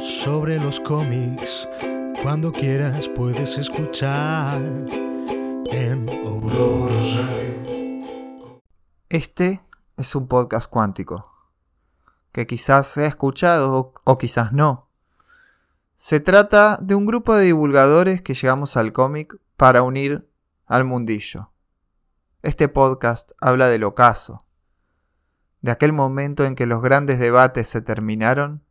[0.00, 1.68] sobre los cómics.
[2.22, 4.60] Cuando quieras puedes escuchar
[5.70, 6.06] en.
[9.08, 9.62] Este
[9.96, 11.32] es un podcast cuántico,
[12.32, 14.88] que quizás sea escuchado o quizás no.
[15.96, 20.28] Se trata de un grupo de divulgadores que llegamos al cómic para unir
[20.66, 21.50] al mundillo.
[22.42, 24.44] Este podcast habla del ocaso,
[25.62, 28.62] de aquel momento en que los grandes debates se terminaron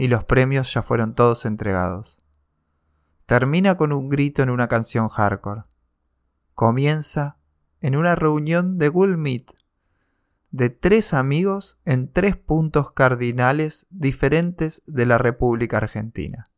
[0.00, 2.16] y los premios ya fueron todos entregados.
[3.26, 5.64] Termina con un grito en una canción hardcore.
[6.54, 7.36] Comienza
[7.82, 9.52] en una reunión de Google Meet
[10.52, 16.48] de tres amigos en tres puntos cardinales diferentes de la República Argentina.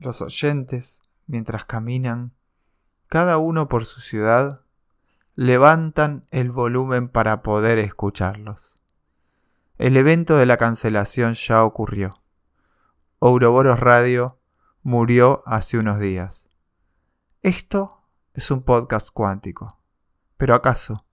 [0.00, 2.32] Los oyentes, mientras caminan,
[3.06, 4.62] cada uno por su ciudad,
[5.36, 8.74] levantan el volumen para poder escucharlos.
[9.78, 12.20] El evento de la cancelación ya ocurrió.
[13.22, 14.38] Ouroboros Radio
[14.82, 16.48] murió hace unos días.
[17.42, 19.78] Esto es un podcast cuántico.
[20.38, 21.04] ¿Pero acaso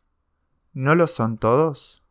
[0.71, 2.01] no lo son todos?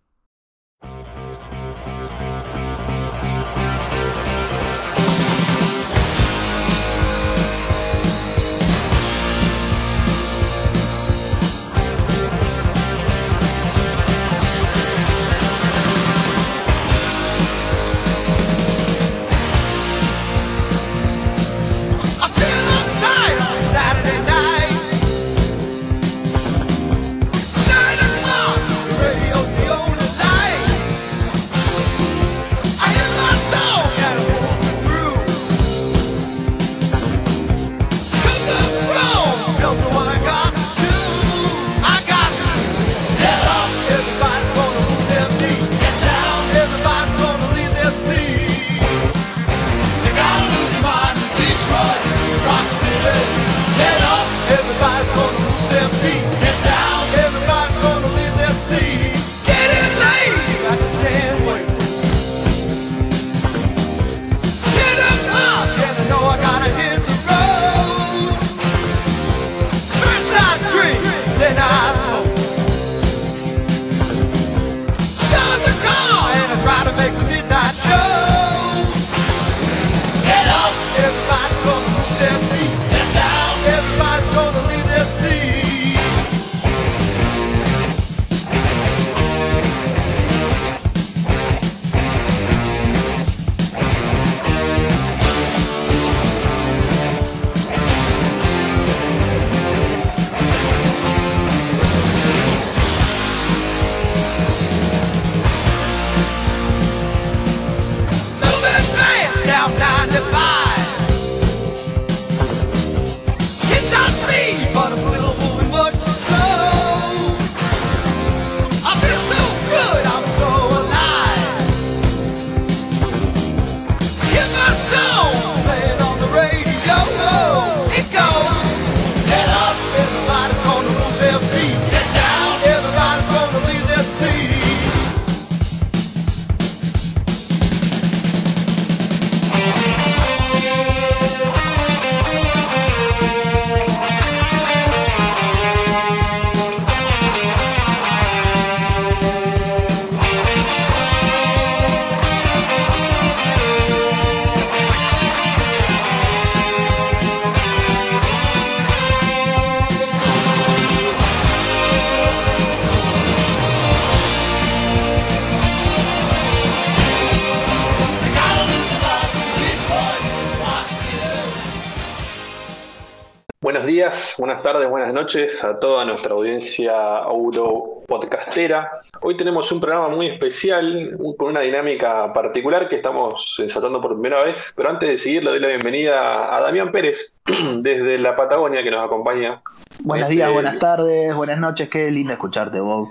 [174.72, 176.92] Tardes, buenas noches a toda nuestra audiencia
[177.30, 179.00] Euro podcastera.
[179.20, 184.42] Hoy tenemos un programa muy especial, con una dinámica particular que estamos ensatando por primera
[184.42, 184.72] vez.
[184.74, 187.36] Pero antes de seguir, le doy la bienvenida a Damián Pérez,
[187.76, 189.62] desde la Patagonia, que nos acompaña.
[190.00, 193.10] Buenos Este, días, buenas tardes, buenas noches, qué lindo escucharte, Bob.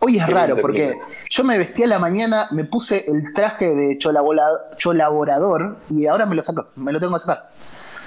[0.00, 0.98] Hoy es raro porque
[1.30, 6.34] yo me vestí a la mañana, me puse el traje de cholaborador y ahora me
[6.34, 7.50] lo saco, me lo tengo que sacar.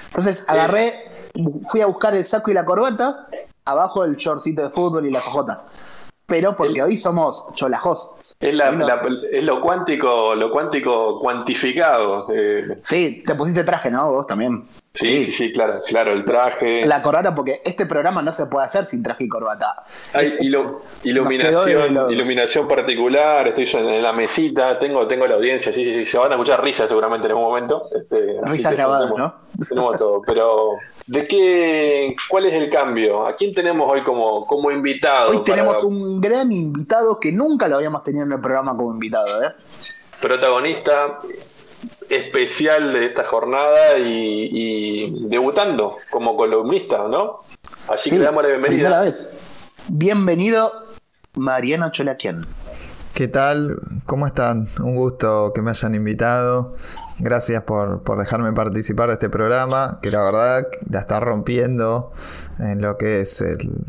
[0.08, 0.92] Entonces agarré,
[1.70, 3.26] fui a buscar el saco y la corbata,
[3.64, 5.68] abajo el shortcito de fútbol y las ojotas.
[6.26, 8.34] Pero porque hoy somos chola hosts.
[8.40, 9.00] Es, la- Hoy no- la-
[9.30, 12.26] es lo cuántico, lo cuántico cuantificado.
[12.34, 14.10] eh, Sí, te pusiste traje, ¿no?
[14.10, 14.66] Vos también.
[14.98, 16.84] Sí, sí, sí, claro, claro, el traje.
[16.86, 19.84] La corbata, porque este programa no se puede hacer sin traje y corbata.
[20.12, 25.34] Hay Es- ilu- iluminación, lo- iluminación particular, estoy yo en la mesita, tengo, tengo la
[25.36, 27.82] audiencia, sí, sí, sí, se van a escuchar risas seguramente en algún momento.
[27.94, 29.66] este, Risas grabadas, tenemos, ¿no?
[29.68, 30.70] Tenemos todo, pero
[31.08, 33.26] ¿de qué, cuál es el cambio?
[33.26, 35.30] ¿A quién tenemos hoy como, como invitado?
[35.30, 38.92] Hoy tenemos para- un gran invitado que nunca lo habíamos tenido en el programa como
[38.92, 39.48] invitado, ¿eh?
[40.20, 41.20] protagonista
[42.10, 47.40] especial de esta jornada y, y debutando como columnista, ¿no?
[47.88, 49.00] Así que le damos la primera bienvenida.
[49.02, 49.32] vez.
[49.88, 50.72] Bienvenido,
[51.34, 52.46] Mariano Cholaquian.
[53.14, 53.78] ¿Qué tal?
[54.04, 54.68] ¿Cómo están?
[54.82, 56.74] Un gusto que me hayan invitado.
[57.18, 62.12] Gracias por, por dejarme participar de este programa, que la verdad la está rompiendo
[62.58, 63.86] en lo que es el-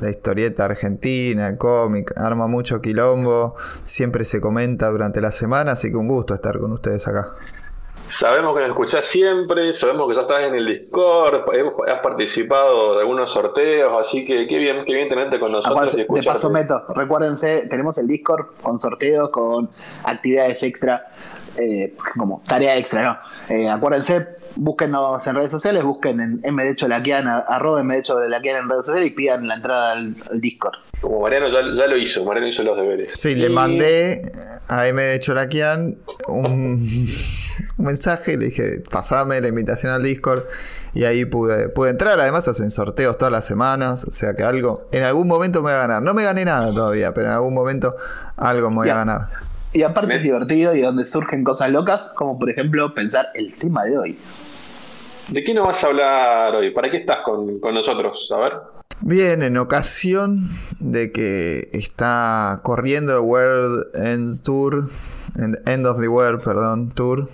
[0.00, 3.54] la historieta argentina, el cómic, arma mucho quilombo,
[3.84, 7.26] siempre se comenta durante la semana, así que un gusto estar con ustedes acá.
[8.22, 11.42] Sabemos que nos escuchás siempre, sabemos que ya estás en el Discord,
[11.88, 16.02] has participado de algunos sorteos, así que qué bien, qué bien tenerte con nosotros y
[16.02, 19.68] Acuérdense, de paso meto, recuérdense, tenemos el Discord con sorteos, con
[20.04, 21.06] actividades extra,
[21.58, 23.54] eh, como tarea extra, ¿no?
[23.54, 24.26] Eh, acuérdense,
[24.56, 29.10] búsquenos en redes sociales, busquen en MD Cholaquian, a- arroba MD Cholaquian en redes sociales
[29.10, 30.74] y pidan la entrada al, al Discord.
[31.00, 33.18] Como Mariano ya, ya lo hizo, Mariano hizo los deberes.
[33.18, 34.22] Sí, le mandé
[34.68, 35.96] a M de Cholaquian
[36.28, 36.46] un,
[37.78, 40.44] un mensaje, le dije, pasame la invitación al Discord
[40.94, 42.20] y ahí pude, pude entrar.
[42.20, 45.72] Además hacen sorteos todas las semanas, o sea que algo, en algún momento me voy
[45.72, 46.02] a ganar.
[46.02, 47.96] No me gané nada todavía, pero en algún momento
[48.36, 49.28] algo me voy a ganar.
[49.72, 53.54] Y aparte Me- es divertido y donde surgen cosas locas, como por ejemplo pensar el
[53.54, 54.18] tema de hoy.
[55.28, 56.70] ¿De qué nos vas a hablar hoy?
[56.72, 58.28] ¿Para qué estás con, con nosotros?
[58.34, 58.52] A ver.
[59.00, 60.48] Bien, en ocasión
[60.78, 64.88] de que está corriendo el World End Tour,
[65.36, 67.28] en- End of the World, perdón, Tour,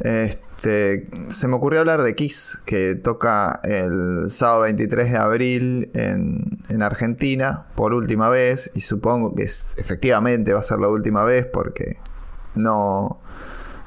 [0.00, 6.58] este, se me ocurrió hablar de Kiss, que toca el sábado 23 de abril en,
[6.68, 11.24] en Argentina por última vez, y supongo que es, efectivamente va a ser la última
[11.24, 11.98] vez porque
[12.56, 13.20] no,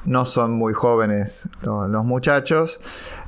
[0.04, 2.80] no son muy jóvenes los, muchachos.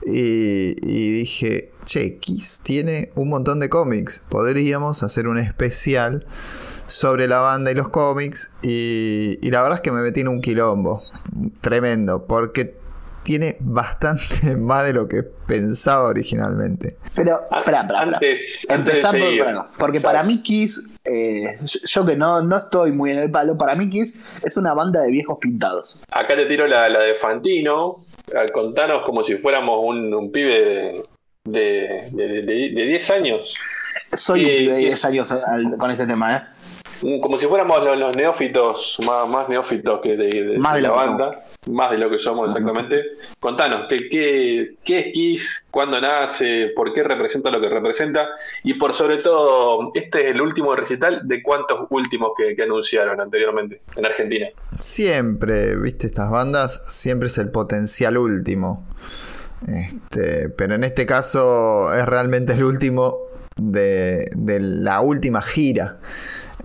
[0.07, 4.25] Y, y dije, che, Kiss tiene un montón de cómics.
[4.29, 6.27] Podríamos hacer un especial
[6.87, 8.53] sobre la banda y los cómics.
[8.63, 11.03] Y, y la verdad es que me metí en un quilombo.
[11.61, 12.27] Tremendo.
[12.27, 12.77] Porque
[13.25, 16.97] tiene bastante más de lo que pensaba originalmente.
[17.17, 19.69] Pero, espera, espera, antes, por acá.
[19.79, 20.13] Porque Claro.
[20.15, 23.89] para mí Kiss, eh, yo, que no, no estoy muy en el palo, para mí
[23.89, 26.01] Kiss es una banda de viejos pintados.
[26.13, 28.05] Acá te tiro la, la de Fantino.
[28.35, 31.03] Al contanos como si fuéramos un, un pibe de,
[31.45, 33.55] de, de, de- de 10 años.
[34.13, 34.87] Soy Sí, un pibe de sí.
[34.87, 36.43] 10 años al- con este tema, ¿eh?
[37.03, 40.83] Un- Como si fuéramos los, los neófitos, más, más neófitos que de, de- Más de
[40.83, 41.45] de la banda.
[41.71, 43.03] Más de lo que somos exactamente.
[43.41, 45.65] Contanos, ¿qué, qué, qué es Kiss?
[45.71, 46.73] ¿Cuándo nace?
[46.77, 48.29] ¿Por qué representa lo que representa?
[48.63, 53.21] Y por sobre todo, este es el último recital de cuántos últimos que, que anunciaron
[53.21, 54.47] anteriormente en Argentina.
[54.79, 58.87] Siempre, viste, estas bandas, siempre es el potencial último.
[59.67, 63.17] Este, pero en este caso es realmente el último
[63.57, 65.97] de, de la última gira.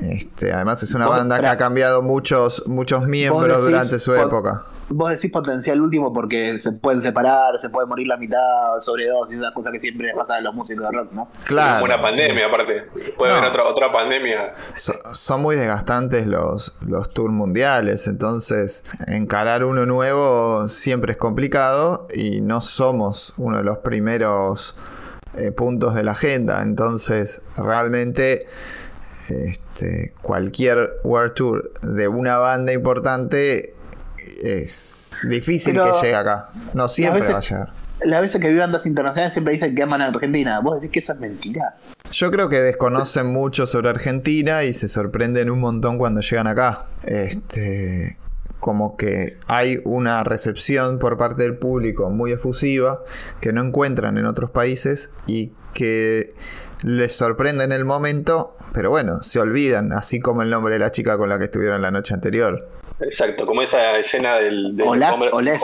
[0.01, 4.63] Este, además es una banda que ha cambiado muchos, muchos miembros decís durante su época.
[4.91, 8.39] Vos decís potencial último porque se pueden separar, se puede morir la mitad,
[8.79, 11.27] sobredosis, esas cosas que siempre pasan a los músicos de rock, ¿no?
[11.43, 11.85] Claro.
[11.85, 12.87] Una pandemia, aparte.
[13.15, 13.37] Puede No.
[13.37, 14.53] haber otra, otra pandemia.
[14.77, 22.07] So- son muy desgastantes los, los tours mundiales, entonces encarar uno nuevo siempre es complicado
[22.11, 24.75] y no somos uno de los primeros
[25.35, 28.47] eh, puntos de la agenda, entonces realmente
[29.29, 29.68] este,
[30.21, 33.75] cualquier World Tour de una banda importante
[34.43, 37.73] es difícil Pero que llegue acá, no siempre veces- va a llegar.
[38.01, 40.61] Las veces que vi bandas internacionales siempre dicen que aman a Argentina.
[40.61, 41.75] Vos decís que eso es mentira.
[42.11, 46.85] Yo creo que desconocen mucho sobre Argentina y se sorprenden un montón cuando llegan acá.
[47.03, 48.17] Este,
[48.61, 53.01] como que hay una recepción por parte del público muy efusiva
[53.41, 56.33] que no encuentran en otros países y que
[56.83, 60.91] les sorprende en el momento, pero bueno, se olvidan, así como el nombre de la
[60.91, 62.67] chica con la que estuvieron la noche anterior.
[63.01, 65.61] Exacto, como esa escena del, del Olás, Homer, olés.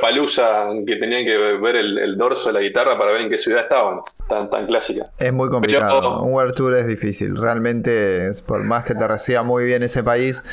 [0.00, 3.38] Palusa que tenían que ver el, el dorso de la guitarra para ver en qué
[3.38, 4.00] ciudad estaban.
[4.28, 5.04] Tan, tan clásica.
[5.18, 6.00] Es muy complicado.
[6.00, 7.36] Pero- Un World Tour es difícil.
[7.36, 10.44] Realmente, es- por más que te reciba muy bien ese país,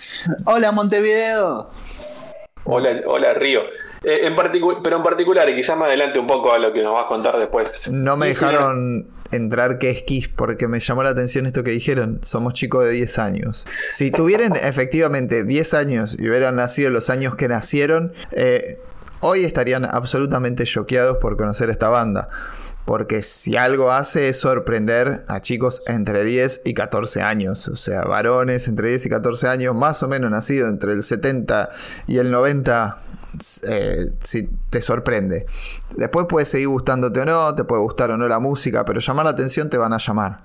[0.45, 1.69] Hola Montevideo.
[2.63, 3.61] Hola, hola Río.
[4.03, 4.35] Eh, en
[4.83, 7.07] pero en particular, y quizás más adelante un poco a lo que nos vas a
[7.07, 7.69] contar después.
[7.91, 12.19] No me dejaron entrar que es Kiss porque me llamó la atención esto que dijeron.
[12.23, 13.65] Somos chicos de 10 años.
[13.89, 18.79] Si tuvieran efectivamente 10 años y hubieran nacido los años que nacieron, eh,
[19.21, 22.29] hoy estarían absolutamente choqueados por conocer esta banda.
[22.85, 27.67] Porque si algo hace es sorprender a chicos entre 10 y 14 años.
[27.67, 31.71] O sea, varones entre 10 y 14 años, más o menos nacidos entre el 70
[32.05, 32.99] y el 90,
[33.67, 35.45] eh, si te sorprende.
[35.95, 39.25] Después puede seguir gustándote o no, te puede gustar o no la música, pero llamar
[39.25, 40.41] la atención te van a llamar.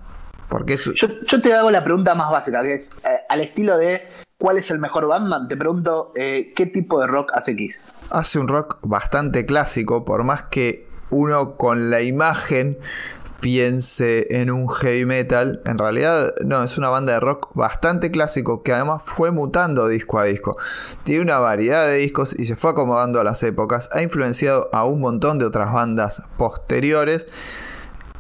[0.49, 3.79] Porque es, Yo, yo te hago la pregunta más básica, que es eh, al estilo
[3.79, 4.03] de
[4.37, 5.47] ¿cuál es el mejor Batman?
[5.47, 7.79] Te pregunto, eh, ¿qué tipo de rock hace Kiss?
[8.11, 12.79] hace un rock bastante clásico, por más que uno con la imagen
[13.41, 18.63] piense en un heavy metal, en realidad no, es una banda de rock bastante clásico
[18.63, 20.57] que además fue mutando disco a disco.
[21.05, 24.85] Tiene una variedad de discos y se fue acomodando a las épocas, ha influenciado a
[24.85, 27.27] un montón de otras bandas posteriores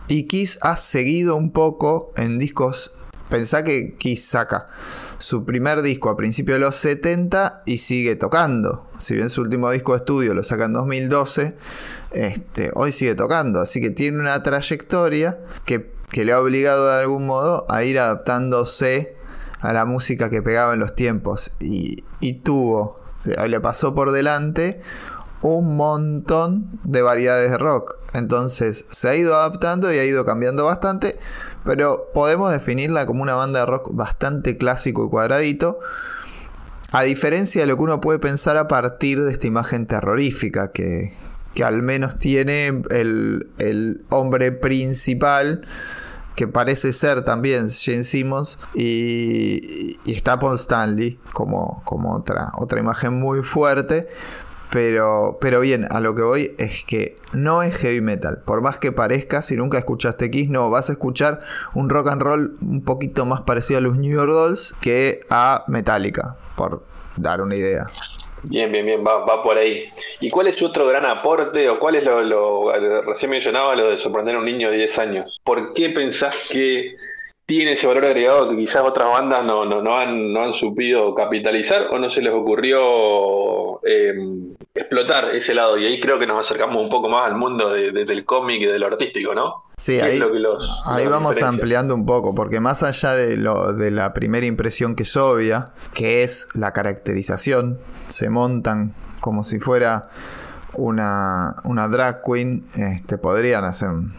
[0.09, 2.93] y Kiss ha seguido un poco en discos.
[3.31, 4.67] Pensá que Kiss saca
[5.19, 8.87] su primer disco a principios de los 70 y sigue tocando.
[8.99, 11.55] Si bien su último disco de estudio lo saca en 2012,
[12.11, 13.61] este, hoy sigue tocando.
[13.61, 19.15] Así que tiene una trayectoria que, le ha obligado de algún modo a ir adaptándose
[19.61, 21.55] a la música que pegaba en los tiempos.
[21.61, 24.81] Y, y tuvo, le pasó por delante
[25.43, 27.97] un montón de variedades de rock.
[28.13, 31.19] Entonces se ha ido adaptando y ha ido cambiando bastante,
[31.64, 35.81] pero podemos definirla como una banda de rock bastante clásico y cuadradito.
[36.93, 41.12] A diferencia de lo que uno puede pensar a partir de esta imagen terrorífica que,
[41.55, 45.67] que al menos tiene el, el hombre principal
[46.35, 52.81] que parece ser también Gene Simmons y, y está Paul Stanley como, como otra, otra
[52.81, 54.09] imagen muy fuerte
[54.73, 58.39] pero, pero bien, a lo que voy es que no es heavy metal.
[58.45, 61.41] Por más que parezca, si nunca escuchaste Kiss, no, vas a escuchar
[61.75, 65.65] un rock and roll un poquito más parecido a los New York Dolls que a
[65.67, 66.85] Metallica, por
[67.17, 67.87] dar una idea.
[68.43, 69.85] Bien, bien, bien, va, va por ahí.
[70.21, 72.73] ¿Y cuál es su otro gran aporte o cuál es lo, lo
[73.03, 75.41] recién mencionaba lo de sorprender a un niño de 10 años?
[75.45, 76.97] ¿Por qué pensás que
[77.50, 81.12] tiene ese valor agregado que quizás otras bandas no, no, no, han, no han supido
[81.16, 84.14] capitalizar o no se les ocurrió eh,
[84.75, 85.76] explotar ese lado?
[85.76, 88.62] Y ahí creo que nos acercamos un poco más al mundo de- de- del cómic
[88.62, 89.64] y de lo artístico, ¿no?
[89.76, 93.73] Sí, ¿Qué ahí, lo los- ahí vamos ampliando un poco, porque más allá de, lo,
[93.73, 97.78] de la primera impresión que es obvia, que es la caracterización,
[98.11, 100.09] se montan como si fuera
[100.75, 104.12] una, una drag queen, este, podrían hacer un,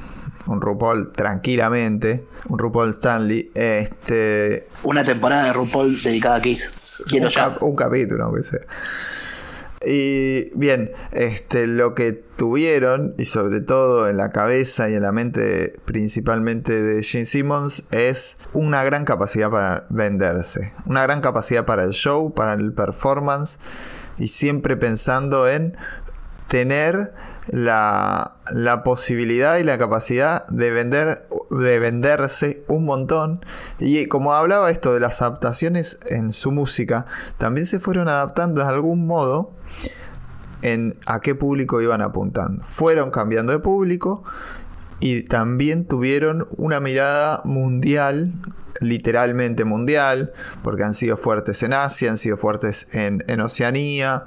[0.47, 7.03] un RuPaul tranquilamente, un RuPaul Stanley, este, Una temporada de RuPaul dedicada a Kiss.
[7.09, 7.43] Quiero un, ya.
[7.53, 8.61] cap- un capítulo, aunque sea.
[9.83, 15.11] Y bien, este, lo que tuvieron, y sobre todo en la cabeza y en la
[15.11, 21.83] mente principalmente de Gene Simmons, es una gran capacidad para venderse, una gran capacidad para
[21.83, 23.57] el show, para el performance,
[24.19, 25.75] y siempre pensando en
[26.47, 27.13] tener
[27.47, 33.45] la, posibilidad y la capacidad de vender de venderse un montón.
[33.79, 37.05] Y como hablaba esto de las adaptaciones en su música
[37.37, 39.51] también se fueron adaptando de algún modo
[40.61, 42.63] en a qué público iban apuntando.
[42.67, 44.23] Fueron cambiando de público
[44.99, 48.33] y también tuvieron una mirada mundial,
[48.79, 50.31] literalmente mundial,
[50.63, 54.25] porque han sido fuertes en Asia, han sido fuertes en Oceanía,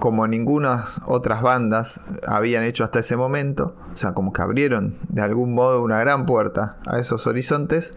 [0.00, 3.76] como ninguna otras bandas habían hecho hasta ese momento.
[3.92, 7.94] O sea, como que abrieron de algún modo una gran puerta a esos horizontes.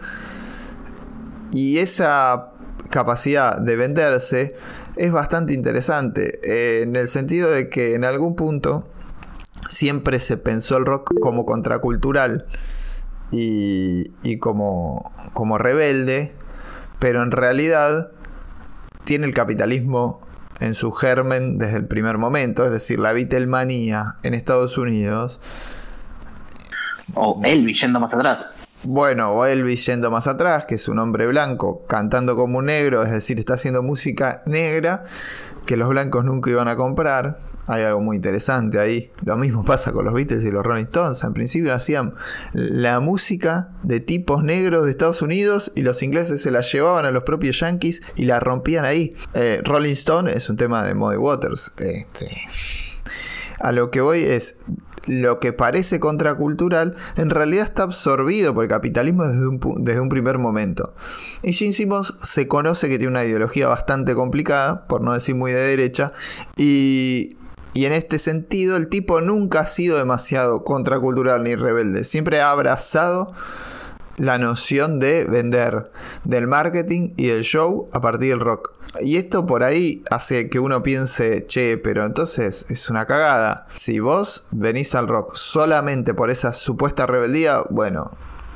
[1.51, 2.49] Y esa
[2.89, 4.55] capacidad de venderse
[4.95, 8.87] es bastante interesante, eh, en el sentido de que en algún punto
[9.67, 12.45] siempre se pensó el rock como contracultural
[13.31, 16.33] y, y como, como rebelde,
[16.99, 18.11] pero en realidad
[19.05, 20.21] tiene el capitalismo
[20.63, 25.41] en su germen desde el primer momento, es decir, la Beatlemanía en Estados Unidos.
[27.15, 28.45] O Elvis yendo más atrás.
[28.85, 33.11] Bueno, Elvis yendo más atrás, que es un hombre blanco cantando como un negro, es
[33.11, 35.05] decir, está haciendo música negra
[35.65, 37.39] que los blancos nunca iban a comprar.
[37.65, 39.09] Hay algo muy interesante ahí.
[39.23, 41.23] Lo mismo pasa con los Beatles y los Rolling Stones.
[41.23, 42.13] En principio hacían
[42.51, 47.11] la música de tipos negros de Estados Unidos y los ingleses se la llevaban a
[47.11, 49.15] los propios yankees y la rompían ahí.
[49.33, 51.73] Eh, Rolling Stone es un tema de Muddy Waters.
[51.77, 52.29] Este,
[53.61, 54.57] a lo que voy es
[55.05, 60.09] lo que parece contracultural en realidad está absorbido por el capitalismo desde un, desde un
[60.09, 60.93] primer momento.
[61.41, 65.51] Y Gene Simmons se conoce que tiene una ideología bastante complicada, por no decir muy
[65.51, 66.13] de derecha,
[66.55, 67.37] y,
[67.73, 72.51] y en este sentido el tipo nunca ha sido demasiado contracultural ni rebelde, siempre ha
[72.51, 73.33] abrazado
[74.17, 75.91] la noción de vender,
[76.23, 78.73] del marketing y del show a partir del rock.
[79.01, 83.67] Y esto por ahí hace que uno piense, che, pero entonces es una cagada.
[83.75, 88.11] Si vos venís al rock solamente por esa supuesta rebeldía, bueno,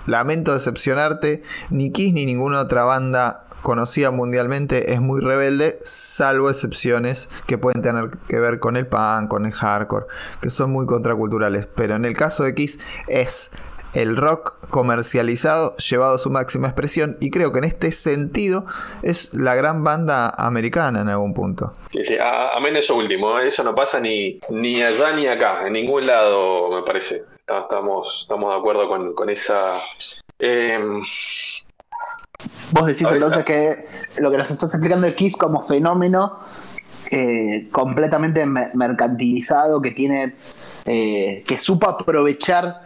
[0.05, 7.29] lamento decepcionarte, ni Kiss ni ninguna otra banda conocida mundialmente es muy rebelde, salvo excepciones
[7.47, 10.05] que pueden tener que ver con el punk, con el hardcore,
[10.39, 11.67] que son muy contraculturales.
[11.67, 13.51] Pero en el caso de Kiss es
[14.01, 18.65] el rock comercializado llevado a su máxima expresión y creo que en este sentido
[19.01, 21.73] es la gran banda americana en algún punto.
[21.91, 23.47] Sí, sí, a- amén eso último, ¿eh?
[23.47, 27.23] eso no pasa ni, ni allá ni acá, en ningún lado me parece.
[27.47, 29.79] Estamos, estamos de acuerdo con, con esa...
[30.39, 30.79] eh,
[32.71, 33.85] Vos decís entonces que
[34.21, 36.39] lo que nos estás explicando es Kiss como fenómeno
[37.09, 40.35] eh, completamente me- mercantilizado, que tiene,
[40.85, 42.81] eh, que supo aprovechar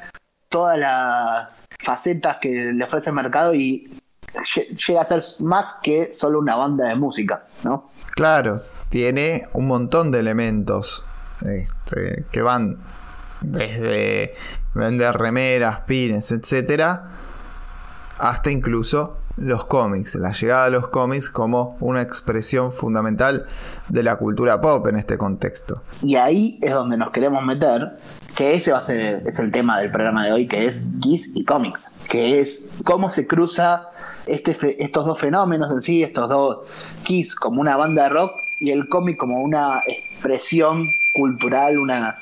[0.51, 3.91] todas las facetas que le ofrece el mercado y
[4.33, 7.89] lle- llega a ser más que solo una banda de música, ¿no?
[8.11, 8.57] Claro,
[8.89, 11.03] tiene un montón de elementos
[11.41, 12.77] este, que van
[13.39, 14.35] desde
[14.75, 17.09] vender remeras, pines, etcétera,
[18.19, 23.47] hasta incluso los cómics, la llegada de los cómics como una expresión fundamental
[23.87, 25.81] de la cultura pop en este contexto.
[26.03, 27.97] Y ahí es donde nos queremos meter,
[28.35, 31.31] que ese va a ser es el tema del programa de hoy, que es Kiss
[31.35, 33.89] y cómics, que es cómo se cruza
[34.25, 36.59] este, estos dos fenómenos en sí, estos dos
[37.03, 40.83] Kiss como una banda de rock y el cómic como una expresión
[41.13, 42.15] cultural, una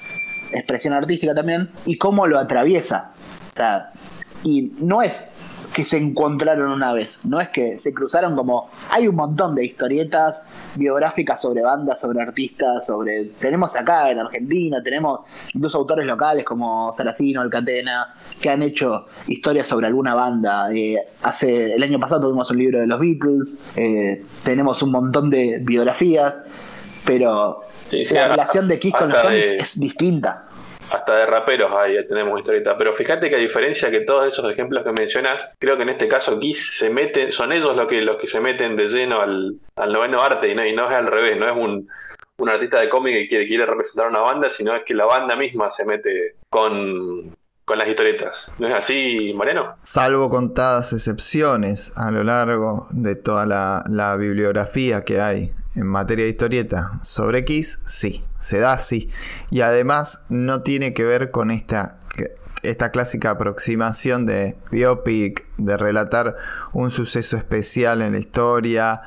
[0.51, 3.11] expresión artística también, y cómo lo atraviesa.
[3.53, 3.91] O sea,
[4.43, 5.27] y no es
[5.73, 9.65] que se encontraron una vez, no es que se cruzaron como hay un montón de
[9.65, 10.43] historietas
[10.75, 15.21] biográficas sobre bandas, sobre artistas, sobre tenemos acá en Argentina, tenemos
[15.53, 20.73] incluso autores locales como Saracino, Alcatena, que han hecho historias sobre alguna banda.
[20.73, 25.29] Eh, hace el año pasado tuvimos un libro de los Beatles, eh, tenemos un montón
[25.29, 26.33] de biografías,
[27.05, 30.45] pero Sí, sí, la relación de Kiss con los cómics de- es distinta.
[30.91, 32.77] Hasta de raperos ahí tenemos historieta.
[32.77, 36.07] Pero fíjate que a diferencia que todos esos ejemplos que mencionas, creo que en este
[36.07, 39.55] caso Kiss se mete, son ellos los que los que se meten de lleno al,
[39.75, 41.87] al noveno arte y no, y no es al revés, no es un,
[42.37, 45.35] un artista de cómic que quiere, quiere representar una banda, sino es que la banda
[45.35, 48.51] misma se mete con, con las historietas.
[48.57, 49.75] ¿No es así, Mariano?
[49.83, 56.25] Salvo contadas excepciones a lo largo de toda la, la bibliografía que hay en materia
[56.25, 59.09] de historieta sobre Kiss, sí, se da así.
[59.49, 61.99] Y además no tiene que ver con esta,
[62.63, 66.35] esta clásica aproximación de biopic, de relatar
[66.73, 69.01] un suceso especial en la historia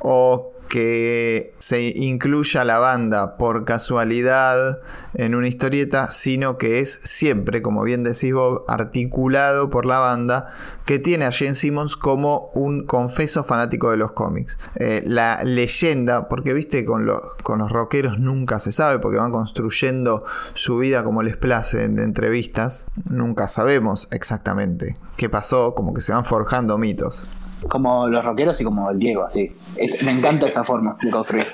[0.00, 4.80] o que se incluya la banda por casualidad
[5.14, 10.48] en una historieta, sino que es siempre, como bien decís vos, articulado por la banda
[10.84, 14.58] que tiene a Gene Simmons como un confeso fanático de los cómics.
[14.76, 19.32] Eh, la leyenda, porque viste, con, los con los rockeros nunca se sabe, porque van
[19.32, 20.24] construyendo
[20.54, 26.12] su vida como les place en entrevistas, nunca sabemos exactamente qué pasó, como que se
[26.12, 27.26] van forjando mitos.
[27.68, 29.50] Como los rockeros y como el Diego, así.
[29.76, 31.46] Es- me encanta esa forma de construir.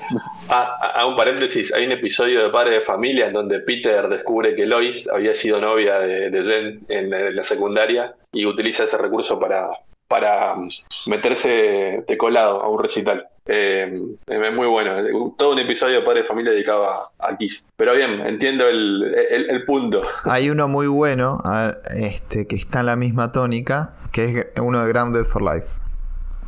[0.49, 4.09] Ah, a, a un paréntesis, hay un episodio de Padre de Familia en donde Peter
[4.09, 8.45] descubre que Lois había sido novia de, de Jen en la, en la secundaria y
[8.47, 9.69] utiliza ese recurso para,
[10.09, 10.69] para mm,
[11.07, 13.27] meterse de colado a un recital.
[13.47, 14.95] Eh, es muy bueno,
[15.37, 17.65] todo un episodio de Padre de Familia dedicado a, a Kiss.
[17.77, 20.01] Pero bien, entiendo el, el- el punto.
[20.25, 24.85] Hay uno muy bueno, a- este, que está en la misma tónica, que es uno
[24.85, 25.81] de Grounded for Life.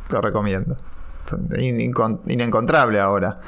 [0.09, 0.75] Lo recomiendo.
[1.57, 3.39] Inencontrable ahora.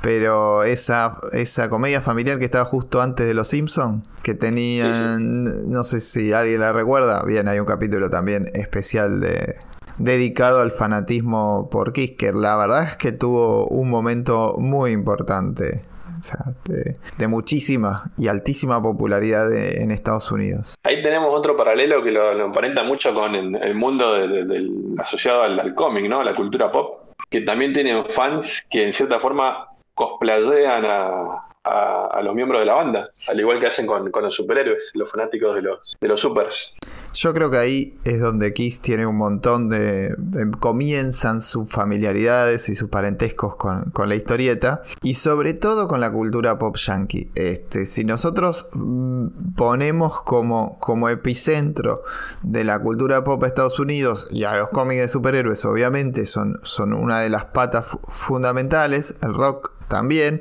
[0.00, 5.84] Pero esa, esa comedia familiar que estaba justo antes de Los Simpson, que tenían, no
[5.84, 9.58] sé si alguien la recuerda, bien, hay un capítulo también especial de
[9.98, 15.82] dedicado al fanatismo por que la verdad es que tuvo un momento muy importante.
[16.22, 20.76] O sea, de, de muchísima y altísima popularidad en Estados Unidos.
[20.84, 24.70] Ahí tenemos otro paralelo que lo, lo emparenta mucho con el, mundo de- de- del,
[24.98, 26.22] asociado al cómic, ¿no?
[26.22, 32.34] La cultura pop, que también tienen fans que en cierta forma cosplayean a, a- los
[32.36, 35.96] miembros de la banda, al igual que hacen con, los superhéroes, los fanáticos de los,
[36.00, 36.72] de los supers.
[37.14, 40.14] Yo creo que ahí es donde Kiss tiene un montón de...
[40.60, 46.10] comienzan sus familiaridades y sus parentescos con, con la historieta y sobre todo con la
[46.12, 47.30] cultura pop yankee.
[47.34, 52.02] Este, si nosotros mm, ponemos como, como epicentro
[52.42, 56.60] de la cultura pop a Estados Unidos y a los cómics de superhéroes obviamente son,
[56.62, 60.40] son una de las patas fu- fundamentales, el rock también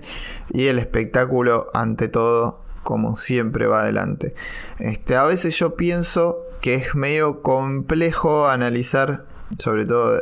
[0.49, 4.33] y el espectáculo ante todo como siempre va adelante.
[4.79, 9.25] Este, a veces yo pienso que es medio complejo analizar,
[9.59, 10.21] sobre todo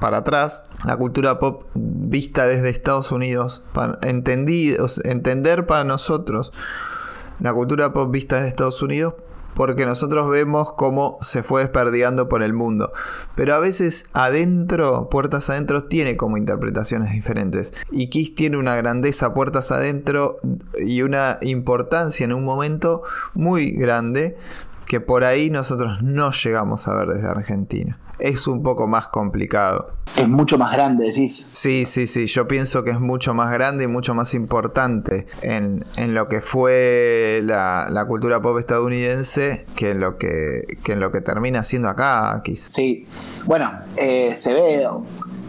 [0.00, 6.52] para atrás, la cultura pop vista desde Estados Unidos, para entendidos, entender para nosotros
[7.40, 9.14] la cultura pop vista desde Estados Unidos
[9.56, 12.90] porque nosotros vemos cómo se fue desperdigando por el mundo.
[13.34, 17.72] Pero a veces adentro, puertas adentro, tiene como interpretaciones diferentes.
[17.90, 20.38] Y Kiss tiene una grandeza puertas adentro
[20.78, 24.36] y una importancia en un momento muy grande
[24.86, 27.98] que por ahí nosotros no llegamos a ver desde Argentina.
[28.18, 29.90] Es un poco más complicado.
[30.16, 31.50] Es mucho más grande, decís.
[31.52, 35.84] Sí, sí, sí, yo pienso que es mucho más grande y mucho más importante en,
[35.96, 41.00] en lo que fue la, la cultura pop estadounidense que en lo que, que en
[41.00, 42.62] lo que termina siendo acá, Kiss.
[42.62, 43.06] Sí.
[43.44, 44.88] Bueno, eh, se ve.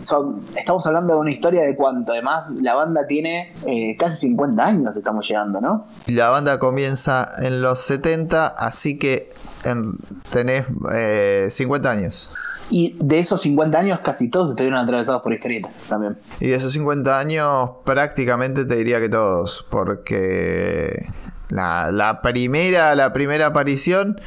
[0.02, 2.12] Son, estamos hablando de una historia de cuánto.
[2.12, 5.88] Además, la banda tiene eh, casi 50 años, estamos llegando, ¿no?
[6.08, 9.30] La banda comienza en los 70, así que
[9.64, 9.98] en-
[10.30, 12.30] tenés eh, 50 años.
[12.70, 16.18] Y de esos 50 años, casi todos estuvieron atravesados por historietas también.
[16.40, 21.06] Y de esos 50 años, prácticamente te diría que todos, porque
[21.50, 24.20] la, la primera, la primera aparición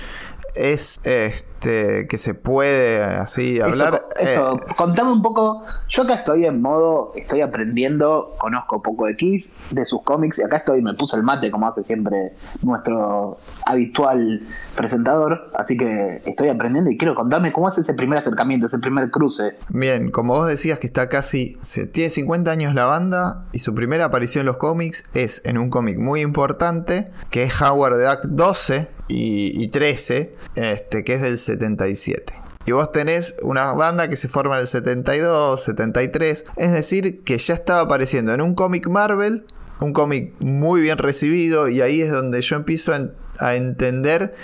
[0.55, 4.07] es este que se puede así hablar.
[4.17, 5.63] Eso, eso, eh, contame un poco.
[5.89, 10.43] Yo acá estoy en modo, estoy aprendiendo, conozco poco de Kiss, de sus cómics, y
[10.43, 14.41] acá estoy, me puse el mate como hace siempre nuestro habitual
[14.77, 19.11] presentador, así que estoy aprendiendo y quiero contarme cómo es ese primer acercamiento, ese primer
[19.11, 19.57] cruce.
[19.69, 21.59] Bien, como vos decías que está casi,
[21.93, 25.71] tiene 50 años la banda y su primera aparición en los cómics es en un
[25.71, 31.23] cómic muy importante que es Howard the Duck 12 y, y 13, este, que es
[31.23, 32.33] del 77.
[32.67, 37.39] Y vos tenés una banda que se forma en el 72, 73, es decir, que
[37.39, 39.45] ya estaba apareciendo en un cómic Marvel,
[39.81, 44.35] un cómic muy bien recibido y ahí es donde yo empiezo a, en- a entender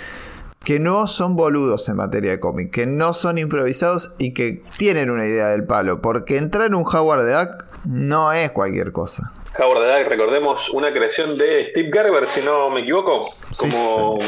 [0.63, 5.09] que no son boludos en materia de cómic, que no son improvisados y que tienen
[5.11, 9.31] una idea del palo, porque entrar en un Howard Duck no es cualquier cosa.
[9.59, 14.19] Howard the Duck, recordemos, una creación de Steve Gerber, si no me equivoco, Sí, como,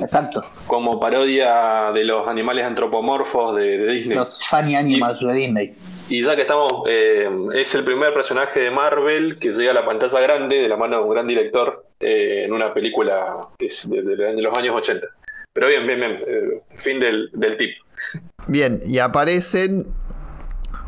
[0.00, 0.44] Exacto.
[0.66, 4.16] como parodia de los animales antropomorfos de, de Disney.
[4.16, 5.72] Los funny animals de Disney.
[6.08, 9.84] Y ya que estamos, eh, es el primer personaje de Marvel que llega a la
[9.84, 13.88] pantalla grande de la mano de un gran director eh, en una película que es
[13.88, 15.06] de, de- de los años 80.
[15.52, 17.70] Pero bien, bien, bien, eh, fin del, del tip.
[18.48, 19.86] Bien, y aparecen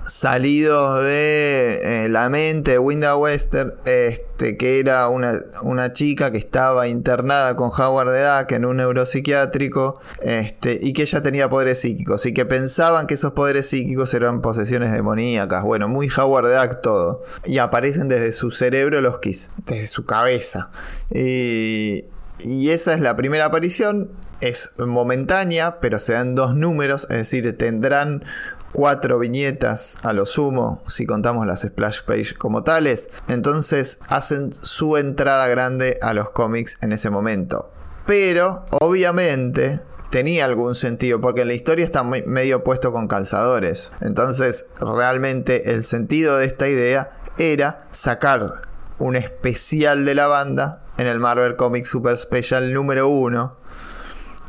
[0.07, 6.39] salidos de eh, la mente de Winda Western, este, que era una, una chica que
[6.39, 11.81] estaba internada con Howard the Duck en un neuropsiquiátrico, este, y que ella tenía poderes
[11.81, 15.63] psíquicos, y que pensaban que esos poderes psíquicos eran posesiones demoníacas.
[15.63, 17.23] Bueno, muy Howard the Duck todo.
[17.45, 20.71] Y aparecen desde su cerebro los Kiss, desde su cabeza.
[21.11, 22.05] Y,
[22.41, 24.11] y esa es la primera aparición.
[24.41, 28.25] Es momentánea, pero se dan dos números, es decir, tendrán
[28.73, 33.11] cuatro viñetas a lo sumo, si contamos las splash page como tales.
[33.29, 37.71] Entonces hacen su entrada grande a los cómics en ese momento.
[38.07, 39.81] Pero, obviamente,
[40.11, 43.93] tenía algún sentido, porque en la historia está muy- medio puesto con calzadores.
[44.01, 48.53] Entonces, realmente el sentido de esta idea era sacar
[48.99, 53.57] un especial de la banda en el Marvel Comics Super Special número 1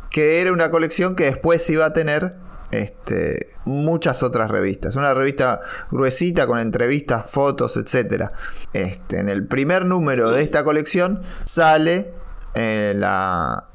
[0.09, 2.36] que era una colección que después iba a tener
[2.73, 4.95] este, muchas otras revistas.
[4.95, 8.29] Una revista gruesita con entrevistas, fotos, etc.
[8.73, 12.12] Este, en el primer número de esta colección sale
[12.55, 13.69] eh, la,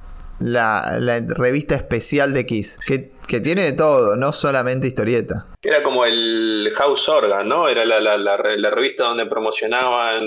[1.36, 5.46] revista especial de Kiss, que, tiene de todo, no solamente historieta.
[5.62, 7.68] Era como el House Organ, ¿no?
[7.68, 10.22] Era la, la, la, re- la revista donde promocionaban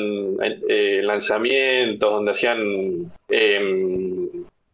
[0.70, 3.12] eh, lanzamientos, donde hacían...
[3.30, 4.28] eh,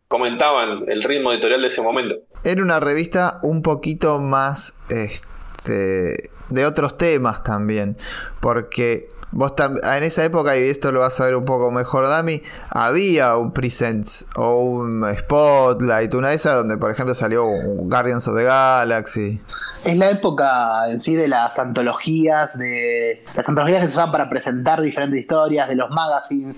[0.09, 2.15] comentaban el ritmo editorial de ese momento.
[2.47, 7.97] Era una revista un poquito más este, de otros temas también.
[8.39, 12.41] Porque vos en esa época, y esto lo vas a ver un poco mejor, Dami,
[12.69, 18.25] había un Presents o un Spotlight, una de esas donde, por ejemplo, salió un Guardians
[18.29, 19.41] of the Galaxy.
[19.83, 24.29] Es la época en sí de las antologías, de las antologías que se usaban para
[24.29, 26.55] presentar diferentes historias, de los magazines.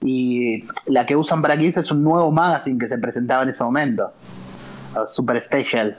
[0.00, 3.62] Y la que usan para Kiss es un nuevo magazine que se presentaba en ese
[3.62, 4.14] momento.
[4.94, 5.96] O Super Special.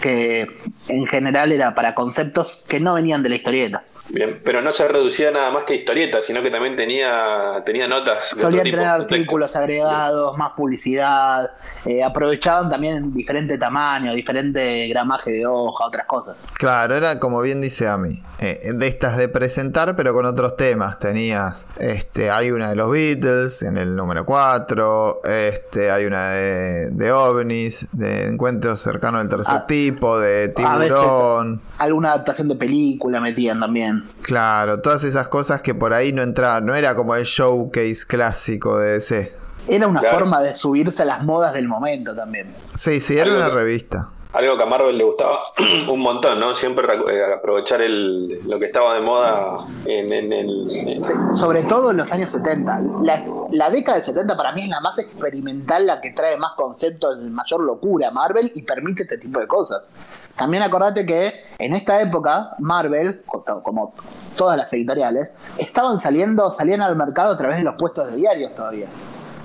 [0.00, 0.46] Que
[0.88, 3.82] en general era para conceptos que no venían de la historieta.
[4.08, 7.88] Bien, pero no se reducía nada más que a historietas, sino que también tenía, tenía
[7.88, 8.24] notas.
[8.32, 11.50] Solían tipo, tener artículos agregados, más publicidad,
[11.84, 16.40] eh, aprovechaban también diferente tamaño, diferente gramaje de hoja, otras cosas.
[16.54, 20.98] Claro, era como bien dice Ami, eh, de estas de presentar, pero con otros temas.
[20.98, 26.90] Tenías, este, hay una de los Beatles en el número 4, este, hay una de,
[26.90, 31.60] de ovnis, de encuentros cercanos del tercer Ah, tipo, de A veces tiburón.
[31.78, 33.95] alguna adaptación de película metían también.
[34.22, 38.78] Claro, todas esas cosas que por ahí no entraban, no era como el showcase clásico
[38.78, 39.32] de DC.
[39.68, 40.18] Era una Claro.
[40.18, 42.54] forma de subirse a las modas del momento también.
[42.74, 44.08] Sí, sí, era una que- revista.
[44.36, 45.38] Algo que a Marvel le gustaba
[45.90, 46.54] un montón, ¿no?
[46.56, 51.00] Siempre eh, aprovechar el, lo que estaba de moda en, el...
[51.32, 52.82] Sobre todo en los años 70.
[53.00, 56.52] La, la década del 70 para mí es la más experimental, la que trae más
[56.54, 59.88] conceptos, mayor locura Marvel y permite este tipo de cosas.
[60.36, 63.94] También acordate que en esta época Marvel, co- como
[64.36, 68.54] todas las editoriales, estaban saliendo, salían al mercado a través de los puestos de diarios
[68.54, 68.86] todavía.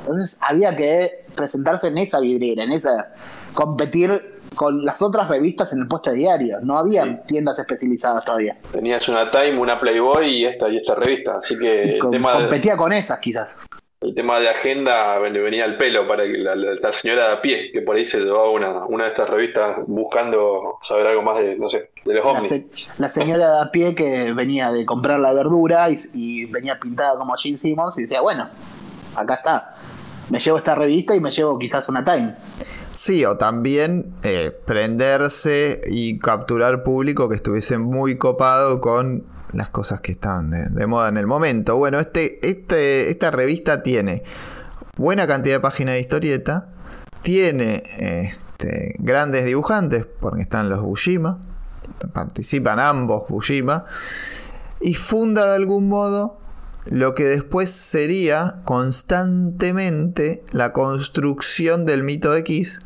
[0.02, 3.12] Entonces había que presentarse en esa vidriera, en esa
[3.54, 6.58] competir con las otras revistas en el puesto de diario.
[6.62, 8.58] No había tiendas especializadas todavía.
[8.72, 11.38] tenías una Time, una Playboy y esta y esta revista.
[11.44, 13.56] Así que el de, competía con esas quizás.
[14.02, 17.34] el tema de agenda le venía al pelo para que la, la- la señora de
[17.36, 21.22] a pie, que por ahí se llevaba una, una de estas revistas buscando saber algo
[21.22, 24.72] más de, no sé, de los La, se- la señora de a pie que venía
[24.72, 28.50] de comprar la verdura y, y venía pintada como Gene Simmons y decía, bueno,
[29.16, 29.70] acá está.
[30.30, 32.36] Me llevo esta revista y me llevo quizás una Time.
[32.94, 39.24] Sí, o también eh, prenderse y capturar público que estuviese muy copado con
[39.54, 41.76] las cosas que estaban de, moda en el momento.
[41.78, 44.24] Bueno, este, este, esta revista tiene
[44.98, 46.70] buena cantidad de páginas de historieta,
[47.22, 51.40] tiene este, grandes dibujantes, porque están los Bushima,
[52.14, 53.86] participan ambos Bushima,
[54.80, 56.41] y funda de algún modo
[56.86, 62.82] lo que después sería constantemente la construcción del mito X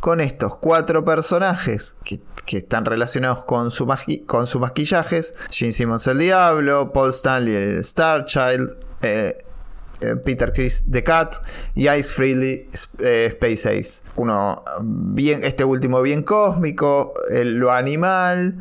[0.00, 2.20] con estos cuatro personajes que,
[2.56, 3.86] están relacionados con, su
[4.26, 5.34] con sus maquillajes.
[5.50, 9.38] Gene Simmons el Diablo, Paul Stanley el Star Child, eh,
[10.00, 11.36] eh, Peter Chris The Cat
[11.74, 14.02] y Ice Freely eh, Space Ace.
[14.16, 18.58] Uno bien, este último bien cósmico, el- lo animal,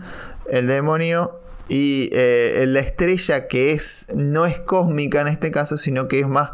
[0.50, 6.08] el demonio y eh, la estrella que es no es cósmica en este caso, sino
[6.08, 6.52] que es más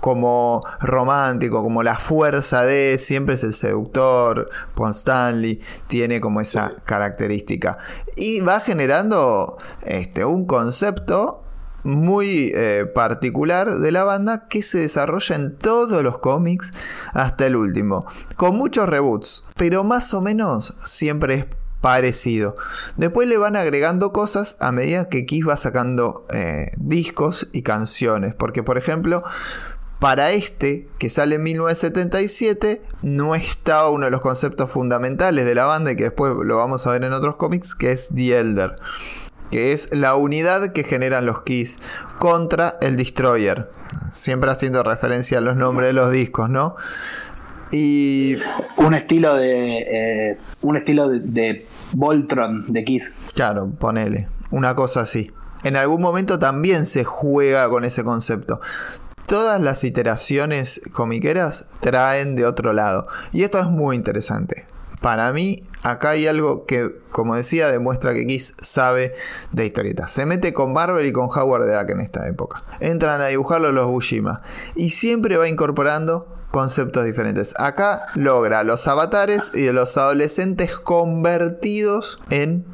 [0.00, 6.72] como romántico, como la fuerza de siempre es el seductor, Paul Stanley tiene como esa
[6.84, 7.78] característica.
[8.16, 11.42] Y va generando este un concepto
[11.84, 16.72] muy eh, particular de la banda que se desarrolla en todos los cómics
[17.12, 21.46] hasta el último, con muchos reboots, pero más o menos siempre es
[21.80, 22.56] parecido.
[22.96, 28.34] Después le van agregando cosas a medida que Kiss va sacando eh, discos y canciones,
[28.34, 29.22] porque por ejemplo,
[29.98, 35.64] para este, que sale en 1977, no está uno de los conceptos fundamentales de la
[35.64, 38.76] banda y que después lo vamos a ver en otros cómics, que es The Elder
[39.50, 41.78] que es la unidad que generan los Keys
[42.18, 43.70] contra el Destroyer.
[44.12, 46.76] Siempre haciendo referencia a los nombres de los discos, ¿no?
[47.70, 48.36] Y
[48.76, 49.78] Un estilo de.
[49.78, 53.14] eh, un estilo de, de Voltron de Kiss.
[53.34, 55.30] claro, ponele, una cosa así.
[55.64, 58.60] En algún momento también se juega con ese concepto.
[59.26, 63.08] Todas las iteraciones comiqueras traen de otro lado.
[63.32, 64.64] Y esto es muy interesante.
[65.02, 69.12] Para mí, acá hay algo que, como decía, demuestra que Kiss sabe
[69.52, 70.10] de historietas.
[70.10, 72.62] Se mete con Marvel y con Howard the Duck en esta época.
[72.80, 74.40] Entran a dibujarlo los Bushima.
[74.74, 77.54] Y siempre va incorporando conceptos diferentes.
[77.58, 82.64] Acá logra los avatares y los adolescentes convertidos en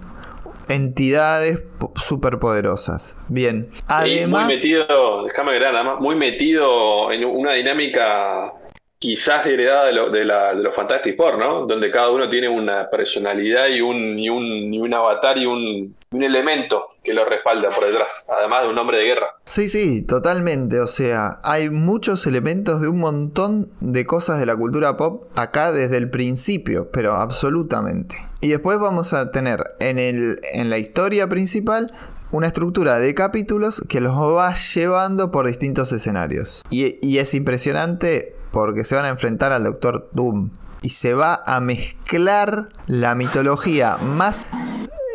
[0.68, 3.16] entidades po- superpoderosas.
[3.28, 3.68] Bien.
[3.72, 8.52] Sí, Además, muy metido, déjame agregar nada más, muy metido en una dinámica
[8.98, 11.66] quizás heredada de, lo- de, la, de los Fantastic Four, ¿no?
[11.66, 15.94] Donde cada uno tiene una personalidad y un, y un, y un avatar y un,
[16.12, 19.36] un elemento que lo respalda por detrás, además de un hombre de guerra.
[19.44, 20.80] Sí, sí, totalmente.
[20.80, 25.70] O sea, hay muchos elementos de un montón de cosas de la cultura pop acá
[25.70, 28.16] desde el principio, pero absolutamente.
[28.40, 31.92] Y después vamos a tener en, el, en la historia principal
[32.30, 36.62] una estructura de capítulos que los va llevando por distintos escenarios.
[36.70, 40.50] Y, y es impresionante porque se van a enfrentar al Doctor Doom.
[40.82, 44.46] Y se va a mezclar la mitología más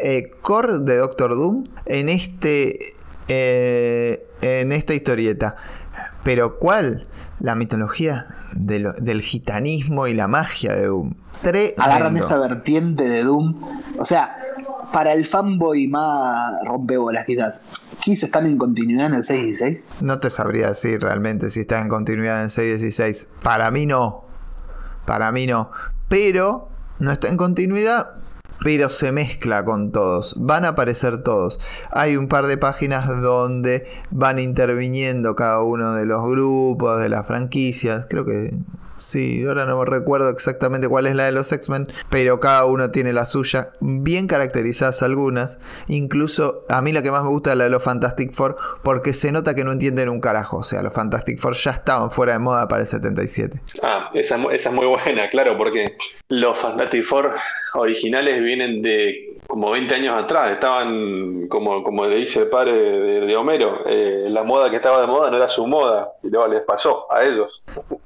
[0.01, 2.79] eh, core de Doctor Doom en este
[3.27, 5.55] eh, en esta historieta.
[6.23, 7.07] Pero ¿cuál?
[7.39, 11.13] La mitología de lo- del gitanismo y la magia de Doom.
[11.41, 11.75] Tremendo.
[11.81, 13.57] Agarran esa vertiente de Doom.
[13.97, 14.35] O sea,
[14.91, 17.61] para el fanboy más rompebolas, quizás.
[18.01, 20.01] Kiss están en continuidad en el 616.
[20.01, 23.27] No te sabría decir realmente si está en continuidad en el 616.
[23.43, 24.23] Para mí no.
[25.05, 25.71] Para mí no.
[26.07, 28.11] Pero no está en continuidad,
[28.63, 30.35] pero se mezcla con todos.
[30.37, 31.59] Van a aparecer todos.
[31.91, 37.25] Hay un par de páginas donde van interviniendo cada uno de los grupos, de las
[37.25, 38.05] franquicias.
[38.09, 38.53] Creo que
[38.99, 43.13] Sí, ahora no recuerdo exactamente cuál es la de los X-Men, pero cada uno tiene
[43.13, 45.57] la suya, bien caracterizadas algunas.
[45.87, 49.13] Incluso a mí la que más me gusta es la de los Fantastic Four, porque
[49.13, 50.57] se nota que no entienden un carajo.
[50.57, 53.59] O sea, los Fantastic Four ya estaban fuera de moda para el 77.
[53.81, 55.95] Ah, esa, esa es muy buena, claro, porque
[56.27, 57.33] los Fantastic Four
[57.73, 63.21] originales vienen de como 20 años atrás, estaban, como, como le dice el padre de,
[63.21, 66.47] de Homero, eh, la moda que estaba de moda no era su moda, y luego
[66.49, 67.49] les pasó a ellos.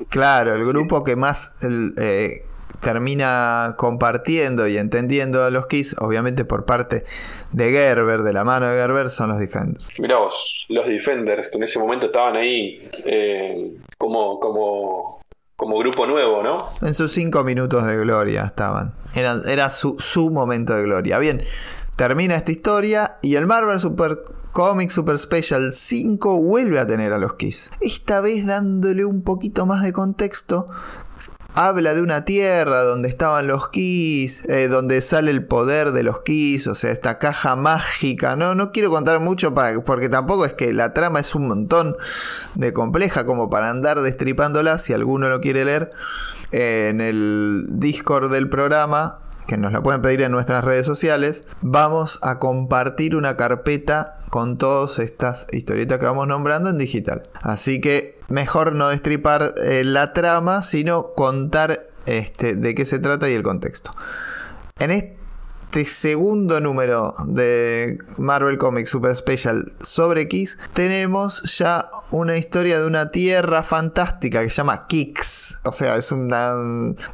[0.08, 2.44] Claro, el grupo que más el, eh,
[2.82, 7.04] termina compartiendo y entendiendo a los Kiss, obviamente por parte
[7.52, 9.90] de Gerber, de la mano de Gerber, son los Defenders.
[10.00, 10.34] Mirá vos,
[10.70, 15.20] los Defenders, que en ese momento estaban ahí eh, como, como,
[15.64, 16.68] como grupo nuevo, ¿no?
[16.82, 18.94] En sus cinco minutos de gloria estaban.
[19.16, 21.20] Era, su, su momento de gloria.
[21.20, 21.42] Bien,
[21.96, 24.20] termina esta historia y el Marvel Super
[24.52, 27.72] Comic Super Special 5 vuelve a tener a los Kiss.
[27.80, 30.68] Esta vez dándole un poquito más de contexto.
[31.56, 36.22] Habla de una tierra donde estaban los Kiss, eh, donde sale el poder de los
[36.22, 38.36] Kiss, o sea, esta caja mágica.
[38.36, 41.96] No, no quiero contar mucho para, porque tampoco es que la trama es un montón
[42.56, 44.80] de compleja como para andar destripándola.
[44.80, 45.92] Si alguno lo quiere leer,
[46.52, 51.46] eh, en el Discord del programa, que nos la pueden pedir en nuestras redes sociales,
[51.62, 57.30] vamos a compartir una carpeta con todas estas historietas que vamos nombrando en digital.
[57.42, 63.30] Así que mejor no destripar eh, la trama, sino contar este, de qué se trata
[63.30, 63.92] y el contexto.
[64.80, 72.80] En este segundo número de Marvel Comics Super Special sobre Kiss, tenemos ya una historia
[72.80, 75.62] de una tierra fantástica que se llama Kix.
[75.64, 76.56] O sea, es una.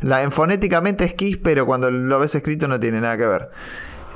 [0.01, 3.49] La, en fonéticamente es Kiss, pero cuando lo ves escrito no tiene nada que ver.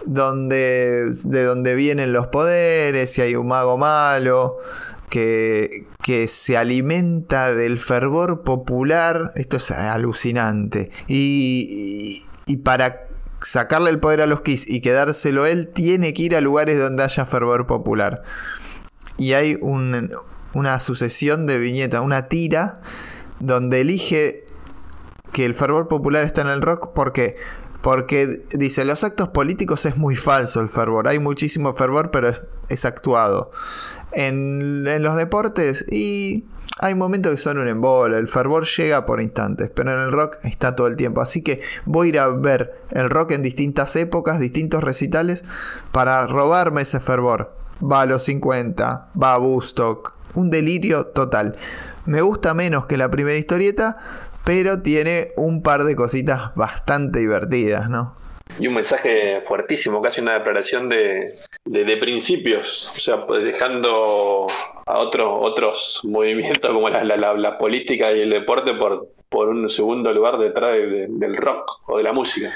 [0.06, 4.58] Donde, de donde vienen los poderes, si hay un mago malo,
[5.13, 9.32] que, se alimenta del fervor popular.
[9.36, 10.89] Esto es alucinante.
[11.08, 12.23] Y,
[12.63, 13.08] para
[13.41, 17.04] sacarle el poder a los Kiss y quedárselo él, tiene que ir a lugares donde
[17.04, 18.23] haya fervor popular.
[19.17, 20.12] Y hay un,
[20.54, 22.82] una sucesión de viñetas, una tira,
[23.39, 24.45] donde elige
[25.32, 27.36] que el fervor popular está en el rock porque
[27.84, 31.10] porque dice los actos políticos es muy falso el fervor.
[31.10, 32.32] Hay muchísimo fervor pero
[32.69, 33.52] es, actuado.
[34.13, 36.46] En, los deportes y
[36.80, 38.17] hay momentos que son un embole.
[38.17, 41.19] El fervor llega por instantes pero en el rock está todo el tiempo.
[41.19, 45.43] Así que voy a ir a ver el rock en distintas épocas distintos recitales
[45.91, 47.54] para robarme ese fervor.
[47.84, 51.58] Va a los 50 va a Woodstock un delirio total.
[52.06, 53.98] Me gusta menos que la primera historieta
[54.45, 58.13] pero tiene un par de cositas bastante divertidas, ¿no?
[58.60, 61.34] Y un mensaje fuertísimo, casi una declaración de,
[61.65, 64.47] de, principios, o sea, pues dejando
[64.86, 69.69] a otros otros movimientos como la, la, la, política y el deporte por, por un
[69.69, 72.51] segundo lugar detrás de, del rock o de la música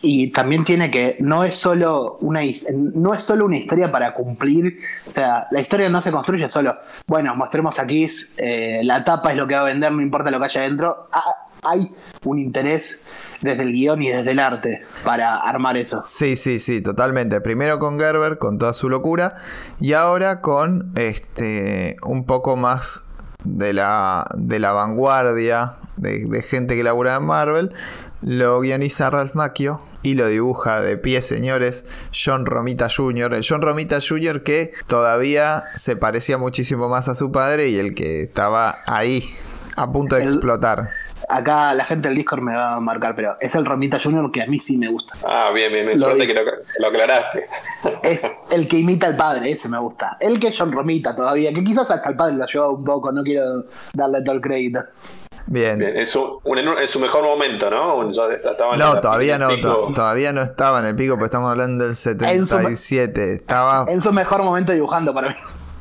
[0.00, 2.40] y también tiene que no es solo una
[2.72, 6.76] no es solo una historia para cumplir o sea la historia no se construye solo.
[7.06, 8.06] Bueno mostremos aquí
[8.36, 11.08] eh, la tapa es lo que va a vender no importa lo que haya dentro.
[11.12, 11.90] Ah, hay
[12.24, 13.00] un interés
[13.40, 16.02] desde el guion y desde el arte para armar eso.
[16.04, 17.40] Sí sí sí totalmente.
[17.40, 19.36] Primero con Gerber con toda su locura
[19.80, 23.04] y ahora con este un poco más
[23.44, 27.74] de la de la vanguardia de, de gente que labura en Marvel
[28.22, 33.34] lo guioniza Ralph Macchio y lo dibuja de pie, señores, John Romita Jr.
[33.34, 34.42] El John Romita Jr.
[34.42, 39.22] que todavía se parecía muchísimo más a su padre y el que estaba ahí
[39.76, 40.90] a punto de el, explotar.
[41.28, 44.30] Acá la gente del Discord me va a marcar, pero es el Romita Jr.
[44.32, 45.14] que a mí sí me gusta.
[45.26, 46.00] Ah, bien, bien, bien.
[46.00, 46.42] Lo que lo,
[46.78, 47.46] lo, aclaraste.
[48.02, 50.16] Es el que imita al padre, ese me gusta.
[50.20, 53.12] El que es John Romita todavía, que quizás hasta el padre lo ayudó un poco,
[53.12, 54.84] no quiero darle todo el crédito.
[55.50, 55.78] Bien.
[55.78, 55.96] Bien.
[55.96, 58.04] En, su, en, su, mejor momento, ¿no?
[58.76, 63.20] No, todavía no, to, todavía no estaba en el pico, porque estamos hablando del 77.
[63.20, 63.86] En su, estaba...
[63.88, 65.34] en su mejor momento dibujando para mí.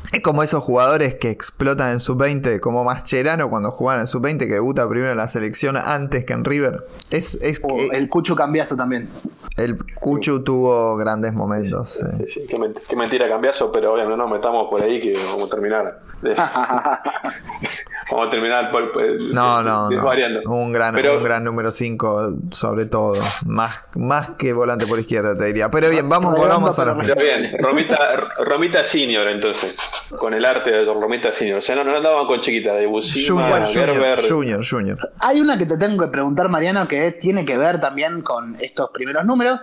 [0.13, 4.53] Es como esos jugadores que explotan en sub-20, como Mascherano cuando jugaban en sub-20, que
[4.53, 6.85] debuta primero en la selección antes que en River.
[7.11, 9.09] Es, es oh, que el Cucho Cambiazo también.
[9.57, 11.93] El Cucho tuvo grandes momentos.
[11.93, 12.47] Sí, sí, sí.
[12.47, 15.99] Qué, qué, mentira Cambiazo, pero obviamente no nos metamos por ahí que vamos a terminar.
[18.09, 20.03] Vamos a terminar por, por- No, no, no.
[20.03, 20.41] variando.
[20.49, 23.15] Un gran, Pero- un gran número 5, sobre todo.
[23.45, 25.69] Más, más que volante por izquierda, te diría.
[25.69, 27.97] Pero bien, vamos, volvamos a bien, Romita,
[28.45, 29.75] Romita Senior entonces,
[30.17, 31.60] con el arte de Romita Senior.
[31.60, 34.19] O sea, no, no andaban con chiquita, de Busima, Junior, Gerber.
[34.19, 35.12] Junior, Junior, Junior.
[35.19, 38.89] Hay una que te tengo que preguntar, Mariano, que tiene que ver también con estos
[38.91, 39.60] primeros números.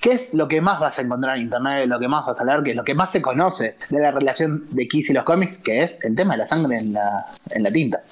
[0.00, 2.44] ¿Qué es lo que más vas a encontrar en internet, lo que más vas a
[2.44, 5.24] leer, que es lo que más se conoce de la relación de Kiss y los
[5.24, 8.02] cómics, que es el tema de la sangre en la, en la tinta?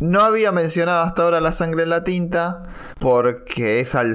[0.00, 2.64] No había mencionado hasta ahora la sangre en la tinta
[2.98, 4.14] porque es al...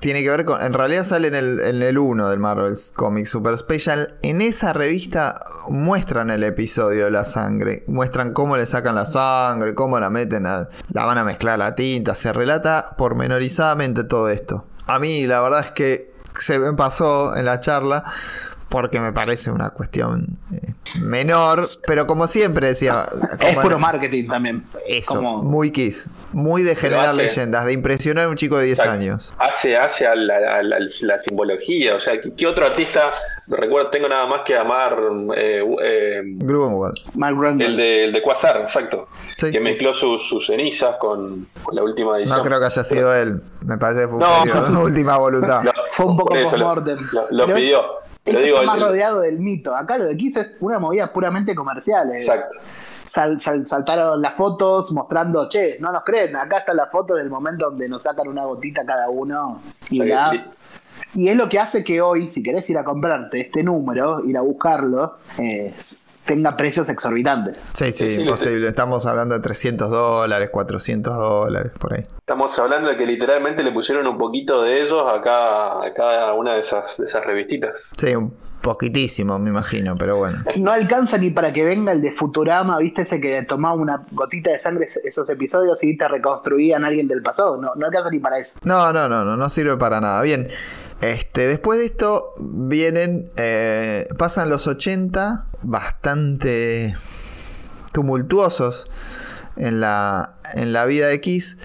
[0.00, 0.60] Tiene que ver con...
[0.60, 4.16] En realidad sale en el, en el 1 del Marvel Comics Super Special.
[4.22, 7.84] En esa revista muestran el episodio de la sangre.
[7.86, 11.74] Muestran cómo le sacan la sangre, cómo la meten, a- la van a mezclar la
[11.74, 12.14] tinta.
[12.14, 14.66] Se relata pormenorizadamente todo esto.
[14.86, 18.04] A mí la verdad es que se me pasó en la charla
[18.74, 23.06] porque me parece una cuestión eh, menor, pero como siempre decía,
[23.40, 24.64] Es puro marketing también.
[24.88, 26.10] eso, Como- muy Kiss.
[26.32, 29.00] Muy de generar hace- leyendas, de impresionar a un chico de 10 Exacto.
[29.00, 29.32] años.
[29.38, 33.12] Hace, hace a la, a la- la simbología, o sea, ¿qué, qué otro artista,
[33.46, 34.96] recuerdo, tengo nada más que amar
[35.36, 39.06] eh, eh, el, de, el de Quasar, exacto,
[39.38, 39.52] Sí.
[39.52, 42.36] que mezcló sus, sus cenizas con, con la última edición.
[42.38, 43.40] No creo que haya sido él.
[43.64, 44.82] Me parece que fue un No.
[44.82, 45.62] última voluntad.
[45.64, 46.98] No, Fue un poco post-mortem.
[47.12, 47.82] Lo, lo Pero es- pidió.
[48.24, 49.74] Eso digo, está más el- rodeado del mito.
[49.76, 52.10] Acá lo de Kiss es una movida puramente comercial.
[52.14, 52.56] es- Exacto.
[53.06, 57.28] sal- sal- saltaron las fotos mostrando, che, no nos creen, acá está la foto del
[57.28, 59.60] momento donde nos sacan una gotita cada uno
[59.90, 60.46] bla.
[61.14, 64.36] Y es lo que hace que hoy, si querés ir a comprarte este número, ir
[64.38, 65.72] a buscarlo, eh,
[66.26, 67.60] tenga precios exorbitantes.
[67.72, 68.68] Sí, sí, imposible.
[68.68, 72.04] Estamos hablando de 300 dólares, 400 dólares, por ahí.
[72.18, 76.32] Estamos hablando de que literalmente le pusieron un poquito de ellos a cada, a cada
[76.34, 77.72] una de esas, de esas revistitas.
[77.96, 80.38] Sí, un poquitísimo, me imagino, pero bueno.
[80.56, 83.02] No alcanza ni para que venga el de Futurama, ¿viste?
[83.02, 87.06] Ese que tomaba una gotita de sangre es- esos episodios y te reconstruían a alguien
[87.06, 87.60] del pasado.
[87.60, 88.58] No, no alcanza ni para eso.
[88.64, 90.22] No, no, no, no, no sirve para nada.
[90.22, 90.48] Bien,
[91.12, 96.96] este, después de esto vienen, eh, pasan los 80, bastante
[97.92, 98.86] tumultuosos
[99.56, 101.58] en la, en la vida de Kiss.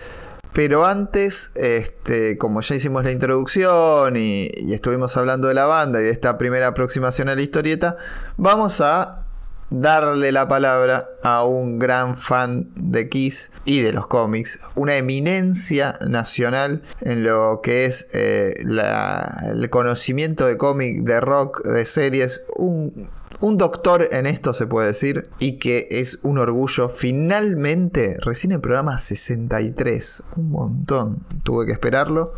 [0.52, 6.02] Pero antes, este, como ya hicimos la introducción y, y estuvimos hablando de la banda
[6.02, 7.98] y de esta primera aproximación a la historieta,
[8.36, 9.29] vamos a
[9.70, 15.98] darle la palabra a un gran fan de Kiss y de los cómics, una eminencia
[16.08, 23.10] nacional en lo que es eh, el conocimiento de cómic, de rock, de series, un,
[23.42, 26.90] un doctor en esto se puede decir y que es un orgullo.
[26.90, 32.34] Finalmente, recién el programa 63, un montón, tuve que esperarlo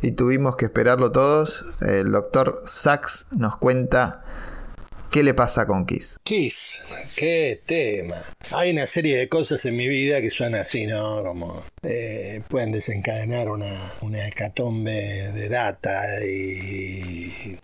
[0.00, 1.64] y tuvimos que esperarlo todos.
[1.80, 4.24] El doctor Sachs nos cuenta
[5.12, 6.18] qué le pasa con Kiss.
[6.24, 6.82] Kiss,
[7.16, 8.16] qué tema.
[8.50, 11.22] Hay una serie de cosas en mi vida que son así, ¿no?
[11.22, 17.58] Como eh, pueden desencadenar una, una hecatombe de data y, y.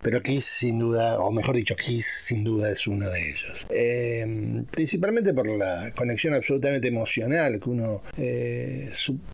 [0.00, 3.66] Pero Kiss sin duda, o mejor dicho, Kiss sin duda es uno de ellos.
[3.68, 8.92] Eh, principalmente por la conexión absolutamente emocional que uno eh,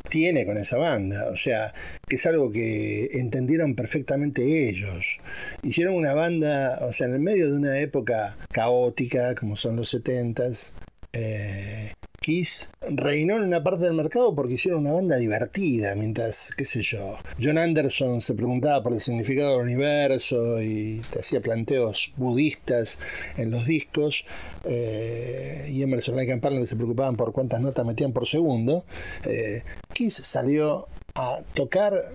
[0.08, 1.28] tiene con esa banda.
[1.30, 1.74] O sea,
[2.08, 5.18] que es algo que entendieron perfectamente ellos.
[5.62, 9.92] Hicieron una banda, o sea, en el medio de una época caótica, como son los
[9.92, 10.72] 70s,
[11.14, 16.64] eh, Kiss reinó en una parte del mercado porque hicieron una banda divertida, mientras, qué
[16.64, 22.12] sé yo, John Anderson se preguntaba por el significado del universo y te hacía planteos
[22.16, 22.98] budistas
[23.36, 24.24] en los discos,
[24.64, 28.86] eh, y Emerson Lake and Palmer se preocupaban por cuántas notas metían por segundo,
[29.24, 29.62] eh,
[29.92, 32.10] Kiss salió a tocar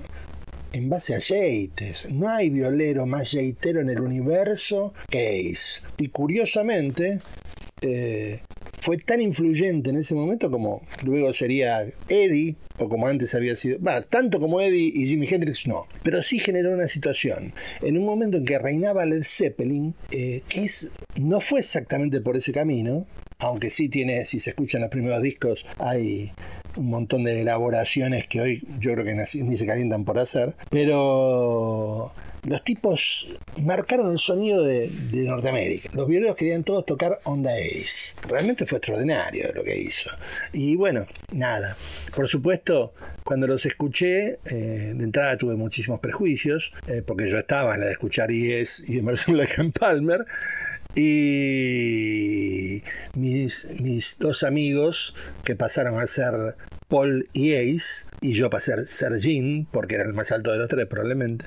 [0.73, 2.07] en base a yates.
[2.09, 5.81] No hay violero más yaitero en el universo que Ace.
[5.97, 7.19] Y curiosamente,
[8.81, 13.77] fue tan influyente en ese momento como luego sería Eddie, o como antes había sido.
[14.09, 15.87] Tanto como Eddie y Jimi Hendrix no.
[16.03, 17.53] Pero sí generó una situación.
[17.81, 22.53] En un momento en que reinaba Led Zeppelin, eh, Kiss no fue exactamente por ese
[22.53, 23.05] camino.
[23.39, 26.31] Aunque sí tiene, si se escuchan los primeros discos, hay
[26.79, 32.13] un montón de elaboraciones que hoy yo creo que ni se calientan por hacer, pero
[32.43, 33.27] los tipos
[33.61, 35.89] marcaron el sonido de, de Norteamérica.
[35.93, 38.15] Los violeros querían todos tocar Onda Ace.
[38.27, 40.09] Realmente fue extraordinario lo que hizo.
[40.53, 41.75] Y bueno, nada.
[42.15, 47.75] Por supuesto, cuando los escuché, eh, de entrada tuve muchísimos prejuicios, eh, porque yo estaba
[47.75, 50.25] en la de escuchar Yes y Emerson Lake Palmer.
[51.01, 52.83] Y
[53.15, 56.57] mis, mis dos amigos que pasaron a ser
[56.89, 60.57] Paul y Ace, y yo pasé a ser Jean, porque era el más alto de
[60.57, 61.45] los tres probablemente,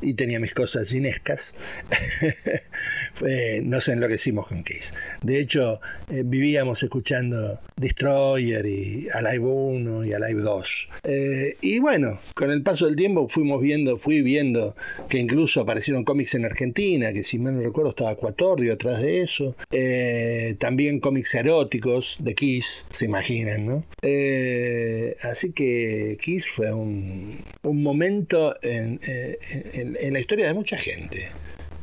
[0.00, 1.56] y tenía mis cosas ginescas,
[3.26, 4.92] eh, nos enloquecimos con Kiss.
[5.22, 5.80] De hecho,
[6.10, 10.88] eh, vivíamos escuchando Destroyer y Alive 1 y Alive 2.
[11.04, 14.76] Eh, y bueno, con el paso del tiempo fuimos viendo, fui viendo
[15.08, 19.22] que incluso aparecieron cómics en Argentina, que si mal no recuerdo estaba Cuatorio atrás de
[19.22, 19.54] eso.
[19.70, 23.84] Eh, también cómics eróticos de Kiss, se imaginan, ¿no?
[25.22, 31.28] Así que Kiss fue un, momento en, en- en la historia de mucha gente.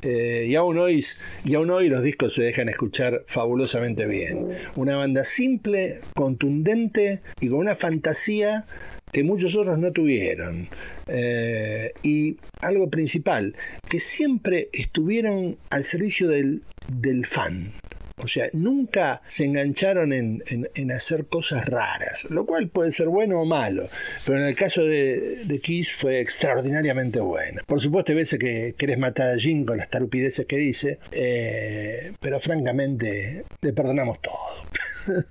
[0.06, 1.04] Eh, y, aún hoy,
[1.44, 4.50] y aún hoy los discos se dejan escuchar fabulosamente bien.
[4.76, 8.66] Una banda simple, contundente y con una fantasía
[9.12, 10.68] que muchos otros no tuvieron.
[11.08, 13.56] Eh, y algo principal,
[13.90, 17.74] que siempre estuvieron al servicio del, del fan.
[18.18, 23.42] O sea, nunca se engancharon en, en- hacer cosas raras, lo cual puede ser bueno
[23.42, 23.88] o malo,
[24.26, 27.62] pero en el caso de, de Kiss fue extraordinariamente bueno.
[27.66, 32.14] Por supuesto, hay veces que querés matar a Jim con las tarupideces que dice, eh,
[32.22, 35.24] pero francamente le perdonamos todo.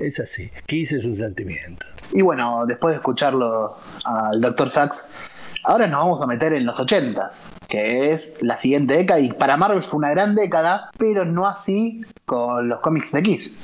[0.00, 1.86] es así, Kiss es un sentimiento.
[2.12, 4.70] Y bueno, después de escucharlo al Dr.
[4.70, 5.08] Sachs,
[5.64, 7.30] ahora nos vamos a meter en los 80,
[7.68, 12.02] que es la siguiente década, y para Marvel fue una gran década, pero no así
[12.24, 13.56] con los cómics de Kiss.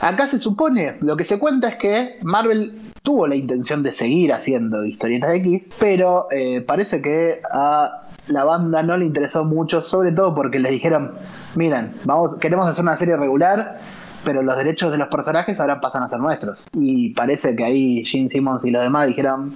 [0.00, 4.32] Acá se supone, lo que se cuenta es que Marvel tuvo la intención de seguir
[4.32, 9.82] haciendo historietas de Kiss, pero eh, parece que a la banda no le interesó mucho,
[9.82, 11.12] sobre todo porque les dijeron,
[11.54, 13.78] miren, vamos, queremos hacer una serie regular,
[14.24, 16.64] pero los derechos de los personajes ahora pasan a ser nuestros.
[16.72, 19.54] Y parece que ahí Gene Simmons y los demás dijeron,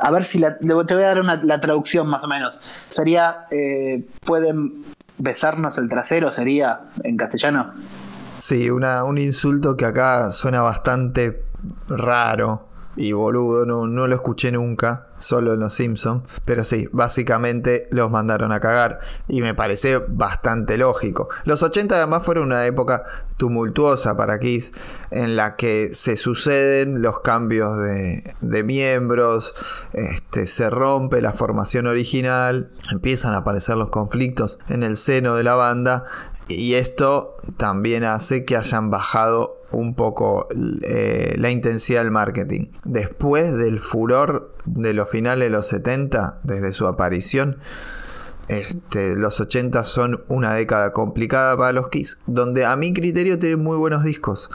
[0.00, 2.54] a ver si la- te voy a dar una- la traducción más o menos.
[2.88, 4.84] Sería, eh, pueden
[5.18, 7.74] besarnos el trasero, sería en castellano.
[8.38, 11.44] Sí, una, un insulto que acá suena bastante
[11.88, 16.24] raro y boludo, no, no lo escuché nunca, solo en Los Simpsons.
[16.44, 21.28] Pero sí, básicamente los mandaron a cagar y me parece bastante lógico.
[21.44, 23.04] Los 80 además fueron una época
[23.36, 24.72] tumultuosa para Kiss,
[25.10, 29.54] en la que se suceden los cambios de, de miembros,
[29.92, 35.44] este, se rompe la formación original, empiezan a aparecer los conflictos en el seno de
[35.44, 36.04] la banda
[36.48, 40.48] y esto también hace que hayan bajado un poco
[40.82, 42.66] eh, la intensidad del marketing.
[42.84, 47.58] Después del furor de los finales de los 70, desde su aparición,
[48.48, 53.62] este, los 80 son una década complicada para los Kiss, donde a mi criterio tienen
[53.62, 54.50] muy buenos discos.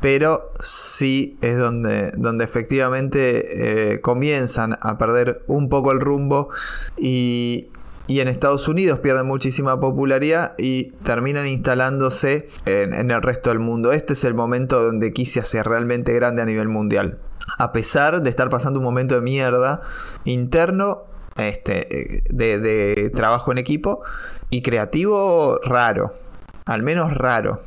[0.00, 6.50] Pero sí es donde, donde efectivamente eh, comienzan a perder un poco el rumbo
[6.96, 7.70] y,
[8.08, 13.92] y en Estados Unidos pierden muchísima popularidad y terminan instalándose en, el resto del mundo.
[13.92, 17.18] Este es el momento donde Kiss se realmente grande a nivel mundial.
[17.58, 19.82] A pesar de estar pasando un momento de mierda
[20.24, 21.04] interno,
[21.36, 24.02] este, de trabajo en equipo
[24.48, 26.14] y creativo raro.
[26.64, 27.60] Al menos raro.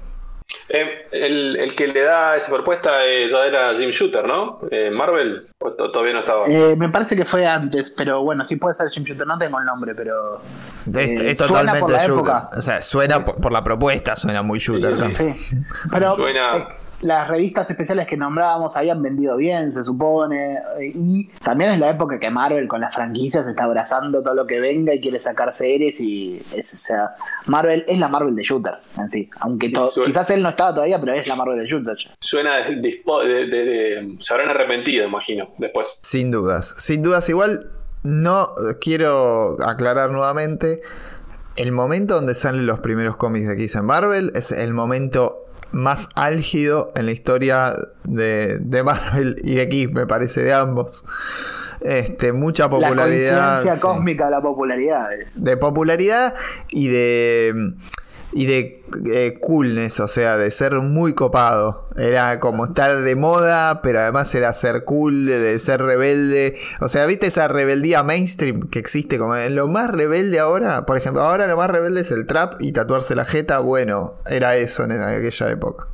[0.70, 4.60] Eh, el, el que le da esa propuesta eh, ya era Jim Shooter, ¿no?
[4.72, 6.48] Eh, Marvel, ¿O to- todavía no estaba.
[6.48, 9.60] Eh, me parece que fue antes, pero bueno, sí puede ser Jim Shooter, no tengo
[9.60, 10.42] el nombre, pero.
[10.80, 12.14] Es, Eh, es suena totalmente por la shooter.
[12.16, 12.50] época.
[12.56, 14.96] O sea, suena por, por la propuesta, suena muy shooter.
[14.96, 15.58] Sí, sí, Sí.
[15.92, 16.68] Pero Suena- eh,
[17.02, 20.58] las revistas especiales que nombrábamos habían vendido bien, se supone.
[20.80, 24.60] Y también es la época que Marvel con las franquicias está abrazando todo lo que
[24.60, 26.00] venga y quiere sacar series.
[26.00, 27.16] Y es, o sea,
[27.48, 29.30] Marvel es la Marvel de Shooter en sí.
[29.40, 31.98] Aunque to- quizás él no estaba todavía, pero es la Marvel de Shooter.
[32.20, 35.88] Suena de- de- de- Se habrán arrepentido, imagino, después.
[36.02, 36.76] Sin dudas.
[36.78, 37.72] Sin dudas, igual
[38.04, 38.50] no
[38.80, 40.82] quiero aclarar nuevamente.
[41.58, 45.41] El momento donde salen los primeros cómics de Kiss en Marvel es el momento
[45.72, 51.06] más álgido en la historia de, de Marvel y de Kiss, me parece, de ambos.
[51.82, 53.06] Este, mucha La popularidad.
[53.08, 53.82] coincidencia sí.
[53.82, 55.10] cósmica de la popularidad.
[55.36, 56.36] de popularidad
[56.70, 57.74] y de
[58.34, 61.88] y de eh, coolness, o sea, de ser muy copado.
[61.98, 66.58] Era como estar de moda, pero además era ser cool, de ser rebelde.
[66.80, 69.18] O sea, ¿viste esa rebeldía mainstream que existe?
[69.18, 72.56] Como en lo más rebelde ahora, por ejemplo, ahora lo más rebelde es el trap
[72.62, 73.60] y tatuarse la jeta.
[73.60, 75.88] Bueno, era eso en aquella época.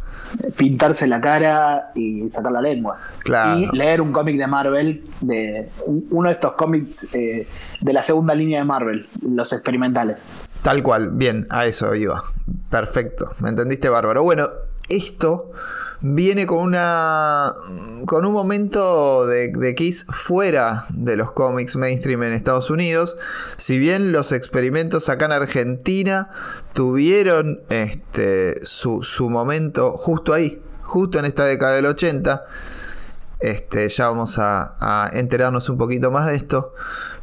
[0.57, 2.97] Pintarse la cara y sacar la lengua.
[3.23, 3.59] Claro.
[3.59, 7.47] Y leer un cómic de Marvel, de un- uno de estos cómics eh,
[7.79, 10.17] de la segunda línea de Marvel, los experimentales.
[10.63, 12.23] Tal cual, bien, a eso iba.
[12.69, 14.23] Perfecto, me entendiste bárbaro.
[14.23, 14.49] Bueno,
[14.89, 15.51] esto
[16.01, 17.55] viene con una
[18.05, 23.17] con un momento de, Kiss fuera de los cómics mainstream en Estados Unidos.
[23.57, 26.29] Si bien los experimentos acá en Argentina
[26.73, 32.45] tuvieron este su, su momento justo ahí, justo en esta década del 80.
[33.39, 36.73] Este, ya vamos a enterarnos un poquito más de esto.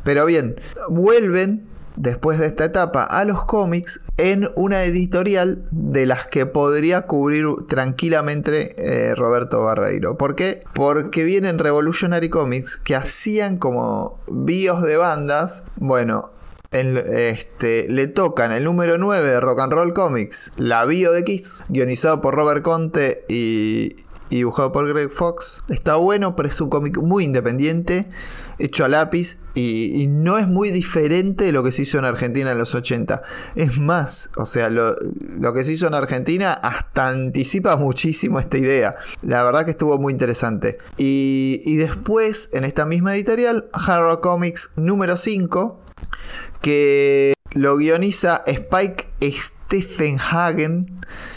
[0.04, 6.26] Pero bien, vuelven después de esta etapa a los cómics en una editorial de las
[6.26, 8.74] que podría cubrir tranquilamente
[9.10, 10.16] eh, Roberto Barreiro.
[10.18, 10.62] ¿Por qué?
[10.74, 15.62] Porque vienen Revolutionary Comics que hacían como bios de bandas.
[15.76, 16.30] Bueno,
[16.72, 21.22] en- este, le tocan el número 9 de Rock and Roll Comics, la bio de
[21.24, 23.96] Kiss, guionizado por Robert Conte y,
[24.30, 25.62] y dibujado por Greg Fox.
[25.68, 28.08] Está bueno, pero es un cómic muy independiente,
[28.58, 32.50] hecho a lápiz y, no es muy diferente de lo que se hizo en Argentina
[32.50, 33.22] en los 80.
[33.54, 34.96] Es más, o sea, lo,
[35.54, 38.96] que se hizo en Argentina hasta anticipa muchísimo esta idea.
[39.22, 40.78] La verdad que estuvo muy interesante.
[40.96, 45.80] Y, después, en esta misma editorial, Hard Rock Comics número 5
[46.60, 50.86] que lo guioniza Spike Stephenhagen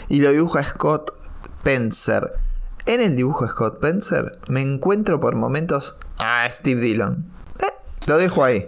[0.08, 1.12] y lo dibuja Scott
[1.60, 2.47] Spencer.
[2.88, 7.26] En el dibujo de Scott Spencer me encuentro por momentos a Steve Dillon.
[7.60, 7.66] Eh,
[8.06, 8.66] lo dejo ahí.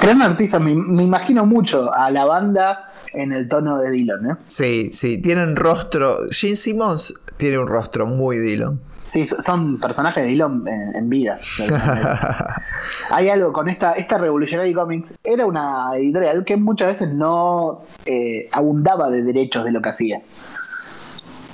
[0.00, 4.34] Gran artista, me, me imagino mucho a la banda en el tono de Dylan, ¿eh?
[4.48, 6.18] Sí, sí, tienen rostro.
[6.30, 8.80] Gene Simmons tiene un rostro muy Dillon.
[9.06, 11.38] Sí, so- son personajes de Dylan en, en vida.
[13.10, 18.48] Hay algo con esta, esta Revolutionary Comics, era una editorial que muchas veces no eh,
[18.52, 20.22] abundaba de derechos de lo que hacía.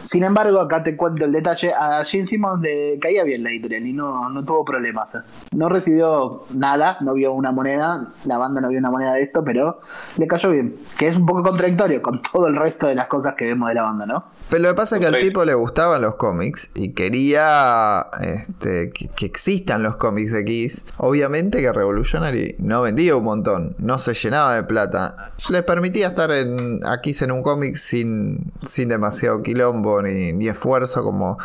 [0.08, 3.86] Sin embargo, acá te cuento el detalle, a Gene Simmons le caía bien la editorial
[3.86, 5.18] y no, no tuvo problemas.
[5.54, 9.44] No recibió nada, no vio una moneda, la banda no vio una moneda de esto,
[9.44, 9.80] pero
[10.16, 10.76] le cayó bien.
[10.96, 13.74] Que es un poco contradictorio con todo el resto de las cosas que vemos de
[13.74, 14.24] la banda, ¿no?
[14.50, 18.90] Pero lo que pasa es que al tipo le gustaban los cómics y quería este,
[18.90, 20.84] que, que existan los cómics de Kiss.
[20.96, 25.16] Obviamente que Revolutionary no vendía un montón, no se llenaba de plata.
[25.50, 30.48] Le permitía estar en, a Kiss en un cómic sin, sin demasiado quilombo ni, ni
[30.48, 31.36] esfuerzo, como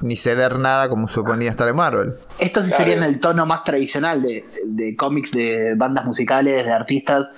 [0.00, 2.12] ni ceder nada como suponía estar en Marvel.
[2.38, 2.84] Esto sí Claro.
[2.84, 7.28] sería en el tono más tradicional de, de cómics de bandas musicales, de artistas,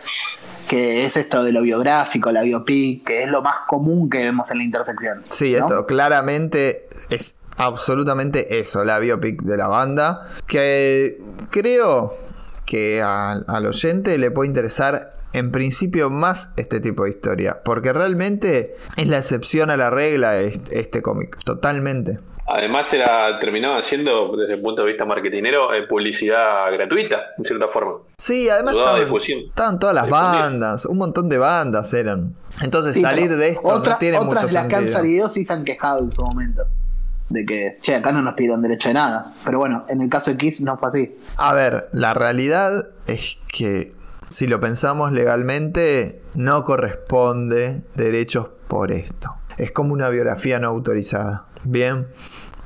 [0.67, 4.51] que es esto de lo biográfico, la biopic, que es lo más común que vemos
[4.51, 5.23] en la intersección.
[5.29, 5.59] Sí, ¿no?
[5.59, 10.27] esto claramente es absolutamente eso, la biopic de la banda.
[10.47, 11.19] Que
[11.51, 12.15] creo
[12.65, 17.63] que al, al oyente le puede interesar en principio más este tipo de historia.
[17.65, 21.39] Porque realmente es la excepción a la regla este, este cómic.
[21.45, 22.19] Totalmente.
[22.49, 27.67] Además era terminaba siendo, desde el punto de vista marketinero, eh, publicidad gratuita, en cierta
[27.69, 27.95] forma.
[28.19, 29.41] Sí, además estaban, difusión.
[29.49, 32.35] estaban todas las bandas, un montón de bandas eran.
[32.63, 35.45] Entonces Sí, salir de esto otra- no tiene otras mucho las que han salido sí
[35.45, 36.63] se han quejado en su momento.
[37.29, 39.33] De que, che, acá no nos pidieron derecho de nada.
[39.45, 41.19] Pero bueno, en el caso de Kiss no fue así.
[41.37, 43.93] A ver, la realidad es que
[44.29, 49.31] si lo pensamos legalmente, no corresponde derechos por esto.
[49.59, 51.46] Es como una biografía no autorizada.
[51.65, 52.07] Bien,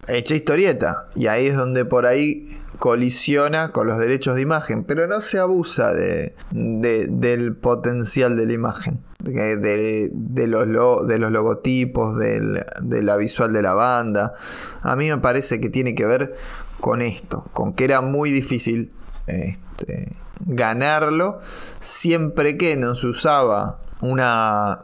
[0.08, 1.06] hecha historieta.
[1.14, 2.46] Y ahí es donde por ahí
[2.78, 8.46] colisiona con los derechos de imagen, pero no se abusa de, de- del potencial de
[8.46, 9.56] la imagen, de,
[10.12, 14.32] de- los, lo- de los logotipos, de la visual de la banda.
[14.82, 16.34] A mí me parece que tiene que ver
[16.80, 18.90] con esto, con que era muy difícil
[19.26, 20.12] este,
[20.46, 21.40] ganarlo
[21.80, 24.82] siempre que no se usaba una,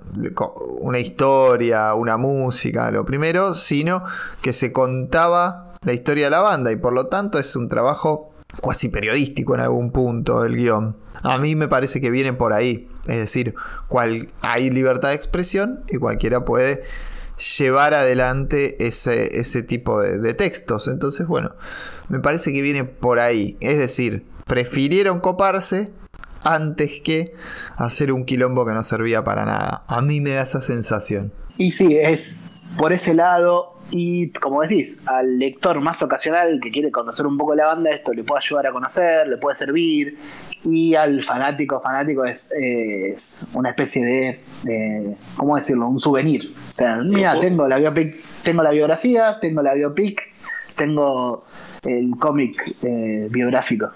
[0.80, 4.04] una historia, una música, lo primero, sino
[4.42, 8.32] que se contaba la historia de la banda y por lo tanto es un trabajo
[8.60, 10.96] cuasi periodístico en algún punto el guion.
[11.22, 13.54] A mí me parece que viene por ahí, es decir,
[13.88, 16.84] cual, hay libertad de expresión y cualquiera puede
[17.58, 20.88] llevar adelante ese, ese tipo de, de textos.
[20.88, 21.52] Entonces, bueno,
[22.08, 23.56] me parece que viene por ahí.
[23.60, 25.92] Es decir, prefirieron coparse
[26.46, 27.34] antes que
[27.76, 29.84] hacer un quilombo que no servía para nada.
[29.88, 31.32] A mí me da esa sensación.
[31.58, 33.74] Y sí, es por ese lado.
[33.90, 38.12] Y como decís, al lector más ocasional que quiere conocer un poco la banda, esto
[38.12, 40.18] le puede ayudar a conocer, le puede servir.
[40.64, 45.88] Y al fanático, fanático es, es una especie de, de, ¿cómo decirlo?
[45.88, 46.52] Un souvenir.
[46.70, 50.20] O sea, mira, tengo la biopic, tengo la biografía, tengo la biopic,
[50.76, 51.44] tengo
[51.86, 53.90] el cómic eh, biográfico.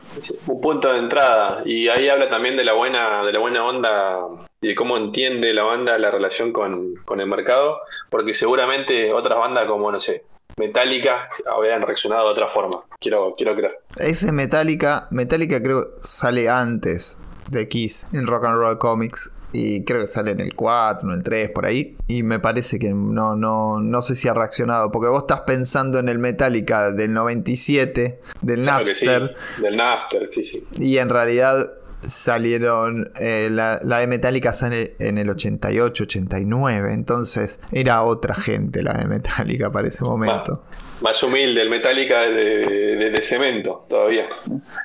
[0.46, 1.62] Un punto de entrada.
[1.64, 4.18] Y ahí habla también de la buena, de la buena onda
[4.60, 7.78] y de cómo entiende la banda la relación con, con el mercado.
[8.08, 10.24] Porque seguramente otras bandas como, no sé,
[10.56, 12.82] Metallica habrían reaccionado de otra forma.
[13.00, 13.78] Quiero, quiero creer.
[13.98, 17.18] Ese Metallica, Metallica creo sale antes
[17.50, 19.32] de Kiss en Rock and Roll Comics.
[19.52, 21.96] Y creo que sale en el 4, en el 3, por ahí.
[22.06, 24.92] Y me parece que no, no, no sé si ha reaccionado.
[24.92, 29.36] Porque vos estás pensando en el Metallica del 97, del Claro que sí, Napster.
[29.60, 30.64] del Napster, sí, sí.
[30.78, 31.72] Y en realidad
[32.06, 38.82] salieron, eh, la, la de Metallica sale en el 88, 89, entonces era otra gente
[38.82, 40.62] la de Metallica para ese momento.
[41.02, 44.26] Más humilde, el Metallica de, de- de cemento todavía.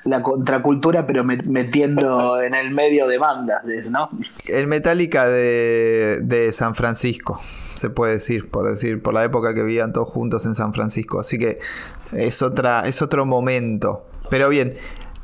[0.04, 4.08] La contracultura, pero met- metiendo en el medio de bandas, ¿no?
[4.48, 7.38] El Metallica de, de San Francisco,
[7.76, 11.20] se puede decir, por decir, por la época que vivían todos juntos en San Francisco.
[11.20, 11.58] Así que
[12.12, 14.06] es otra, es otro momento.
[14.30, 14.74] Pero bien,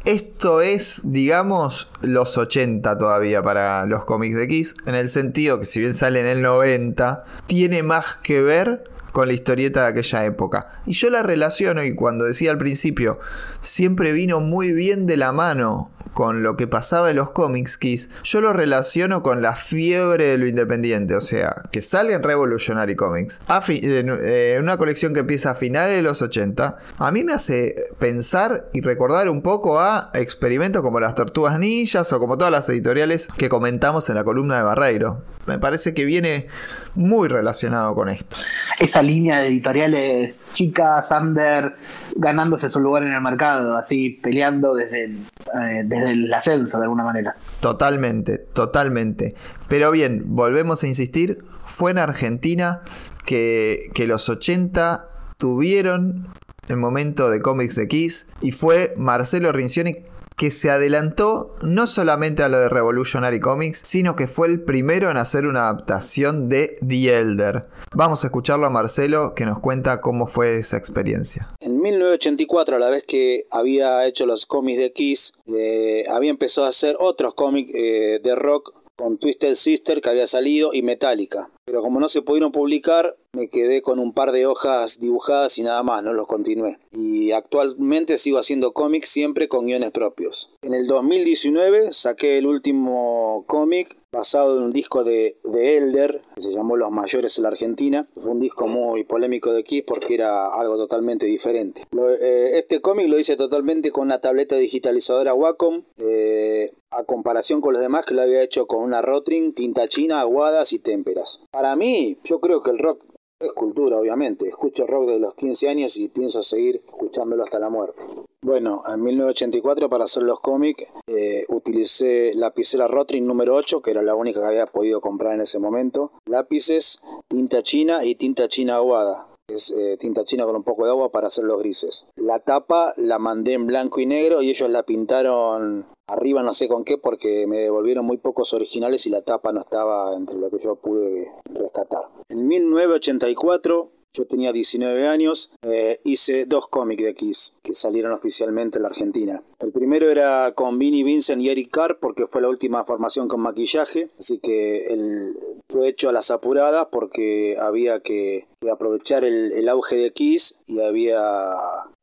[0.05, 5.65] esto es, digamos, los 80 todavía para los cómics de Kiss, en el sentido que
[5.65, 10.25] si bien sale en el 90, tiene más que ver con la historieta de aquella
[10.25, 10.81] época.
[10.87, 13.21] Y yo la relaciono, y cuando decía al principio,
[13.63, 18.11] siempre vino muy bien de la mano con lo que pasaba en los cómics Kiss,
[18.23, 22.97] yo lo relaciono con la fiebre de lo independiente, o sea, que salga en Revolutionary
[22.97, 27.25] Comics, fi- en eh, una colección que empieza a finales de los 80, a mí
[27.25, 32.37] me hace pensar y recordar un poco a experimentos como las Tortugas Ninjas o como
[32.37, 35.23] todas las editoriales que comentamos en la columna de Barreiro.
[35.47, 36.47] Me parece que viene
[36.95, 38.37] muy relacionado con esto.
[38.79, 41.75] Esa línea de editoriales chicas, under,
[42.15, 46.85] ganándose su lugar en el mercado, así peleando desde el, eh, desde el ascenso de
[46.85, 47.37] alguna manera.
[47.61, 49.35] Totalmente, totalmente.
[49.69, 52.83] Pero bien, volvemos a insistir, fue en Argentina
[53.25, 56.29] que, que los 80 tuvieron
[56.69, 59.97] el momento de cómics de Kiss y fue Marcelo Rincioni
[60.37, 65.11] que se adelantó no solamente a lo de Revolutionary Comics, sino que fue el primero
[65.11, 67.69] en hacer una adaptación de The Elder.
[67.95, 71.49] Vamos a escucharlo a Marcelo que nos cuenta cómo fue esa experiencia.
[71.61, 76.67] En 1984, a la vez que había hecho los cómics de Kiss, eh, había empezado
[76.67, 81.51] a hacer otros cómics eh, de rock con Twisted Sister que había salido y Metallica.
[81.65, 85.63] Pero como no se pudieron publicar, me quedé con un par de hojas dibujadas y
[85.63, 86.79] nada más, no los continué.
[86.93, 90.51] Y actualmente sigo haciendo cómics siempre con guiones propios.
[90.61, 96.43] En el 2019 saqué el último cómic basado en un disco de, de Elder, que
[96.43, 98.07] se llamó Los Mayores en la Argentina.
[98.15, 101.85] Fue un disco muy polémico de Kiss porque era algo totalmente diferente.
[102.21, 107.73] Eh, este cómic lo hice totalmente con una tableta digitalizadora Wacom, eh, a comparación con
[107.73, 111.41] los demás que lo había hecho con una Rotring, tinta china, aguadas y témperas.
[111.51, 113.12] Para mí, yo creo que el rock
[113.43, 114.49] es cultura, obviamente.
[114.49, 118.03] Escucho rock desde los 15 años y pienso seguir escuchándolo hasta la muerte.
[118.45, 124.03] Bueno, en 1984 para hacer los cómics eh, utilicé lapicera Rotring número 8, que era
[124.03, 126.11] la única que había podido comprar en ese momento.
[126.27, 129.29] Lápices, tinta china y tinta china aguada.
[129.53, 132.09] Es eh, tinta china con un poco de agua para hacer los grises.
[132.17, 136.69] La tapa la mandé en blanco y negro y ellos la pintaron arriba no sé
[136.69, 140.51] con qué porque me devolvieron muy pocos originales y la tapa no estaba entre lo
[140.51, 142.09] que yo pude rescatar.
[142.29, 148.79] En 1984 yo tenía 19 años, eh, hice dos cómics de Kiss que salieron oficialmente
[148.79, 149.43] en la Argentina.
[149.59, 153.41] El primero era con Vinnie Vincent y Eric Carr porque fue la última formación con
[153.41, 155.35] maquillaje, así que el-
[155.71, 160.57] fue hecho a las apuradas porque había que, que aprovechar el, el auge de Kiss
[160.67, 161.33] y había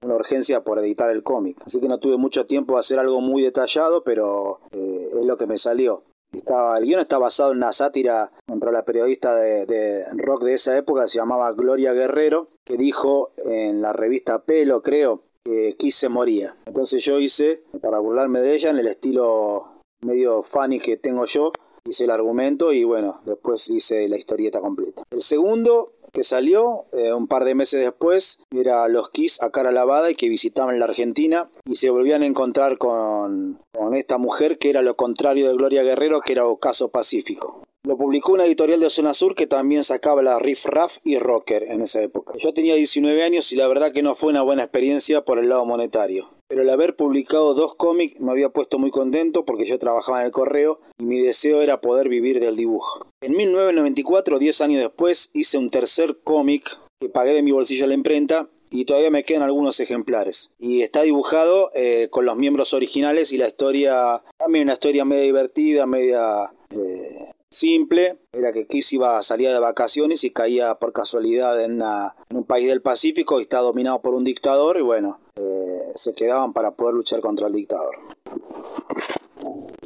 [0.01, 1.57] una urgencia por editar el cómic.
[1.63, 5.37] Así que no tuve mucho tiempo de hacer algo muy detallado, pero eh, es lo
[5.37, 6.01] que me salió.
[6.31, 10.53] Estaba, el guion está basado en una sátira contra la periodista de, de rock de
[10.53, 15.95] esa época, se llamaba Gloria Guerrero, que dijo en la revista Pelo, creo, que Kiss
[15.95, 16.55] se moría.
[16.65, 21.51] Entonces yo hice, para burlarme de ella, en el estilo medio funny que tengo yo,
[21.89, 25.03] hice el argumento y bueno, después hice la historieta completa.
[25.11, 29.71] El segundo que salió eh, un par de meses después era los Kiss a cara
[29.71, 34.57] lavada y que visitaban la Argentina y se volvían a encontrar con, con esta mujer
[34.57, 37.63] que era lo contrario de Gloria Guerrero, que era Ocaso Pacífico.
[37.83, 41.63] Lo publicó una editorial de Zona Sur que también sacaba la Riff Raff y Rocker
[41.63, 42.33] en esa época.
[42.37, 45.49] Yo tenía 19 años y la verdad que no fue una buena experiencia por el
[45.49, 46.29] lado monetario.
[46.49, 50.25] Pero el haber publicado dos cómics me había puesto muy contento porque yo trabajaba en
[50.25, 53.05] el correo y mi deseo era poder vivir del dibujo.
[53.21, 57.87] En 1994, 10 años después, hice un tercer cómic que pagué de mi bolsillo a
[57.87, 60.49] la imprenta y todavía me quedan algunos ejemplares.
[60.57, 65.23] Y está dibujado eh, con los miembros originales y la historia, también una historia media
[65.23, 68.17] divertida, media eh, simple.
[68.31, 72.67] Era que Kiss iba a salir de vacaciones y caía por casualidad en un país
[72.67, 76.95] del Pacífico y está dominado por un dictador y bueno, eh, se quedaban para poder
[76.95, 77.95] luchar contra el dictador.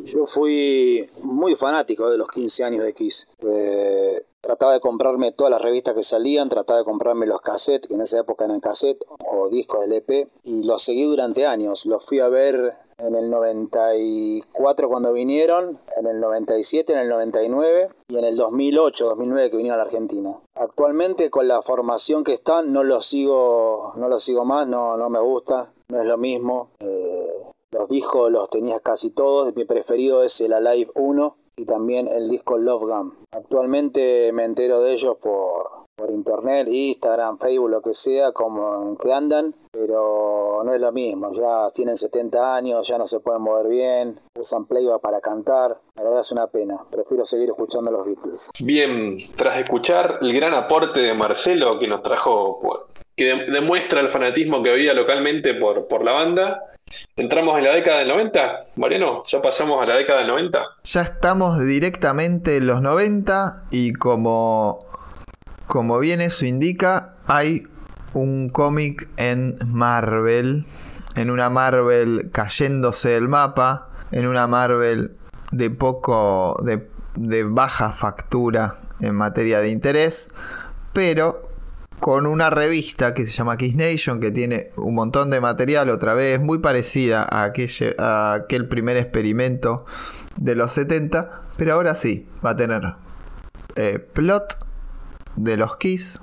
[0.03, 3.27] Yo fui muy fanático de los 15 años de Kiss.
[3.41, 7.93] Eh, trataba de comprarme todas las revistas que salían, trataba de comprarme los cassettes, que
[7.93, 11.85] en esa época eran cassettes o discos del EP, y los seguí durante años.
[11.85, 17.89] Los fui a ver en el 94 cuando vinieron, en el 97, en el 99
[18.07, 20.42] y en el 2008, 2009 que vinieron a la Argentina.
[20.55, 25.09] Actualmente con la formación que están no los sigo, no los sigo más, no, no
[25.09, 26.69] me gusta, no es lo mismo.
[26.79, 29.55] Eh, Los discos los tenías casi todos.
[29.55, 33.17] Mi preferido es el Alive 1 y también el disco Love Gun.
[33.31, 38.97] Actualmente me entero de ellos por, por internet, Instagram, Facebook, lo que sea, como en
[38.97, 41.31] que andan, pero no es lo mismo.
[41.33, 45.77] Ya tienen 70 años, ya no se pueden mover bien, usan playback para cantar.
[45.95, 46.77] La verdad es una pena.
[46.91, 48.49] Prefiero seguir escuchando a los Beatles.
[48.59, 53.99] Bien, tras escuchar el gran aporte de Marcelo que nos trajo, por- que de- demuestra
[53.99, 56.63] el fanatismo que había localmente por, por la banda,
[57.15, 58.65] entramos en la década del 90.
[58.77, 60.59] Mariano, ya pasamos a la década del 90.
[60.83, 64.79] Ya estamos directamente en los 90 y como,
[65.67, 67.67] como bien eso indica, hay
[68.13, 70.65] un cómic en Marvel,
[71.15, 75.15] en una Marvel cayéndose del mapa, en una Marvel
[75.51, 80.29] de poco, de, baja factura en materia de interés,
[80.93, 81.41] pero
[81.99, 86.13] con una revista que se llama Kiss Nation, que tiene un montón de material, otra
[86.13, 89.85] vez, muy parecida a aquel primer experimento
[90.35, 92.95] de los 70, pero ahora sí, va a tener
[93.75, 94.57] eh, plot
[95.35, 96.19] de los Kiss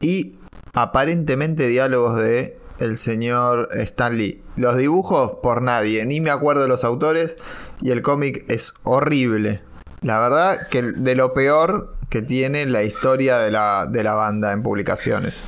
[0.00, 0.34] y
[0.72, 4.42] aparentemente diálogos de el señor Stan Lee.
[4.56, 7.36] Los dibujos por nadie, ni me acuerdo de los autores
[7.80, 9.60] y el cómic es horrible.
[10.02, 14.52] La verdad que de lo peor que tiene la historia de la, de la banda
[14.52, 15.44] en publicaciones.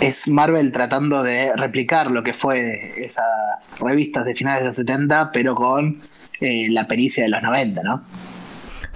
[0.00, 3.24] Es Marvel tratando de replicar lo que fue esas
[3.80, 5.98] revistas de finales de los 70, pero con
[6.40, 8.02] eh, la pericia de los 90, ¿no?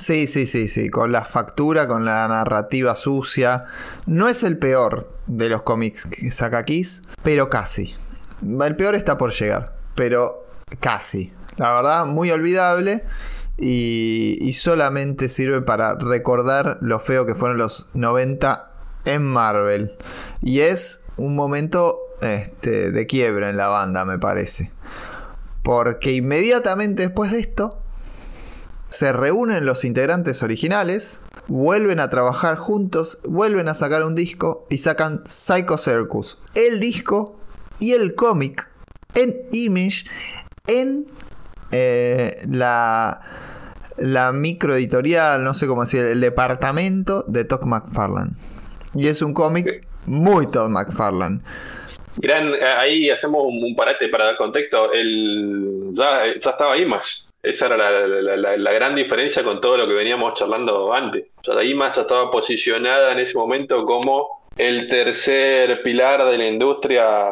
[0.00, 3.66] Sí, sí, sí, sí, con la factura, con la narrativa sucia.
[4.06, 7.94] No es el peor de los cómics que saca Kiss, pero casi.
[8.42, 10.46] El peor está por llegar, pero
[10.80, 11.34] casi.
[11.58, 13.04] La verdad, muy olvidable
[13.58, 18.72] y, solamente sirve para recordar lo feo que fueron los 90
[19.04, 19.92] en Marvel.
[20.40, 24.70] Y es un momento este, de quiebra en la banda, me parece.
[25.62, 27.79] Porque inmediatamente después de esto,
[28.90, 34.78] se reúnen los integrantes originales, vuelven a trabajar juntos, vuelven a sacar un disco y
[34.78, 37.38] sacan Psycho Circus, el disco
[37.78, 38.68] y el cómic
[39.14, 40.04] en Image
[40.66, 41.06] en
[41.72, 43.20] eh, la,
[43.96, 48.32] la microeditorial, no sé cómo decir, el departamento de Todd McFarlane.
[48.94, 51.40] Y es un cómic muy Todd McFarlane.
[52.16, 54.92] Gran, ahí hacemos un, un parate para dar contexto.
[54.92, 57.29] El, ya, ya estaba Image.
[57.42, 61.24] Esa era la, la- la- la gran diferencia con todo lo que veníamos charlando antes.
[61.40, 66.36] O sea, la Image ya estaba posicionada en ese momento como el tercer pilar de
[66.36, 67.30] la industria,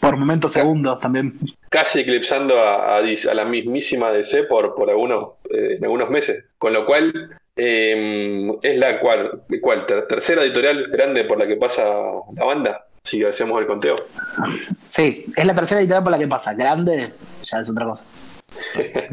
[0.00, 1.32] Por momentos segundos también.
[1.68, 6.44] casi eclipsando a, a la mismísima DC por, por algunos, eh, en algunos meses.
[6.58, 7.12] Con lo cual,
[7.54, 11.84] eh, es la cual, cual ter- tercera editorial grande por la que pasa
[12.34, 13.96] la banda, si hacemos el conteo.
[14.82, 16.54] Sí, es la tercera editorial por la que pasa.
[16.54, 18.04] Grande, ya es otra cosa.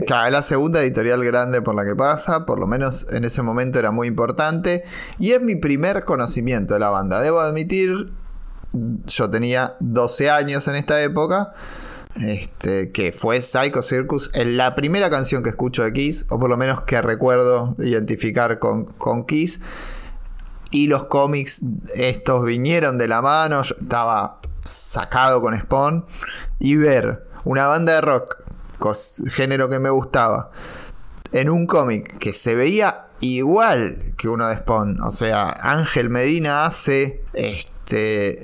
[0.06, 3.42] Claro, es la segunda editorial grande por la que pasa, por lo menos en ese
[3.42, 4.84] momento era muy importante.
[5.20, 7.22] Y es mi primer conocimiento de la banda.
[7.22, 8.12] Debo admitir,
[8.74, 11.54] yo tenía 12 años en esta época.
[12.20, 16.58] Este, que fue Psycho Circus, la primera canción que escucho de Kiss, o por lo
[16.58, 19.62] menos que recuerdo identificar con, con Kiss.
[20.72, 21.62] Y los cómics,
[21.96, 26.06] estos vinieron de la mano, estaba sacado con Spawn.
[26.60, 28.38] Y ver una banda de rock,
[29.30, 30.52] género que me gustaba,
[31.32, 35.02] en un cómic que se veía igual que uno de Spawn.
[35.02, 38.44] O sea, Ángel Medina hace este.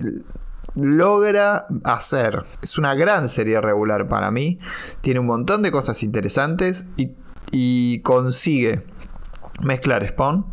[0.75, 2.43] Logra hacer.
[2.61, 4.59] Es una gran serie regular para mí.
[5.01, 7.11] Tiene un montón de cosas interesantes y,
[7.51, 8.83] y consigue
[9.61, 10.45] mezclar Spawn.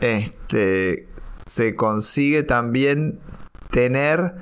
[0.00, 1.08] Este.
[1.46, 3.18] Se consigue también
[3.72, 4.36] tener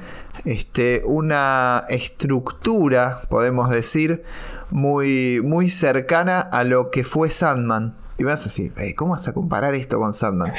[0.44, 4.22] este, una estructura, podemos decir,
[4.70, 7.96] muy, muy cercana a lo que fue Sandman.
[8.18, 10.52] Y vas a decir, "Ey, ¿cómo vas a comparar esto con Sandman?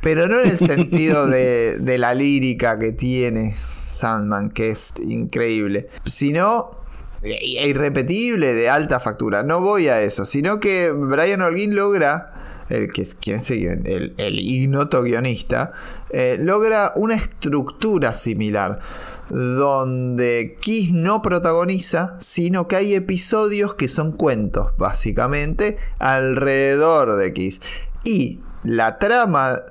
[0.00, 5.88] Pero no en el sentido de, de la lírica que tiene Sandman, que es increíble,
[6.06, 6.70] sino
[7.22, 9.42] e- e irrepetible, de alta factura.
[9.42, 12.32] No voy a eso, sino que Brian Holguín logra,
[12.70, 15.72] el que es el, el- ignoto guionista,
[16.10, 18.78] eh, logra una estructura similar,
[19.28, 27.60] donde Kiss no protagoniza, sino que hay episodios que son cuentos, básicamente, alrededor de Kiss.
[28.04, 29.62] Y la trama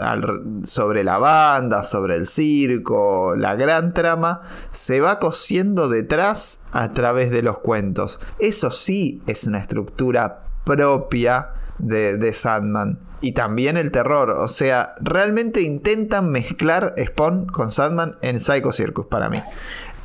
[0.00, 6.92] al- sobre la banda, sobre el circo, la gran trama, se va cosiendo detrás a
[6.92, 8.20] través de los cuentos.
[8.38, 11.48] Eso sí es una estructura propia
[11.82, 12.98] de, de Sandman.
[13.20, 14.30] Y también el terror.
[14.30, 19.42] O sea, realmente intentan mezclar Spawn con Sandman en Psycho Circus para mí.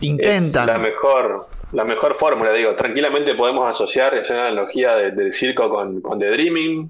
[0.01, 0.67] Intentan.
[0.67, 2.75] La mejor, la mejor fórmula, digo.
[2.75, 6.89] Tranquilamente podemos asociar esa analogía de- del circo con, con The Dreaming.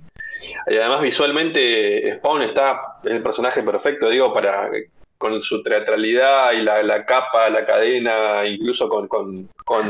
[0.67, 4.69] Y además visualmente Spawn está es el personaje perfecto, digo, para
[5.18, 9.84] con su teatralidad y la, la capa, la cadena, incluso con, con, con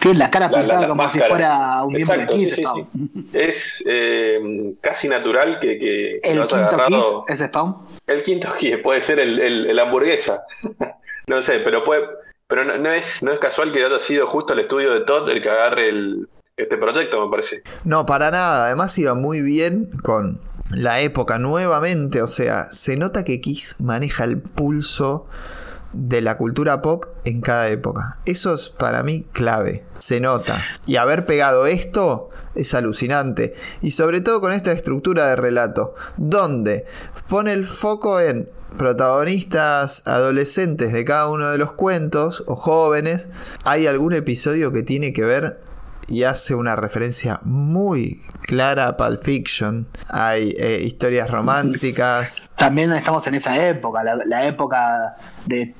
[0.00, 1.24] Tiene la cara La- la- pintada la como máscara.
[1.24, 2.50] si fuera un miembro Exacto, de Kiss.
[2.50, 2.88] sí, sí, Spawn.
[3.32, 7.76] es eh, casi natural que, que El quinto agarrado- Kiss es Spawn.
[8.06, 10.42] El quinto Kiss puede ser el, el, el hamburguesa.
[11.26, 12.02] no sé, pero puede,
[12.46, 15.28] pero no, no es, no es casual que haya sido justo el estudio de Todd
[15.28, 17.62] el que agarre el, este proyecto, me parece.
[17.84, 18.66] No, para nada.
[18.66, 22.22] Además iba muy bien con la época nuevamente.
[22.22, 25.26] O sea, se nota que Kiss maneja el pulso
[25.92, 28.18] de la cultura pop en cada época.
[28.26, 29.84] Eso es para mí clave.
[29.98, 30.62] Se nota.
[30.86, 33.54] Y haber pegado esto es alucinante.
[33.80, 36.84] Y sobre todo con esta estructura de relato, donde
[37.28, 43.28] pone el foco en protagonistas adolescentes de cada uno de los cuentos o jóvenes.
[43.64, 45.60] Hay algún episodio que tiene que ver
[46.08, 49.86] y hace una referencia muy clara a Pulp Fiction.
[50.08, 52.50] Hay eh, historias románticas.
[52.56, 55.14] También estamos en esa época, la, la época
[55.46, 55.74] de eh,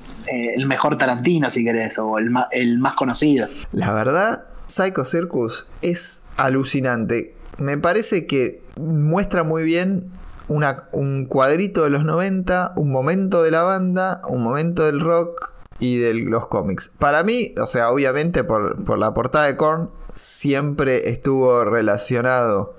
[0.55, 3.47] el mejor Tarantino, si querés, o el, el más conocido.
[3.71, 7.33] La verdad, Psycho Circus es alucinante.
[7.57, 10.11] Me parece que muestra muy bien
[10.47, 15.53] una- un cuadrito de los 90, un momento de la banda, un momento del rock
[15.79, 16.91] y de los cómics.
[16.99, 19.89] Para mí, o sea, obviamente por, por la portada de Korn,
[20.19, 22.75] siempre estuvo relacionado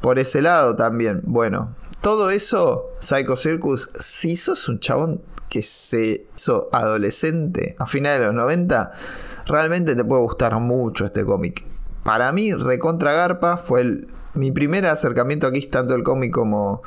[0.00, 1.22] por ese lado también.
[1.24, 8.20] Bueno, todo eso, Psycho Circus, si sos un chabón que se hizo adolescente a finales
[8.20, 8.92] de los 90,
[9.46, 11.64] realmente te puede gustar mucho este cómic.
[12.04, 16.82] Para mí, Recontra Garpa fue el- mi primer acercamiento aquí, tanto el cómic como,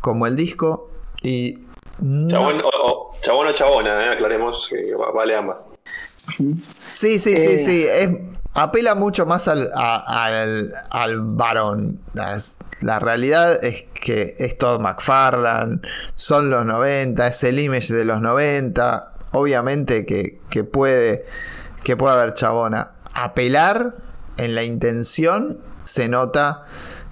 [0.00, 0.90] como el disco.
[1.22, 1.58] Y
[2.00, 5.58] no- Chabón o, o- chabón o chabona, eh, aclaremos que vale ambas.
[6.36, 7.58] Sí, sí, sí, Eh.
[7.58, 7.86] sí.
[7.88, 8.10] Es,
[8.54, 12.00] apela mucho más al, al, al varón.
[12.80, 15.80] La realidad es que es Todd McFarlane,
[16.14, 19.12] son los 90, es el image de los 90.
[19.32, 21.24] Obviamente que, que puede,
[21.84, 22.92] que puede haber chabona.
[23.14, 23.96] Apelar
[24.36, 26.64] en la intención se nota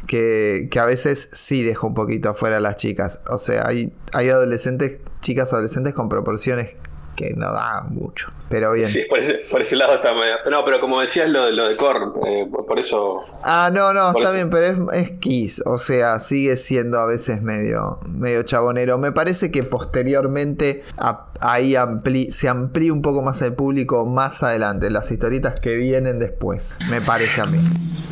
[0.07, 3.21] que, que a veces sí deja un poquito afuera a las chicas.
[3.31, 6.77] O sea, hay, hay adolescentes, chicas adolescentes con proporciones
[7.19, 8.31] que no dan mucho.
[8.49, 8.93] Pero bien.
[8.93, 11.69] Sí, por ese, por ese lado está medio- No, pero como decías lo, de- lo
[11.69, 13.25] de Korn, eh, por, eso.
[13.43, 14.33] Ah, no, no, está eso.
[14.33, 18.97] bien, pero es, es Kiss, o sea, sigue siendo a veces medio, medio chabonero.
[18.99, 24.43] Me parece que posteriormente a- ahí ampli- se amplía un poco más el público más
[24.43, 27.59] adelante, las historietas que vienen después, me parece a mí.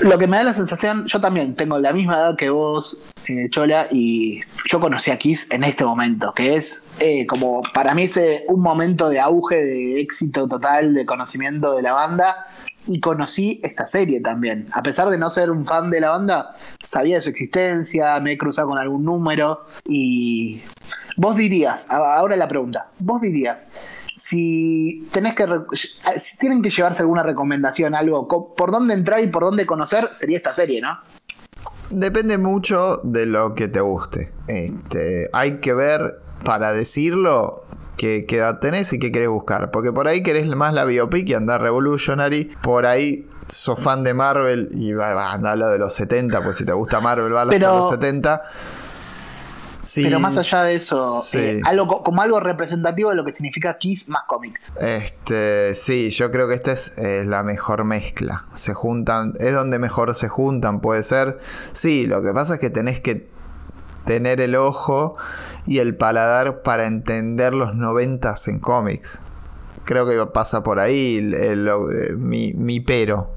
[0.00, 2.98] Lo que me da la sensación, yo también tengo la misma edad que vos,
[3.28, 7.94] eh, Chola, y yo conocí a Kiss en este momento, que es eh, como para
[7.94, 12.47] mí ese, un momento de auge, de éxito total, de conocimiento de la banda,
[12.86, 14.68] y conocí esta serie también.
[14.72, 18.32] A pesar de no ser un fan de la banda, sabía de su existencia, me
[18.32, 20.62] he cruzado con algún número, y
[21.16, 23.66] vos dirías, ahora la pregunta, vos dirías,
[24.16, 25.47] si tenés que
[26.18, 30.38] si tienen que llevarse alguna recomendación, algo, por dónde entrar y por dónde conocer, sería
[30.38, 30.99] esta serie, ¿no?
[31.90, 34.32] Depende mucho de lo que te guste.
[34.49, 37.64] Este, hay que ver, para decirlo,
[37.97, 39.70] qué, qué edad tenés y qué querés buscar.
[39.70, 42.51] Porque por ahí querés más la biopic y andar Revolutionary.
[42.62, 46.43] Por ahí sos fan de Marvel y va, va, anda a lo de los 70,
[46.43, 48.43] pues si te gusta Marvel, va a los 70.
[49.84, 51.39] Sí, Pero más allá de eso, Sí.
[51.39, 54.72] eh, algo co- como algo representativo de lo que significa Kiss más cómics.
[54.80, 58.47] Este, sí, yo creo que esta es eh, la mejor mezcla.
[58.55, 61.39] Se juntan, es donde mejor se juntan, puede ser.
[61.70, 63.28] Sí, lo que pasa es que tenés que
[64.07, 65.16] tener el ojo
[65.66, 69.20] y el paladar para entender los noventas en cómics.
[69.84, 73.34] Creo que pasa por ahí el- eh, mi, pero.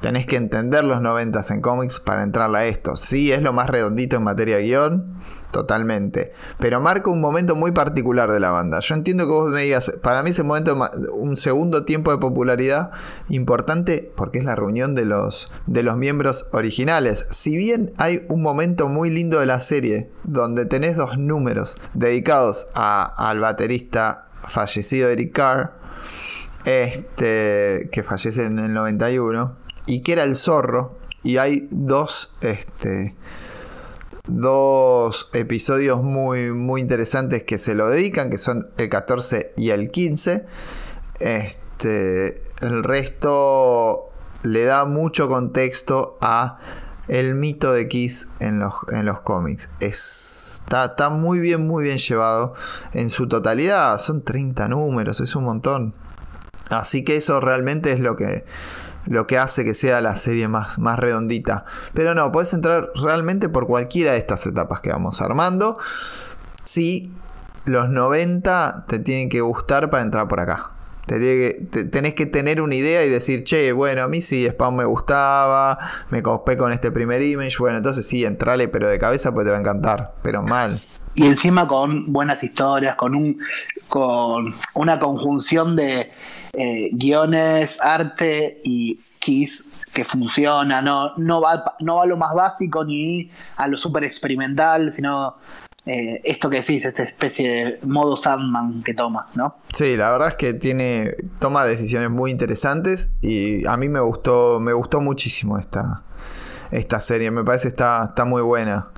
[0.00, 2.94] Tenés que entender los noventas en cómics para entrarle a esto.
[2.94, 5.14] Sí, es lo más redondito en materia de guion,
[5.50, 6.32] totalmente.
[6.58, 8.80] Pero marca un momento muy particular de la banda.
[8.80, 10.78] Yo entiendo que vos me digas, para mí ese momento,
[11.12, 12.90] un segundo tiempo de popularidad
[13.28, 17.26] importante porque es la reunión de los, de los miembros originales.
[17.30, 22.68] Si bien hay un momento muy lindo de la serie, donde tenés dos números dedicados
[22.74, 25.74] al baterista fallecido Eric Carr,
[26.64, 33.14] este, que fallece en el 91, y que era el zorro, y hay dos, este,
[34.28, 39.90] dos episodios muy, muy interesantes que se lo dedican, que son el 14 y el
[39.90, 40.44] 15.
[41.18, 44.10] Este, el resto
[44.42, 46.58] le da mucho contexto a
[47.08, 49.70] el mito de Kiss en los, en los cómics.
[49.80, 52.54] Es, está, está muy bien, muy bien llevado
[52.92, 53.98] en su totalidad.
[53.98, 55.94] Son 30 números, es un montón.
[56.68, 58.44] Así que eso realmente es lo que,
[59.08, 61.64] lo que hace que sea la serie más, más redondita.
[61.94, 65.78] Pero no, puedes entrar realmente por cualquiera de estas etapas que vamos armando.
[66.64, 67.10] Si
[67.64, 70.70] los 90 te tienen que gustar para entrar por acá.
[71.06, 74.46] Te que- te- tenés que tener una idea y decir, che, bueno, a mí sí,
[74.46, 75.78] Spawn me gustaba,
[76.10, 79.50] me copé con este primer image, bueno, entonces sí, entrale, pero de cabeza pues te
[79.50, 80.74] va a encantar, pero mal.
[81.14, 83.38] Y encima con buenas historias, con un
[83.88, 86.10] con una conjunción de
[86.52, 92.34] eh, guiones, arte y Kiss que funciona, no, no, va, no va a lo más
[92.34, 95.36] básico ni a lo súper experimental, sino
[95.86, 97.48] eh, esto que decís, esta especie
[97.80, 99.56] de modo Sandman que toma, ¿no?
[99.72, 104.60] Sí, la verdad es que tiene toma decisiones muy interesantes y a mí me gustó
[104.60, 106.02] me gustó muchísimo esta
[106.70, 108.88] esta serie, me parece está está muy buena.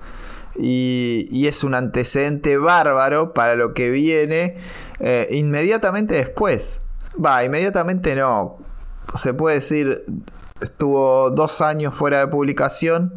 [0.59, 4.57] Y, y es un antecedente bárbaro para lo que viene
[4.99, 6.80] eh, inmediatamente después.
[7.23, 8.59] Va, inmediatamente no.
[9.17, 10.05] Se puede decir,
[10.61, 13.15] estuvo dos años fuera de publicación,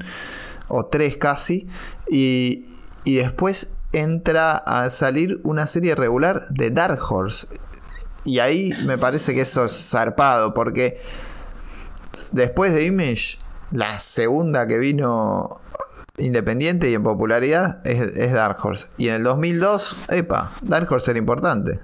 [0.67, 1.67] o tres casi,
[2.09, 2.65] y,
[3.03, 7.47] y después entra a salir una serie regular de Dark Horse.
[8.25, 10.99] Y ahí me parece que eso es zarpado, porque
[12.31, 13.37] después de Image,
[13.71, 15.57] la segunda que vino
[16.19, 18.85] independiente y en popularidad es, es Dark Horse.
[18.97, 21.79] Y en el 2002, epa, Dark Horse era importante.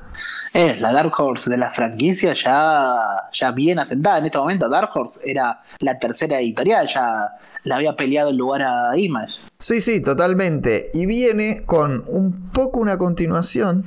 [0.54, 2.94] Eh, la Dark Horse de la franquicia ya,
[3.34, 4.70] ya bien asentada en este momento.
[4.70, 7.32] Dark Horse era la tercera editorial, ya
[7.64, 9.34] le había peleado el lugar a Image.
[9.58, 10.92] Sí, sí, totalmente.
[10.94, 13.84] Y viene con un poco una continuación.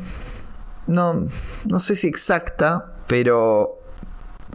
[0.89, 1.25] No,
[1.71, 3.79] no sé si exacta, pero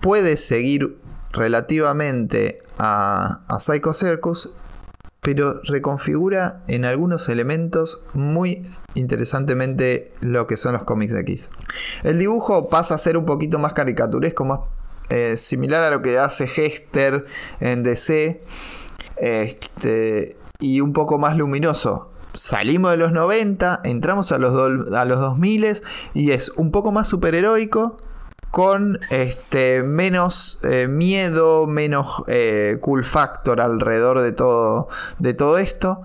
[0.02, 0.98] puede seguir
[1.32, 4.52] relativamente a, a Psycho Circus,
[5.28, 8.62] pero reconfigura en algunos elementos muy
[8.94, 11.52] interesantemente lo que son los cómics de X.
[12.04, 14.62] El dibujo pasa a ser un poquito más caricaturesco, más
[15.10, 17.26] eh, similar a lo que hace Hester
[17.60, 18.42] en DC.
[19.18, 22.10] Este, y un poco más luminoso.
[22.34, 25.66] Salimos de los 90, entramos a los, do- a los 2000
[26.14, 27.98] y es un poco más superheroico,
[28.58, 34.88] con este, menos eh, miedo, menos eh, cool factor alrededor de todo,
[35.20, 36.02] de todo esto.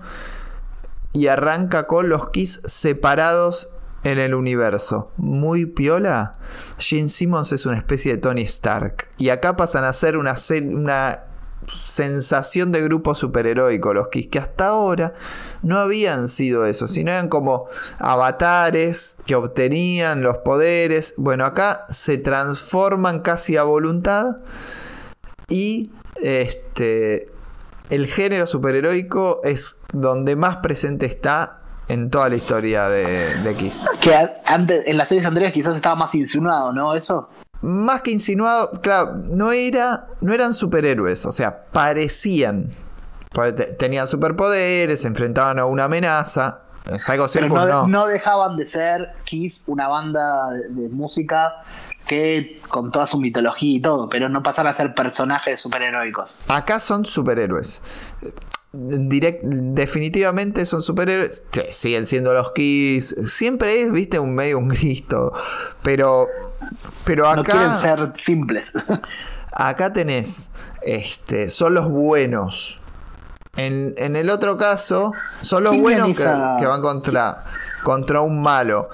[1.13, 3.71] Y arranca con los Kiss separados
[4.03, 5.09] en el universo.
[5.17, 6.33] Muy piola.
[6.77, 9.07] Gene Simmons es una especie de Tony Stark.
[9.17, 11.23] Y acá pasan a ser una, una
[11.67, 15.13] sensación de grupo superheroico los Kiss, que hasta ahora
[15.61, 17.67] no habían sido eso, sino eran como
[17.99, 21.13] avatares que obtenían los poderes.
[21.17, 24.37] Bueno, acá se transforman casi a voluntad
[25.49, 25.91] y
[26.21, 27.27] este
[27.89, 33.85] el género superheroico es donde más presente está en toda la historia de, de Kiss.
[34.01, 36.95] Que antes, en las series anteriores quizás estaba más insinuado, ¿no?
[36.95, 37.29] Eso.
[37.63, 42.69] Más que insinuado, claro, no era, no eran superhéroes, o sea, parecían.
[43.79, 46.59] Tenían superpoderes, se enfrentaban a una amenaza.
[46.85, 47.87] Psycho Pero Circus no, no.
[47.87, 51.63] no dejaban de ser Kiss, una banda de, de música
[52.05, 56.37] que con toda su mitología y todo, pero no pasar a ser personajes superheroicos.
[56.49, 57.81] Acá son superhéroes.
[58.73, 61.41] Direct- definitivamente son superhéroes.
[61.51, 63.15] que siguen siendo los Kiss.
[63.27, 65.31] Siempre es, viste, un medio un Cristo.
[65.83, 66.27] Pero.
[67.05, 67.75] Pero No quieren acá.
[67.75, 68.73] ser simples.
[69.51, 70.49] Acá tenés.
[70.81, 71.49] Este.
[71.49, 72.79] Son los buenos.
[73.55, 75.11] En, en el otro caso.
[75.41, 77.43] Son los buenos que, van contra.
[77.83, 78.89] contra un malo.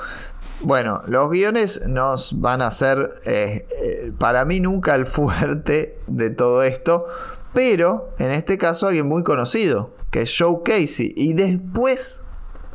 [0.61, 6.29] Bueno, los guiones nos van a ser, eh, eh, para mí, nunca el fuerte de
[6.31, 7.07] todo esto,
[7.53, 11.13] pero en este caso alguien muy conocido, que es Joe Casey.
[11.15, 12.23] Y después,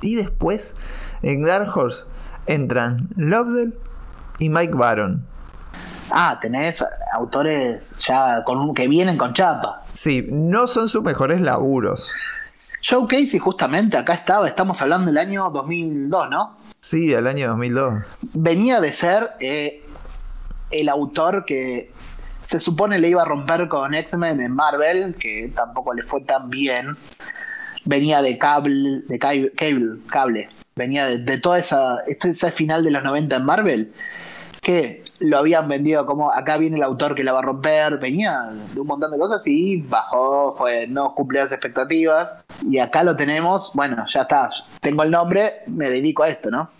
[0.01, 0.77] y después,
[1.21, 2.05] en Dark Horse
[2.47, 3.73] entran Lovedale
[4.39, 5.25] y Mike Baron.
[6.11, 6.83] ah, tenés
[7.13, 9.83] autores ya con que vienen con chapa.
[9.93, 12.11] Sí, no son sus mejores laburos.
[12.87, 16.59] Joe Casey justamente acá estaba, estamos hablando del año 2002, ¿no?
[16.81, 18.33] Sí, del año 2002.
[18.35, 19.83] venía de ser eh,
[20.71, 21.91] el autor que
[22.43, 26.51] se supone le iba a romper con X-Men en Marvel, que tampoco le fue tan
[26.51, 26.95] bien.
[27.87, 29.53] Venía de cable, de cable,
[30.11, 33.93] cable, venía de, de toda esa, ese final de los 90 en Marvel,
[34.65, 38.51] que lo habían vendido como acá viene el autor que la va a romper, venía
[38.73, 42.35] de un montón de cosas y bajó, fue, no cumplió las expectativas.
[42.67, 46.71] Y acá lo tenemos, bueno, ya está, tengo el nombre, me dedico a esto, ¿no?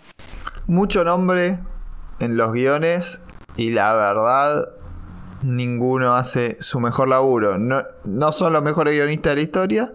[0.67, 1.59] Mucho nombre
[2.19, 3.23] en los guiones
[3.55, 4.67] y la verdad
[5.43, 7.59] ninguno hace su mejor laburo.
[7.59, 9.93] No, no son los mejores guionistas de la historia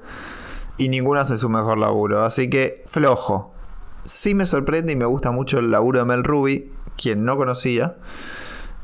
[0.77, 2.24] y ninguno hace su mejor laburo.
[2.24, 3.52] Así que flojo.
[4.05, 7.94] Sí me sorprende y me gusta mucho el laburo de Mel Ruby, quien no conocía,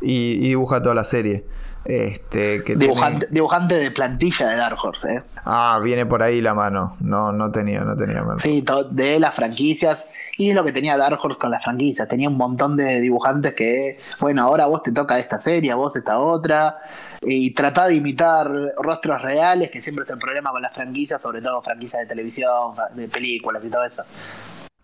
[0.01, 1.45] y, y dibuja toda la serie.
[1.89, 5.23] Este, que tiene- Dibujante, dibujante de plantilla de Dark Horse, ¿eh?
[5.45, 6.97] Ah, viene por ahí la mano.
[6.99, 10.33] No, no tenía, no tenía Mel Sí, de las franquicias.
[10.37, 12.09] Y es lo que tenía Dark Horse con las franquicias.
[12.09, 16.19] Tenía un montón de dibujantes que, bueno, ahora vos te toca esta serie, vos esta
[16.19, 16.77] otra.
[17.23, 18.51] Y tratá de imitar
[18.83, 22.73] rostros reales, que siempre es el problema con las franquicias, sobre todo franquicias de televisión,
[22.97, 24.03] de películas y todo eso.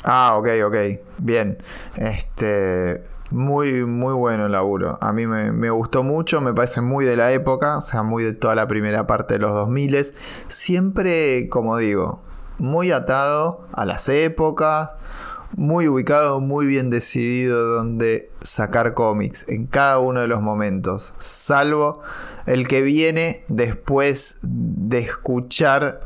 [0.04, 0.76] Ah, ok, ok.
[1.18, 1.59] Bien.
[1.96, 3.02] Este.
[3.32, 4.98] Muy, muy bueno el laburo.
[5.00, 8.24] A mí me, me gustó mucho, me parece muy de la época, o sea, muy
[8.24, 10.04] de toda la primera parte de los 2000.
[10.48, 12.20] Siempre, como digo,
[12.59, 14.90] muy atado a las épocas,
[15.56, 22.00] muy ubicado, muy bien decidido donde sacar cómics en cada uno de los momentos, salvo
[22.46, 26.00] el que viene después de escuchar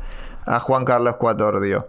[0.45, 1.87] a Juan Carlos Cuatordio.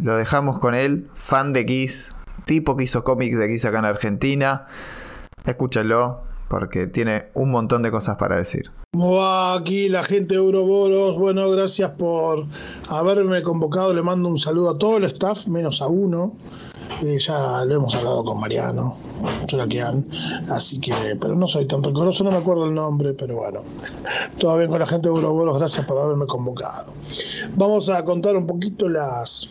[0.00, 2.13] Lo dejamos con él, fan de Kiss,
[2.44, 4.66] tipo que hizo cómics de Kiss acá en Argentina.
[5.44, 8.70] Escúchalo, porque tiene un montón de cosas para decir.
[8.92, 11.18] ¿Cómo va aquí la gente de Euroboros?
[11.18, 12.46] Bueno, gracias por
[12.88, 13.92] haberme convocado.
[13.92, 16.34] Le mando un saludo a todo el staff, menos a uno.
[17.02, 18.96] Eh, ya lo hemos hablado con Mariano,
[19.46, 20.06] Cholaquian,
[20.48, 23.60] así que, pero no soy tan rencoroso, no me acuerdo el nombre, pero bueno,
[24.38, 26.94] todo bien con la gente de Euroboros, gracias por haberme convocado.
[27.56, 29.48] Vamos a contar un poquito las,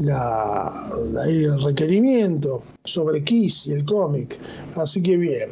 [0.00, 0.70] la,
[1.12, 4.38] la- el requerimiento sobre Kiss y el cómic,
[4.76, 5.50] así que bien.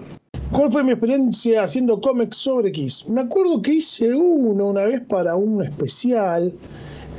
[0.50, 3.06] ¿Cuál fue mi experiencia haciendo cómics sobre Kiss?
[3.08, 6.52] Me acuerdo que hice uno una vez para un especial,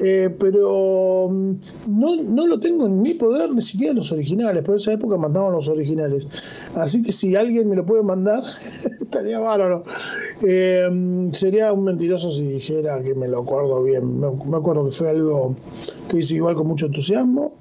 [0.01, 1.53] eh, pero mm,
[1.87, 5.51] no, no lo tengo en mi poder ni siquiera los originales, en esa época mandaban
[5.51, 6.27] los originales.
[6.75, 8.43] Así que si alguien me lo puede mandar,
[9.01, 9.83] estaría bárbaro.
[10.41, 14.19] Eh, sería un mentiroso si dijera que me lo acuerdo bien.
[14.19, 15.55] Me acuerdo que fue algo
[16.09, 17.53] que hice igual con mucho entusiasmo.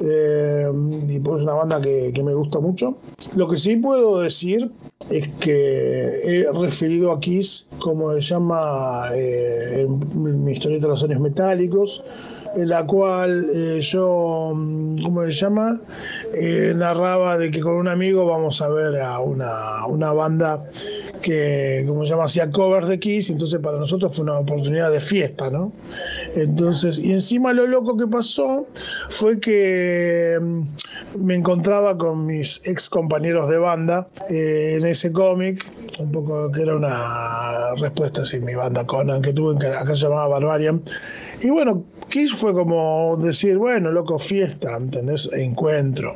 [0.00, 0.70] Eh,
[1.08, 2.98] y pues es una banda que, que me gusta mucho.
[3.34, 4.70] Lo que sí puedo decir
[5.10, 11.04] es que he referido a Kiss como se llama eh, en mi historieta de los
[11.04, 12.04] años metálicos,
[12.54, 15.80] en la cual eh, yo, mm, ¿cómo se llama?
[16.74, 20.64] Narraba de que con un amigo vamos a ver a una, una banda
[21.20, 25.00] que, como se llama, hacía covers de Kiss, entonces para nosotros fue una oportunidad de
[25.00, 25.72] fiesta, ¿no?
[26.34, 28.66] Entonces, y encima lo loco que pasó
[29.08, 30.62] fue que mm,
[31.18, 35.64] me encontraba con mis ex compañeros de banda eh, en ese cómic,
[35.98, 40.02] un poco que era una respuesta así, mi banda Conan que tuve, que acá se
[40.02, 40.82] llamaba Barbarian.
[41.40, 45.30] Y bueno, Kiss fue como decir, bueno, loco, fiesta, ¿entendés?
[45.32, 46.14] Encuentro,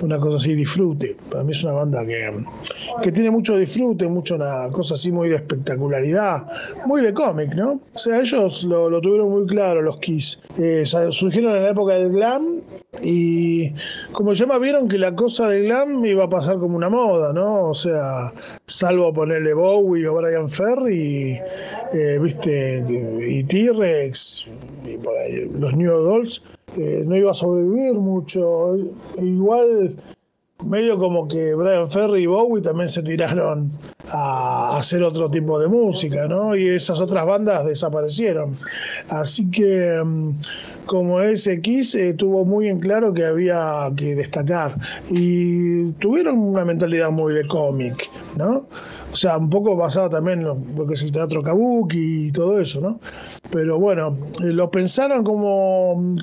[0.00, 1.16] una cosa así, disfrute.
[1.30, 2.30] Para mí es una banda que,
[3.02, 6.46] que tiene mucho disfrute, mucho una cosa así muy de espectacularidad,
[6.86, 7.80] muy de cómic, ¿no?
[7.92, 10.40] O sea, ellos lo, lo tuvieron muy claro, los Kiss.
[10.58, 12.60] Eh, surgieron en la época del glam
[13.02, 13.72] y,
[14.12, 17.70] como llama, vieron que la cosa del glam iba a pasar como una moda, ¿no?
[17.70, 18.32] O sea,
[18.66, 21.40] salvo ponerle Bowie o Brian Ferry,
[21.92, 22.84] eh, viste,
[23.28, 24.46] y T-Rex,
[24.84, 26.42] y por ahí, los New Dolls,
[26.76, 28.76] eh, no iba a sobrevivir mucho.
[29.18, 29.96] Igual,
[30.64, 33.72] medio como que Brian Ferry y Bowie también se tiraron
[34.10, 36.56] a hacer otro tipo de música, ¿no?
[36.56, 38.56] Y esas otras bandas desaparecieron.
[39.08, 40.40] Así que, mm,
[40.86, 44.76] como ese Kiss, eh, tuvo muy en claro que había que destacar.
[45.10, 48.66] Y tuvieron una mentalidad muy de cómic, ¿no?
[49.12, 52.58] O sea, un poco basado también en lo, que es el teatro kabuki y todo
[52.58, 52.98] eso, ¿no?
[53.50, 56.16] Pero bueno, eh, lo pensaron como,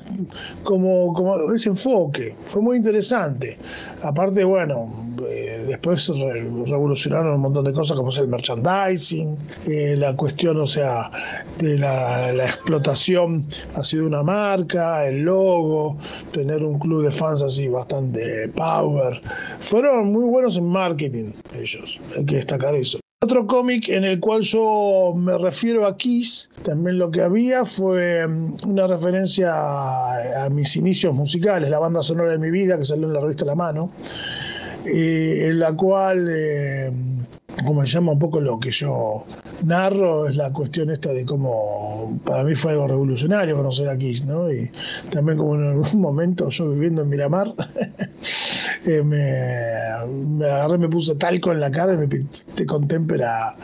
[0.64, 2.36] como, como ese enfoque.
[2.46, 3.60] Fue muy interesante.
[4.02, 9.38] Aparte, bueno, eh, después re- revolucionaron un montón de cosas como es el merchandising,
[9.68, 11.12] eh, la cuestión, o sea,
[11.60, 13.46] de la, la explotación
[13.76, 15.98] así de una marca, el logo,
[16.32, 19.22] tener un club de fans así bastante power.
[19.60, 22.79] Fueron muy buenos en marketing ellos, hay que destacar.
[23.22, 28.26] Otro cómic en el cual yo me refiero a Kiss, también lo que había fue
[28.26, 29.52] mm, una referencia
[30.46, 33.44] a, mis inicios musicales, la banda sonora de mi vida que salió en la revista
[33.44, 33.92] La Mano,
[34.86, 36.94] eh, en la cual, eh,
[37.66, 39.26] como se llama un poco lo que yo
[39.64, 44.26] narro es la cuestión esta de cómo para mí fue algo revolucionario conocer a Kiss,
[44.26, 44.52] ¿no?
[44.52, 44.70] Y
[45.12, 47.54] también como en algún momento yo viviendo en Miramar,
[48.86, 53.56] eh, me, me agarré, me puse talco en la cara y me pinté con témpera,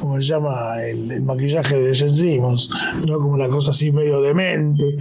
[0.00, 2.70] como se llama, el, maquillaje de Jen Simmons,
[3.06, 3.18] ¿no?
[3.18, 4.98] Como una cosa así medio demente,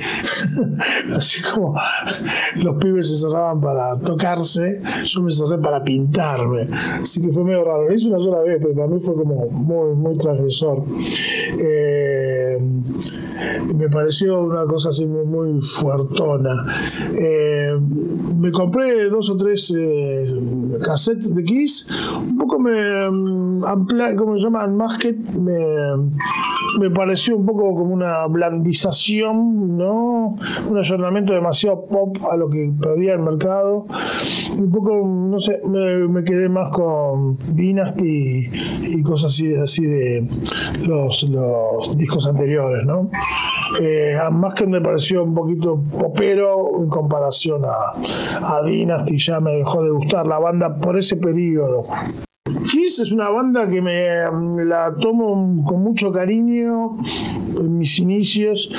[1.16, 1.76] así como
[2.56, 6.68] los pibes se cerraban para tocarse, yo me cerré para pintarme,
[7.02, 9.48] así que fue medio raro, lo hice una sola vez, pero para mí fue como
[9.50, 10.84] muy, muy transgresor.
[11.60, 12.58] Eh,
[13.74, 16.66] me pareció una cosa así muy, fuertona.
[17.18, 17.78] Eh,
[18.38, 20.26] me compré dos o tres eh,
[20.84, 21.88] cassettes de Kiss,
[22.20, 24.66] un poco me, ampla- ¿cómo se llama?
[24.66, 25.58] Unmasked, me,
[26.80, 30.36] me pareció un poco como una blandización, ¿no?
[30.70, 33.86] Un ayornamiento demasiado pop a lo que pedía el mercado.
[34.58, 38.50] Un poco, no sé, me, quedé más con Dynasty
[38.90, 40.28] y cosas así, así de
[40.88, 43.10] los, los discos anteriores, ¿no?
[43.80, 44.18] Eh,
[44.56, 47.94] que me pareció un poquito popero en comparación a,
[48.42, 51.86] a Dynasty, ya me dejó de gustar la banda por ese periodo.
[52.70, 56.96] Kiss es una banda que me mm, la tomo con mucho cariño
[57.58, 58.70] en mis inicios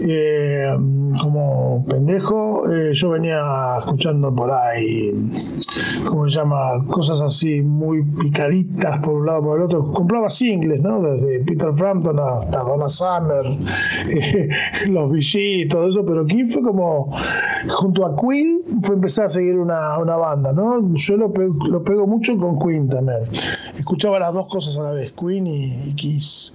[0.00, 0.74] eh,
[1.20, 5.12] como pendejo eh, yo venía escuchando por ahí
[6.08, 6.84] ¿cómo se llama?
[6.90, 11.02] cosas así muy picaditas por un lado por el otro compraba singles ¿no?
[11.02, 13.44] desde Peter Frampton hasta Donna Summer
[14.08, 14.48] eh,
[14.88, 17.10] los VG todo eso pero Kiss fue como
[17.68, 20.94] junto a Queen fue empezar a seguir una, una banda ¿no?
[20.94, 22.88] yo lo pego, lo pego mucho con Queen
[23.76, 26.52] escuchaba las dos cosas a la vez, Queen y, y Kiss.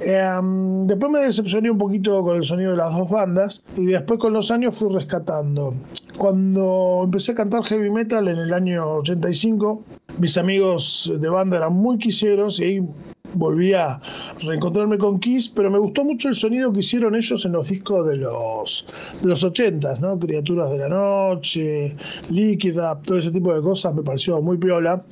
[0.00, 0.40] Eh,
[0.84, 4.32] después me decepcioné un poquito con el sonido de las dos bandas y después con
[4.32, 5.74] los años fui rescatando.
[6.16, 9.82] Cuando empecé a cantar heavy metal en el año 85,
[10.18, 12.88] mis amigos de banda eran muy quiseros y ahí
[13.34, 14.00] volví a
[14.40, 18.06] reencontrarme con Kiss, pero me gustó mucho el sonido que hicieron ellos en los discos
[18.06, 18.86] de los,
[19.20, 20.18] de los 80, ¿no?
[20.18, 21.96] Criaturas de la Noche,
[22.30, 25.04] Líquida, todo ese tipo de cosas me pareció muy piola.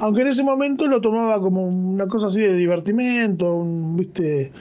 [0.00, 4.52] Aunque en ese momento lo tomaba como una cosa así de divertimento, un, ¿viste?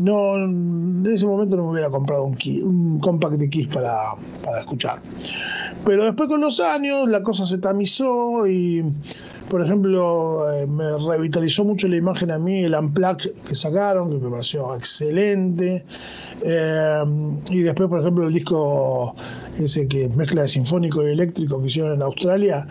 [0.00, 4.14] No, en ese momento no me hubiera comprado un, compact de Kiss para,
[4.44, 5.00] para escuchar.
[5.84, 8.84] Pero después con los años la cosa se tamizó y,
[9.48, 14.16] por ejemplo, eh, me revitalizó mucho la imagen a mí, el Unplugged que sacaron, que
[14.16, 15.84] me pareció excelente.
[16.42, 17.04] Eh,
[17.50, 19.14] y después, por ejemplo, el disco
[19.58, 22.66] ese que mezcla de sinfónico y eléctrico que hicieron en Australia.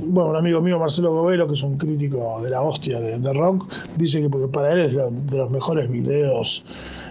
[0.00, 3.72] bueno, un amigo mío, Marcelo Govelo, que es un crítico de la hostia de, rock,
[3.96, 4.92] dice que para él es
[5.30, 6.64] de los mejores videos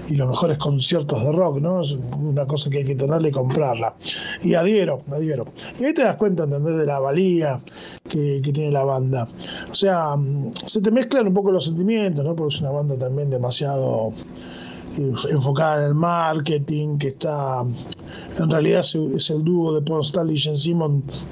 [0.08, 1.82] y los mejores conciertos de rock, ¿no?
[1.82, 3.96] Es una cosa que hay que tenerla y comprarla.
[4.42, 5.46] Y adhiero, adhiero.
[5.80, 6.78] Y ahí te das cuenta, ¿entendés?
[6.78, 7.60] De la valía
[8.08, 9.28] que, que tiene la banda.
[9.70, 12.36] O sea, mm, se te mezclan un poco los sentimientos, ¿no?
[12.36, 14.14] Porque es una banda también demasiado
[14.98, 17.64] eh, enfocada en el marketing, que está,
[18.38, 21.26] en realidad es, el dúo de Paul Stanley y Jen Simmons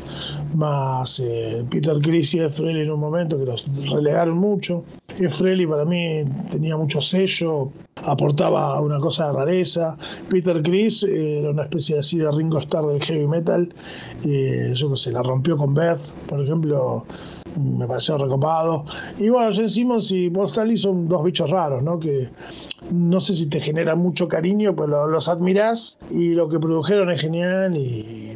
[0.54, 4.84] más eh, Peter Criss y Ed Frehley en un momento que los relegaron mucho.
[5.20, 7.72] Ed Frehley para mí tenía mucho sello,
[8.06, 9.98] aportaba una cosa de rareza.
[10.30, 13.74] Peter Criss eh, era una especie así de Ringo Starr del heavy metal.
[14.26, 17.06] Eh, yo que sé, la rompió con Beth, por ejemplo,
[17.56, 18.86] me pareció recopado.
[19.18, 22.00] Y bueno, Jen Simmons y Paul Stanley son dos bichos raros, ¿no?
[22.00, 22.30] Que
[22.92, 27.10] no sé si te generan mucho cariño, pero lo- los admirás y lo que produjeron
[27.12, 28.36] es genial y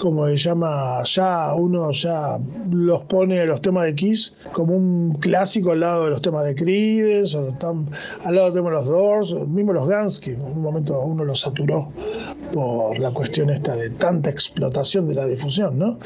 [0.00, 2.38] como se llama, ya uno ya
[2.70, 6.54] los pone los temas de Kiss como un clásico al lado de los temas de
[6.54, 7.88] Creedence, o están
[8.24, 11.40] al lado de los Doors, o mismo los Guns, que en un momento uno los
[11.40, 11.88] saturó
[12.52, 15.98] por la cuestión esta de tanta explotación de la difusión, ¿no?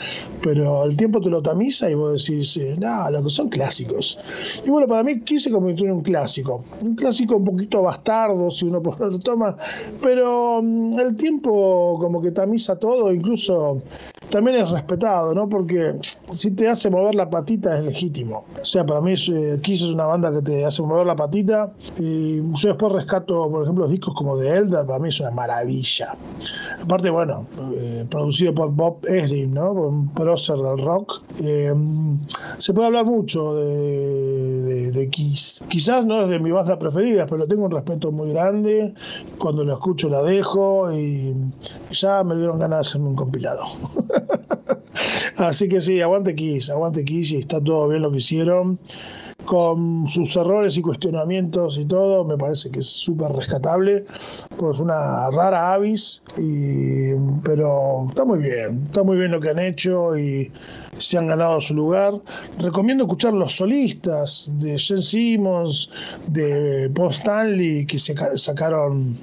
[0.42, 4.18] Pero el tiempo te lo tamiza y vos decís, eh, no, lo que son clásicos.
[4.64, 8.50] Y bueno, para mí Kiss se convirtió en un clásico, un clásico un poquito bastardo
[8.50, 9.56] si uno lo toma,
[10.02, 13.79] pero mm, el tiempo como que tamiza todo, incluso
[14.30, 15.48] también es respetado, ¿no?
[15.48, 15.94] Porque
[16.30, 18.44] si te hace mover la patita es legítimo.
[18.60, 21.72] O sea, para mí eh, Kiss es una banda que te hace mover la patita.
[21.98, 26.16] Y yo después rescato, por ejemplo, discos como The Elder, para mí es una maravilla.
[26.80, 29.72] Aparte, bueno, eh, producido por Bob Ezrin, ¿no?
[29.72, 31.22] Un prócer del rock.
[31.42, 31.74] Eh,
[32.58, 35.64] se puede hablar mucho de, de- de Kiss.
[35.68, 38.94] Quizás no es de mi banda preferida, pero tengo un respeto muy grande.
[39.38, 41.34] Cuando lo escucho la dejo y
[41.90, 43.64] ya me dieron ganas de hacerme un compilado.
[45.36, 48.78] Así que sí, aguante Kiss, aguante Kiss y está todo bien lo que hicieron.
[49.46, 54.04] con sus errores y cuestionamientos y todo, me parece que es súper rescatable,
[54.56, 59.58] pues una rara avis, y, pero está muy bien, está muy bien lo que han
[59.58, 60.52] hecho y
[60.98, 62.12] se han ganado su lugar.
[62.58, 65.88] Recomiendo escuchar los solistas de Jen Simmons,
[66.26, 69.16] de Paul Stanley, que se ca- sacaron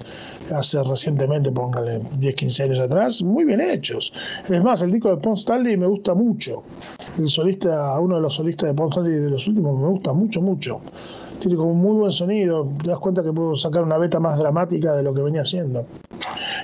[0.53, 4.13] hace recientemente, póngale 10, 15 años atrás, muy bien hechos.
[4.47, 6.63] Es más, el disco de Paul Stanley me gusta mucho.
[7.17, 10.41] El solista, uno de los solistas de Paul Stanley de los últimos, me gusta mucho,
[10.41, 10.81] mucho.
[11.39, 12.67] Tiene como un muy buen sonido.
[12.81, 15.85] Te das cuenta que puedo sacar una beta más dramática de lo que venía haciendo.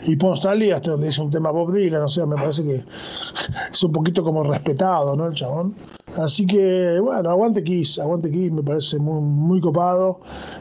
[0.05, 2.83] Y Paul Stanley, hasta donde hizo un tema Bob Dylan, o sea, me parece que
[3.71, 5.27] es un poquito como respetado, ¿no?
[5.27, 5.75] El chabón.
[6.17, 10.19] Así que, bueno, aguante Kiss, aguante Kiss, me parece muy, muy copado.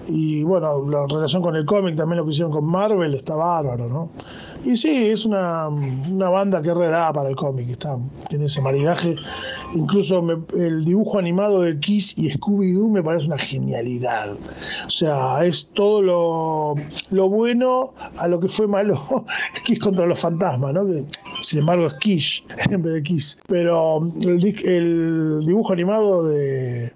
[0.09, 3.89] Y bueno, la relación con el cómic, también lo que hicieron con Marvel, está bárbaro,
[3.89, 4.09] ¿no?
[4.65, 7.99] Y sí, es una, una banda que reda para el cómic, está,
[8.29, 9.17] tiene ese maridaje.
[9.75, 14.37] Incluso me- el dibujo animado de Kiss y Scooby-Doo me parece una genialidad.
[14.87, 16.75] O sea, es todo lo,
[17.11, 19.25] lo bueno a lo que fue malo
[19.65, 20.87] Kiss contra los fantasmas, ¿no?
[21.43, 23.39] Sin embargo es Kiss en vez de Kiss.
[23.49, 26.93] Pero el dibujo animado de,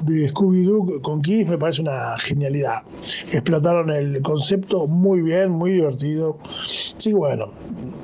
[0.00, 2.82] de Scooby-Doo con Kiss me parece una genialidad.
[3.32, 6.38] Explotaron el concepto muy bien, muy divertido.
[6.98, 7.48] Que bueno,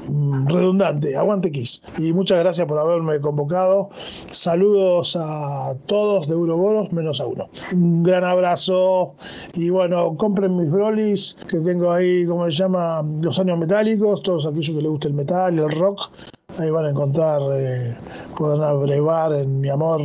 [0.09, 1.83] mm, redundante, aguante Kiss.
[1.99, 3.91] Y muchas gracias por haberme convocado.
[4.31, 7.49] Saludos a todos de Euroboros, menos a uno.
[7.73, 9.15] Un gran abrazo
[9.55, 14.47] y bueno, compren mis brolis que tengo ahí, como se llama, los años metálicos, todos
[14.47, 16.11] aquellos que les guste el metal el rock.
[16.59, 17.95] Ahí van a encontrar, eh,
[18.37, 20.01] podrán abrevar en mi amor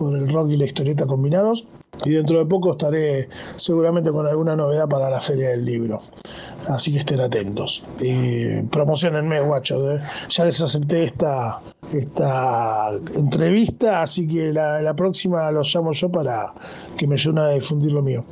[0.00, 1.66] por el rock y la historieta combinados.
[2.04, 6.02] Y dentro de poco estaré seguramente con alguna novedad para la Feria del Libro.
[6.68, 7.82] Así que estén atentos.
[8.00, 10.00] Y promocionenme, guachos.
[10.00, 10.04] ¿eh?
[10.28, 11.60] Ya les acepté esta,
[11.92, 16.52] esta entrevista, así que la, la próxima los llamo yo para
[16.96, 18.24] que me ayuden a difundir lo mío.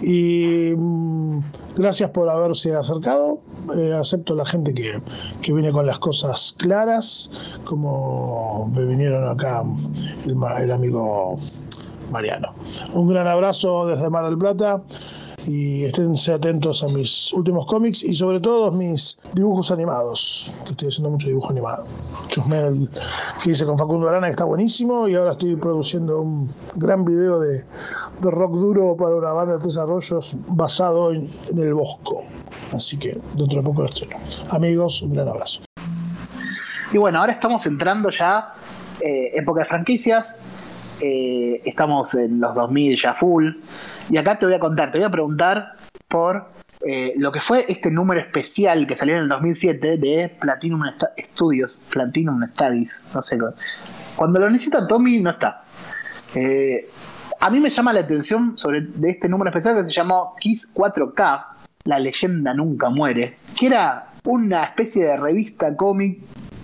[0.00, 1.40] Y mm,
[1.76, 3.40] gracias por haberse acercado.
[3.76, 5.00] Eh, acepto la gente que,
[5.40, 7.30] que viene con las cosas claras,
[7.64, 9.64] como me vinieron acá
[10.24, 11.38] el amigo
[12.14, 12.54] Mariano.
[12.92, 14.82] Un gran abrazo desde Mar del Plata
[15.48, 20.88] y esténse atentos a mis últimos cómics y sobre todo mis dibujos animados, que estoy
[20.88, 21.84] haciendo mucho dibujo animado.
[22.28, 22.88] Chusmé el
[23.42, 27.40] que hice con Facundo Arana, que está buenísimo, y ahora estoy produciendo un gran video
[27.40, 27.64] de,
[28.22, 32.22] rock duro para una banda de tres arroyos basado en, en el Bosco.
[32.72, 34.16] Así que dentro de poco lo estreno.
[34.50, 35.60] Amigos, un gran abrazo.
[36.92, 38.54] Y bueno, ahora estamos entrando ya,
[39.00, 40.38] eh, época de franquicias.
[41.06, 43.50] Eh, estamos en los 2000 ya full.
[44.08, 45.74] Y acá te voy a contar, te voy a preguntar
[46.08, 46.50] por
[46.86, 50.82] eh, lo que fue este número especial que salió en el 2007 de Platinum
[51.18, 53.38] Studios, Platinum Studies, no sé.
[54.16, 55.64] Cuando lo necesita Tommy, no está.
[56.34, 56.88] Eh,
[57.40, 60.72] a mí me llama la atención sobre de este número especial que se llamó Kiss
[60.74, 61.46] 4K,
[61.84, 66.20] La leyenda nunca muere, que era una especie de revista cómic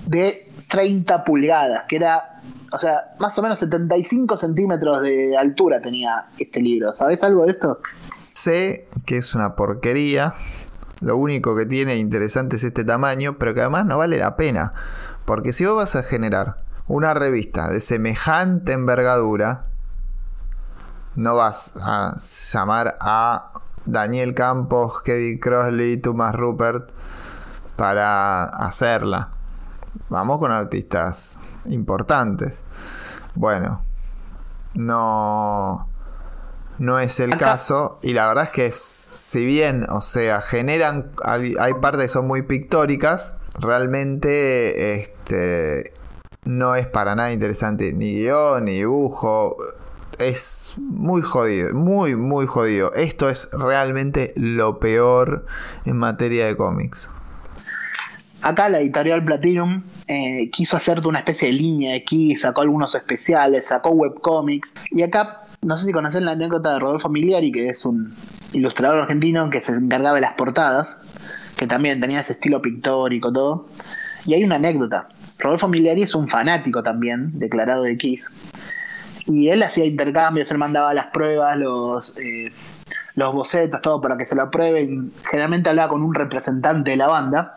[0.06, 0.34] de
[0.70, 2.29] 30 pulgadas, que era,
[2.72, 6.94] o sea, más o menos 75 centímetros de altura tenía este libro.
[6.96, 7.80] ¿Sabes algo de esto?
[8.18, 10.34] Sé que es una porquería.
[11.00, 14.72] Lo único que tiene interesante es este tamaño, pero que además no vale la pena.
[15.24, 16.56] Porque si vos vas a generar
[16.86, 19.66] una revista de semejante envergadura,
[21.16, 22.14] no vas a
[22.52, 23.52] llamar a
[23.86, 26.90] Daniel Campos, Kevin Crossley, Thomas Rupert
[27.76, 29.30] para hacerla.
[30.08, 32.64] Vamos con artistas importantes.
[33.34, 33.82] Bueno,
[34.74, 35.86] no
[36.78, 41.10] no es el Acá- caso y la verdad es que si bien, o sea, generan
[41.22, 45.92] hay, hay partes que son muy pictóricas, realmente este
[46.44, 49.56] no es para nada interesante ni guion ni dibujo.
[50.18, 52.92] Es muy jodido, muy, muy jodido.
[52.94, 55.46] Esto es realmente lo peor
[55.86, 57.08] en materia de cómics.
[58.42, 62.94] Acá la editorial Platinum eh, quiso hacerte una especie de línea de Kiss, sacó algunos
[62.94, 64.74] especiales, sacó webcomics.
[64.90, 68.14] Y acá, no sé si conocen la anécdota de Rodolfo Miliari, que es un
[68.52, 70.96] ilustrador argentino que se encargaba de las portadas,
[71.56, 73.68] que también tenía ese estilo pictórico, todo.
[74.24, 75.08] Y hay una anécdota.
[75.38, 78.30] Rodolfo Miliari es un fanático también, declarado de Kiss.
[79.26, 82.50] Y él hacía intercambios, él mandaba las pruebas, los, eh,
[83.16, 85.12] los bocetos, todo para que se lo aprueben.
[85.30, 87.54] Generalmente hablaba con un representante de la banda.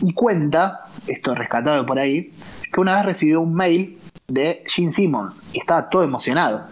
[0.00, 2.32] Y cuenta, esto rescatado por ahí,
[2.72, 3.98] que una vez recibió un mail
[4.28, 6.66] de Gene Simmons y estaba todo emocionado.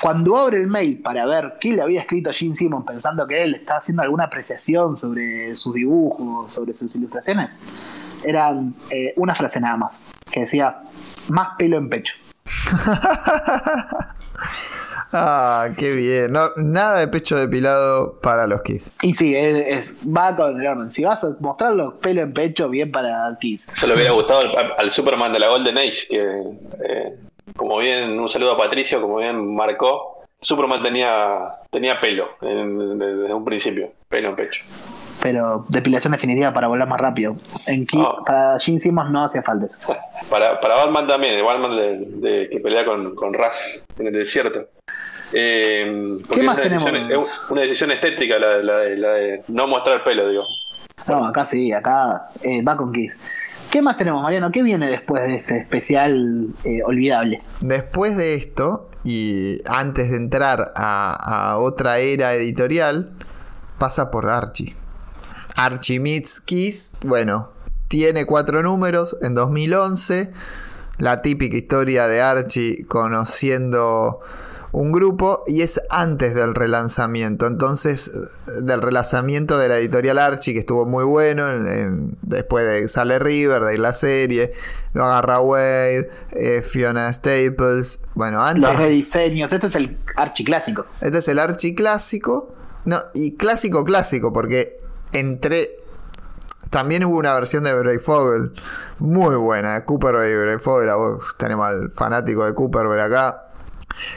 [0.00, 3.54] Cuando abre el mail para ver qué le había escrito Gene Simmons pensando que él
[3.54, 7.52] estaba haciendo alguna apreciación sobre sus dibujos, sobre sus ilustraciones,
[8.24, 10.00] eran eh, una frase nada más,
[10.30, 10.82] que decía,
[11.28, 12.14] más pelo en pecho.
[15.16, 16.32] Ah, qué bien.
[16.32, 18.96] No, nada de pecho depilado para los Kiss.
[19.02, 20.90] Y sí, es- es- va con el orden.
[20.90, 23.70] Si vas a mostrarlo pelo en pecho, bien para Kiss.
[23.80, 26.18] Yo le hubiera gustado al, al Superman de la Golden Age, que
[26.88, 27.14] eh,
[27.56, 33.32] como bien, un saludo a Patricio, como bien marcó, Superman tenía tenía pelo en- desde
[33.32, 34.62] un principio, pelo en pecho.
[35.24, 37.34] Pero depilación definitiva para volar más rápido.
[37.66, 38.16] En Ah.
[38.26, 39.78] para Gene Simmons no hacía falta eso.
[40.30, 41.98] Para, para Batman también, el Batman de,
[42.28, 43.52] de- que pelea con, con Raz
[43.98, 44.68] en el desierto.
[45.32, 46.84] Eh, ¿Qué más es una tenemos?
[46.92, 50.44] decisión- es una decisión estética la, de- la de- la de no mostrar pelo, digo.
[51.08, 53.12] No, acá sí, acá eh, va con Kiss.
[53.70, 54.50] ¿Qué más tenemos, Mariano?
[54.52, 57.40] ¿Qué viene después de este especial eh, olvidable?
[57.60, 63.10] Después de esto, y antes de entrar a, a otra era editorial,
[63.78, 64.74] pasa por Archie.
[65.54, 67.50] Archie Meets Kiss, bueno,
[67.88, 70.30] tiene cuatro números en 2011.
[70.98, 74.20] La típica historia de Archie conociendo
[74.72, 77.46] un grupo y es antes del relanzamiento.
[77.46, 78.12] Entonces,
[78.62, 83.18] del relanzamiento de la editorial Archie, que estuvo muy bueno, en- en- después de sale
[83.20, 84.52] River, de la serie,
[84.92, 88.00] lo agarra Wade, eh, Fiona Staples.
[88.14, 88.62] Bueno, antes.
[88.62, 89.52] Los rediseños.
[89.52, 90.86] Este es el archiclásico.
[91.00, 92.52] Este es el Archie clásico.
[92.84, 94.80] No, y clásico clásico, porque
[95.14, 95.70] entre.
[96.70, 98.52] También hubo una versión de Brave Fogel.
[98.98, 99.84] Muy buena.
[99.84, 100.90] Cooper y Brave Fogel.
[100.90, 103.44] a vos Tenemos al fanático de Cooper acá.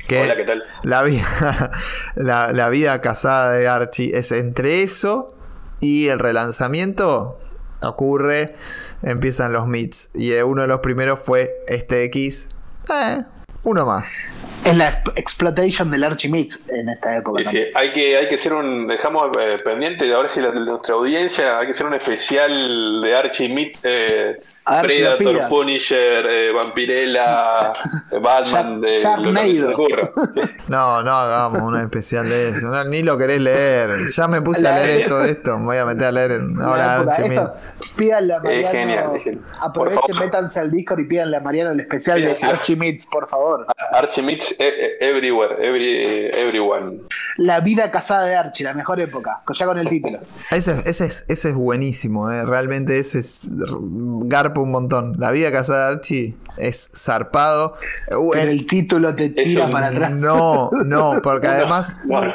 [0.08, 0.64] Que Hola, ¿qué tal?
[0.84, 1.72] La vida,
[2.16, 5.36] la, la vida casada de Archie es entre eso
[5.80, 7.40] y el relanzamiento.
[7.82, 8.56] Ocurre,
[9.04, 10.10] empiezan los meets.
[10.16, 12.50] Y uno de los primeros fue este X.
[12.90, 13.20] Eh,
[13.64, 14.24] uno más.
[14.66, 17.50] Es la exp- exploitation del Archie Mix en esta época.
[17.52, 20.96] Sí, hay que hay que hacer un dejamos eh, pendiente a ver si la, nuestra
[20.96, 24.38] audiencia hay que hacer un especial de Archie Meet eh,
[24.82, 25.48] Predator.
[25.48, 27.72] Punisher, eh, Vampirella,
[28.12, 29.00] eh, Batman, de.
[29.00, 30.42] Sí.
[30.68, 32.68] No, no hagamos una especial de eso.
[32.68, 34.10] No, ni lo querés leer.
[34.10, 35.58] Ya me puse a leer esto de esto.
[35.60, 37.54] Me voy a meter a leer ahora Archie Meets.
[37.98, 38.72] Pídanle a Mariano.
[38.72, 39.44] genial, es genial.
[39.44, 42.38] Por Aprovechen, métanse al Discord y pídanle a Mariano el especial de.
[42.42, 43.66] Archie Meets, por favor.
[43.92, 47.02] Archie Meets eh, eh, everywhere, every, everyone.
[47.38, 49.42] La vida casada de Archie, la mejor época.
[49.58, 50.20] Ya con el título.
[50.52, 52.46] Ese, ese es, ese es buenísimo, eh.
[52.46, 55.16] realmente ese es garpa un montón.
[55.20, 57.76] La vida casada de Archie es zarpado.
[58.08, 60.12] Pero el- título te tira un- para atrás.
[60.12, 62.34] no, no, porque además Bueno,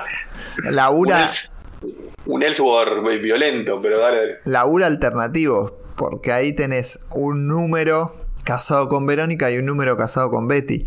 [0.64, 1.28] labura,
[2.26, 4.34] un Elseworld violento, pero dale, dale.
[4.44, 8.14] labura alternativo, porque ahí tenés un número
[8.44, 10.86] casado con Verónica y un número casado con Betty.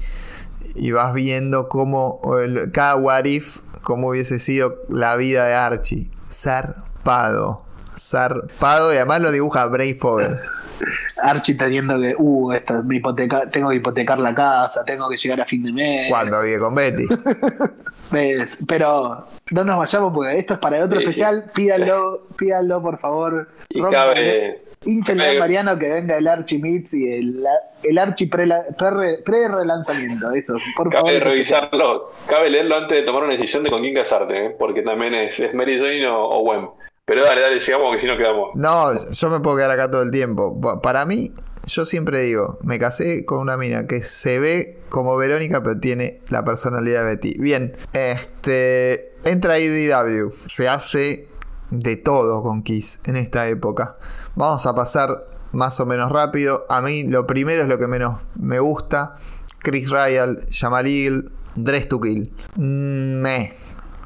[0.76, 6.10] Y vas viendo cómo el- cada what if, cómo hubiese sido la vida de Archie.
[6.30, 7.64] Zarpado.
[7.98, 10.38] Zarpado y además lo dibuja Bray Fogel.
[11.24, 15.40] Archie teniendo que, uh, esto, mi hipoteca, tengo que hipotecar la casa, tengo que llegar
[15.40, 16.10] a fin de mes.
[16.10, 17.06] Cuando vive con Betty.
[18.12, 18.66] ¿Ves?
[18.68, 21.46] Pero no nos vayamos porque esto es para el otro Sí, especial.
[21.54, 23.50] Pídanlo, pídanlo, por favor.
[23.70, 27.44] Y Rompan- cabe- a Mariano que venga el Archie Meets y el,
[27.84, 30.32] el Archie pre- pre- pre-relanzamiento.
[30.32, 31.10] Eso, por favor.
[31.10, 34.56] Cabe revisarlo, cabe leerlo antes de tomar una decisión de con quién casarte, ¿eh?
[34.60, 36.70] porque también es, es Mary Jane o, o Gwen.
[37.06, 38.50] Pero dale, dale, sigamos que si no quedamos.
[38.56, 40.60] No, yo me puedo quedar acá todo el tiempo.
[40.60, 41.32] Pa- Para mí,
[41.66, 46.22] yo siempre digo, me casé con una mina que se ve como Verónica, pero tiene
[46.30, 47.38] la personalidad de Betty.
[47.40, 51.28] Bien, este entra IDW, se hace
[51.72, 53.98] de todo con Kiss en esta época.
[54.36, 56.66] Vamos a pasar más o menos rápido.
[56.70, 59.18] A mí lo primero es lo que menos me gusta.
[59.60, 62.32] Chris Ryan, Jamal Eagle, Dress to Kill.
[62.56, 63.54] Me.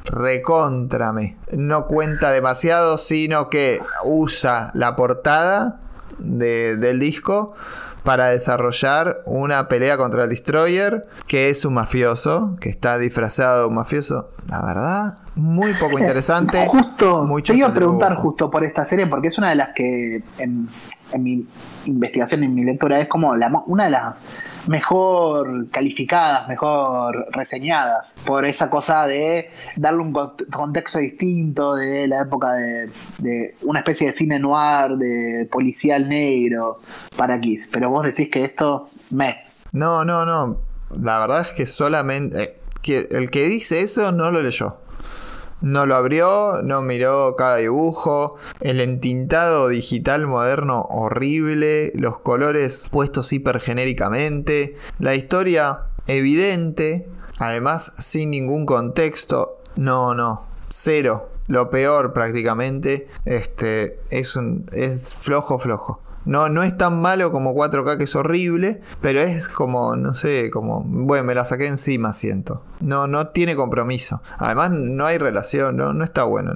[0.06, 1.38] Recontrame.
[1.52, 5.81] No cuenta demasiado, sino que usa la portada
[6.20, 7.54] de- del disco
[8.04, 13.68] para desarrollar una pelea contra el Destroyer, que es un mafioso, que está disfrazado de
[13.68, 14.30] un mafioso.
[14.48, 16.65] La verdad, muy poco interesante.
[16.68, 19.69] Justo, muy te iba a preguntar justo por esta serie, porque es una de las
[19.73, 20.68] que en,
[21.11, 21.45] en mi
[21.85, 24.15] investigación, en mi lectura, es como la, una de las
[24.68, 32.22] mejor calificadas, mejor reseñadas, por esa cosa de darle un cont- contexto distinto de la
[32.23, 36.81] época de, de una especie de cine noir, de policial negro
[37.15, 37.68] para Kiss.
[37.72, 39.38] Pero vos decís que esto me...
[39.73, 40.57] No, no, no.
[40.99, 42.43] La verdad es que solamente.
[42.43, 44.77] eh, que el que dice eso no lo leyó.
[45.61, 48.38] No lo abrió, no miró cada dibujo.
[48.61, 51.91] El entintado digital moderno horrible.
[51.95, 54.76] Los colores puestos hiper genéricamente.
[54.99, 57.07] La historia evidente.
[57.40, 59.57] Además, sin ningún contexto.
[59.76, 60.44] No, no.
[60.69, 61.30] Cero.
[61.48, 63.07] Lo peor prácticamente.
[63.26, 63.99] Este.
[64.10, 64.65] Es un.
[64.72, 65.99] Es flojo, flojo.
[66.30, 70.51] No, no es tan malo como 4K que es horrible, pero es como, no sé,
[70.51, 72.64] como, bueno, me la saqué encima, siento.
[72.81, 74.22] No, no tiene compromiso.
[74.38, 76.53] Además, no hay relación, no, no está bueno.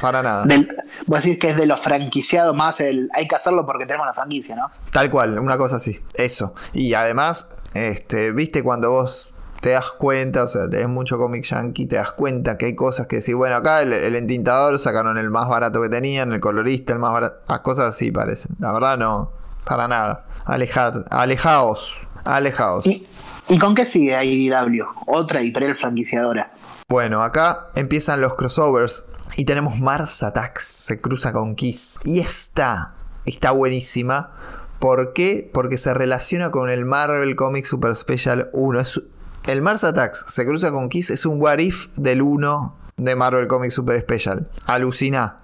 [0.00, 0.44] Para nada.
[0.44, 0.68] Del,
[1.08, 3.10] vos decís que es de los franquiciados más el.
[3.14, 4.66] Hay que hacerlo porque tenemos la franquicia, ¿no?
[4.92, 6.54] Tal cual, una cosa así, eso.
[6.72, 9.31] Y además, este, viste cuando vos
[9.62, 13.06] te das cuenta, o sea, lees mucho cómic yankee, te das cuenta que hay cosas
[13.06, 16.92] que decís, bueno, acá el, el entintador sacaron el más barato que tenían, el colorista
[16.92, 18.56] el más barato, las cosas así parecen.
[18.58, 19.30] La verdad no,
[19.64, 20.26] para nada.
[20.44, 22.86] Alejad, alejaos, alejaos.
[22.86, 23.06] ¿Y,
[23.48, 24.84] ¿Y con qué sigue IDW?
[25.06, 26.50] Otra editorial franquiciadora.
[26.88, 29.04] Bueno, acá empiezan los crossovers
[29.36, 31.98] y tenemos Mars Attacks, se cruza con Kiss.
[32.04, 32.94] Y esta
[33.24, 34.32] está buenísima.
[34.80, 35.48] ¿Por qué?
[35.54, 38.80] Porque se relaciona con el Marvel Comics Super Special 1.
[38.80, 39.00] Es-
[39.46, 43.48] el Mars Attacks se cruza con Kiss es un what if del 1 de Marvel
[43.48, 44.48] Comics Super Special.
[44.66, 45.38] Alucina.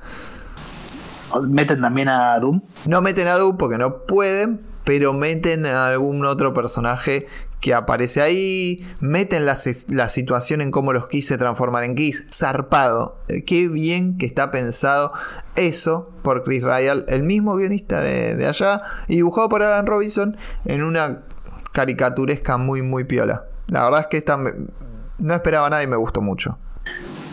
[1.50, 2.62] Meten también a Doom.
[2.86, 7.26] No meten a Doom porque no pueden, pero meten a algún otro personaje
[7.60, 8.86] que aparece ahí.
[9.00, 9.56] Meten la,
[9.88, 12.26] la situación en cómo los Kiss se transforman en Kiss.
[12.32, 13.18] Zarpado.
[13.28, 15.12] Eh, Qué bien que está pensado
[15.56, 20.36] eso por Chris Ryall, el mismo guionista de, de allá, y dibujado por Alan Robinson
[20.64, 21.22] en una
[21.72, 23.44] caricaturesca muy, muy piola.
[23.68, 24.52] La verdad es que esta me-
[25.18, 26.56] no esperaba nada y me gustó mucho.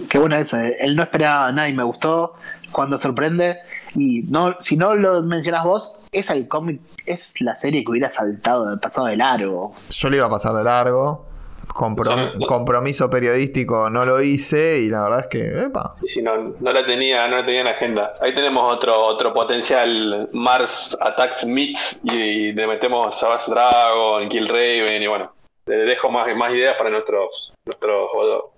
[0.09, 0.57] Qué bueno eso.
[0.59, 0.75] eh.
[0.79, 2.35] Él no esperaba nada y me gustó.
[2.71, 3.57] Cuando sorprende.
[3.95, 8.09] Y no, si no lo mencionas vos, es el cómic, es la serie que hubiera
[8.09, 9.73] saltado pasado de largo.
[9.89, 11.25] Yo le iba a pasar de largo.
[11.67, 16.53] comprom- compromiso periodístico no lo hice y la verdad es que, epa, Y si no,
[16.59, 18.13] no la tenía, no la tenía en la agenda.
[18.21, 25.01] Ahí tenemos otro, otro potencial Mars Attacks Mix y le metemos Savage Dragon, Kill Raven
[25.01, 25.31] y bueno,
[25.65, 27.53] le dejo más, más ideas para nuestros,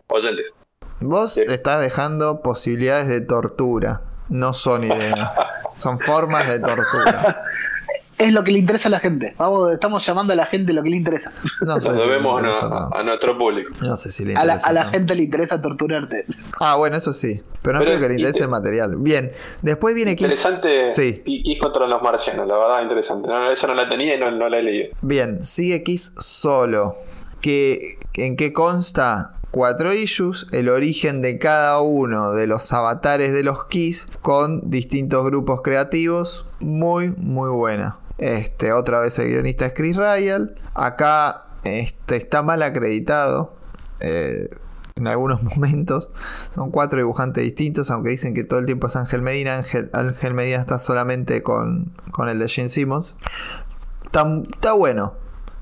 [0.10, 0.54] oyentes.
[1.00, 1.44] vos Sí.
[1.48, 4.02] estás dejando posibilidades de tortura.
[4.30, 5.38] No son ideas,
[5.78, 7.44] son formas de tortura.
[8.20, 9.34] Es lo que le interesa a la gente.
[9.38, 11.32] Vamos, estamos llamando a la gente lo que le interesa.
[11.62, 13.72] No sé Lo si le debemos a, nuestro público.
[13.82, 16.26] No sé si le A la, a gente le interesa torturarte.
[16.60, 17.42] Ah, bueno, eso sí.
[17.62, 18.96] Pero no Pero creo que le es- interese el material.
[18.98, 19.32] Bien,
[19.62, 20.28] después viene Kiss.
[20.32, 23.28] Interesante Sí, y contra los marcianos, la verdad interesante.
[23.28, 24.90] No, esa no la tenía y no, no la he leído.
[25.02, 26.96] bien, sigue Kiss solo.
[27.42, 29.37] Que, ¿En qué consta?
[29.52, 35.26] Cuatro issues, el origen de cada uno de los avatares de los Kiss con distintos
[35.26, 36.45] grupos creativos.
[36.60, 37.98] Muy, muy buena.
[38.18, 40.56] Este, otra vez el guionista es Chris Ryall.
[40.74, 43.53] Acá este, está mal acreditado.
[43.99, 44.49] eh,
[44.98, 46.11] en algunos momentos.
[46.56, 49.57] Son cuatro dibujantes distintos, aunque dicen que todo el tiempo es Ángel Medina.
[49.94, 53.15] Ángel, Medina está solamente con, con el de Gene Simmons.
[54.06, 55.14] Está bueno.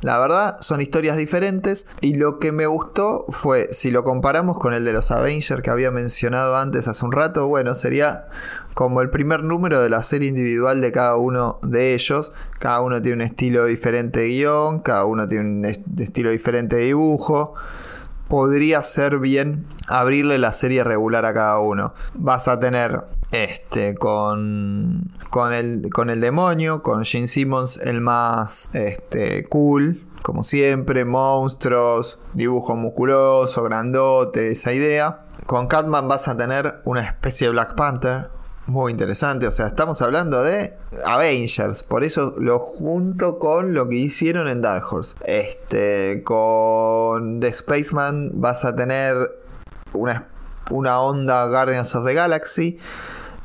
[0.05, 1.87] La verdad, son historias diferentes.
[1.99, 5.71] Y lo que me gustó fue, si lo comparamos con el de los Avengers que
[5.71, 8.27] había mencionado antes hace un rato, bueno, sería
[8.75, 12.31] como el primer número de la serie individual de cada uno de ellos.
[12.59, 16.75] Cada uno tiene un estilo diferente de guion, cada uno tiene un est- estilo diferente
[16.75, 17.55] de dibujo
[18.27, 21.93] podría ser bien abrirle la serie regular a cada uno.
[22.15, 23.03] Vas a tener
[23.43, 30.43] este con con el con el demonio, con Gene Simmons el más este cool, como
[30.43, 35.21] siempre, monstruos, dibujo musculoso, grandote, esa idea.
[35.45, 38.29] Con Catman vas a tener una especie de Black Panther,
[38.67, 40.73] muy interesante, o sea, estamos hablando de
[41.05, 45.15] Avengers, por eso lo junto con lo que hicieron en Dark Horse.
[45.23, 49.15] Este, con The Spaceman vas a tener
[49.93, 50.29] una,
[50.71, 52.79] una onda Guardians of the Galaxy.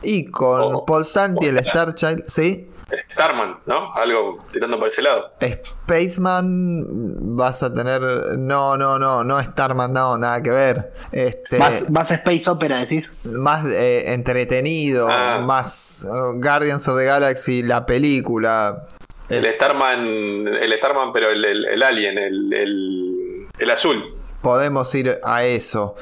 [0.02, 0.84] Y con Oh.
[0.86, 2.66] Paul Stanley, el Star Child, sí.
[3.12, 3.92] Starman, ¿no?
[3.94, 5.30] Algo tirando por ese lado.
[5.40, 8.00] Spaceman vas a tener.
[8.38, 10.92] No, no, no, no Starman, no, nada que ver.
[11.12, 13.24] Este, Más, más Space Opera, decís.
[13.26, 15.40] más eh, entretenido, Ah.
[15.44, 18.86] más eh, Guardians of the Galaxy, la película.
[19.28, 24.02] El Starman, el Starman, pero el, el, el alien, el, el, el azul.
[24.42, 25.94] Podemos ir a eso.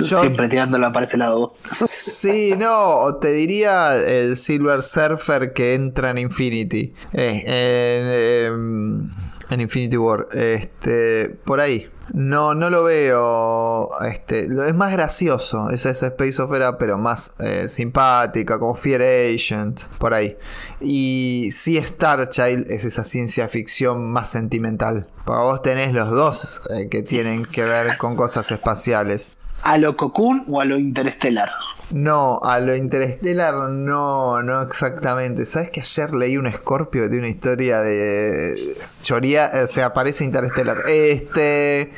[0.00, 1.54] Yo- Siempre tirándola para ese lado.
[1.88, 6.94] Sí, no, te diría el Silver Surfer que entra en Infinity.
[7.12, 9.10] Eh, en, em,
[9.50, 10.28] en Infinity War.
[10.32, 11.88] Este, por ahí.
[12.12, 13.88] No, no lo veo.
[14.04, 15.70] Este, lo- es más gracioso.
[15.70, 19.80] Es esa Space Opera, pero más eh, simpática, como Fear Agent.
[19.98, 20.36] Por ahí.
[20.80, 25.08] Y sí, Star Child es esa ciencia ficción más sentimental.
[25.24, 29.36] Porque vos tenés los dos eh, que tienen que ver con cosas espaciales.
[29.62, 31.50] ¿A lo Cocoon o a lo Interstellar?
[31.90, 35.44] No, a lo Interstellar no, no exactamente.
[35.44, 39.50] ¿Sabes que ayer leí un Scorpio tiene una historia de choría?
[39.64, 40.88] O sea, aparece Interstellar.
[40.88, 41.92] Este.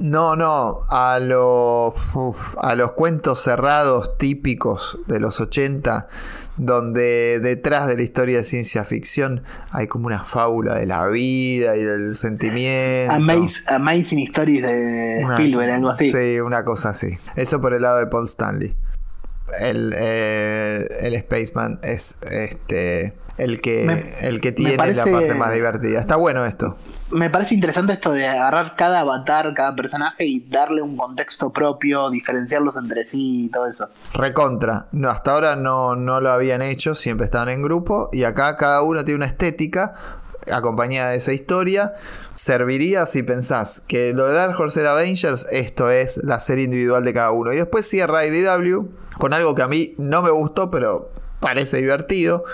[0.00, 1.18] No, no, a,
[2.14, 6.08] uf, a los cuentos cerrados típicos de los 80,
[6.56, 11.76] donde detrás de la historia de ciencia ficción hay como una fábula de la vida
[11.76, 13.12] y del sentimiento.
[13.12, 16.10] Amaze- Amazing Stories de Una- Spielberg, algo así.
[16.10, 17.16] Sí, una cosa así.
[17.36, 18.74] Eso por el lado de Paul Stanley.
[19.60, 25.34] El, eh, el Spaceman es este el que, Me- el que tiene parece- la parte
[25.34, 26.00] más divertida.
[26.00, 26.76] Está bueno esto.
[27.10, 32.10] Me parece interesante esto de agarrar cada avatar, cada personaje y darle un contexto propio,
[32.10, 33.88] diferenciarlos entre sí y todo eso.
[34.14, 34.86] Recontra.
[34.92, 38.08] No, hasta ahora no, no lo habían hecho, siempre estaban en grupo.
[38.12, 39.94] Y acá cada uno tiene una estética
[40.50, 41.94] acompañada de esa historia.
[42.36, 47.14] Serviría si pensás que lo de Dark Horse Avengers, esto es la serie individual de
[47.14, 47.52] cada uno.
[47.52, 48.88] Y después cierra IDW
[49.18, 52.44] con algo que a mí no me gustó, pero parece divertido.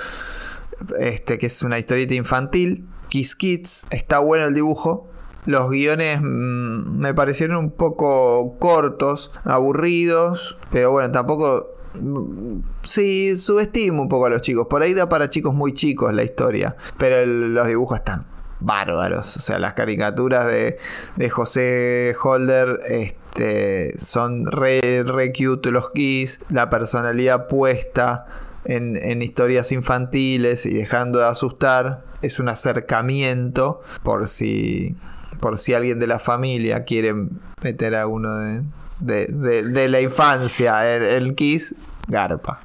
[0.98, 2.86] Este, que es una historieta infantil.
[3.08, 3.86] Kiss Kids.
[3.90, 5.08] Está bueno el dibujo.
[5.46, 11.68] Los guiones mm, me parecieron un poco cortos, aburridos, pero bueno, tampoco...
[11.94, 14.66] mm, Sí, subestimo un poco a los chicos.
[14.68, 18.26] Por ahí da para chicos muy chicos la historia, pero los dibujos están
[18.60, 19.36] bárbaros.
[19.36, 20.78] O sea, las caricaturas de,
[21.16, 28.26] de José Holder este, son re, re cute los Kiss, la personalidad puesta
[28.70, 32.04] en, en historias infantiles y dejando de asustar.
[32.22, 34.94] Es un acercamiento por si,
[35.40, 37.14] por si alguien de la familia quiere
[37.62, 38.62] meter a uno de,
[39.00, 41.74] de, de- de la infancia el, el Kiss,
[42.08, 42.60] garpa.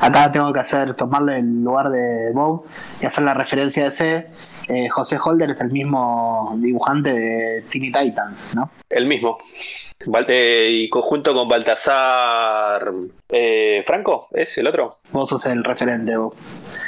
[0.00, 2.64] Acá tengo que hacer, tomarle el lugar de Bob
[3.00, 4.26] y hacer la referencia de ese.
[4.68, 8.70] Eh, José Holder es el mismo dibujante de Teeny Titans, ¿no?
[8.90, 9.38] El mismo.
[10.00, 12.92] Eh, y conjunto con Baltasar
[13.28, 14.98] eh, Franco, ¿es el otro?
[15.12, 16.12] Vos sos el referente.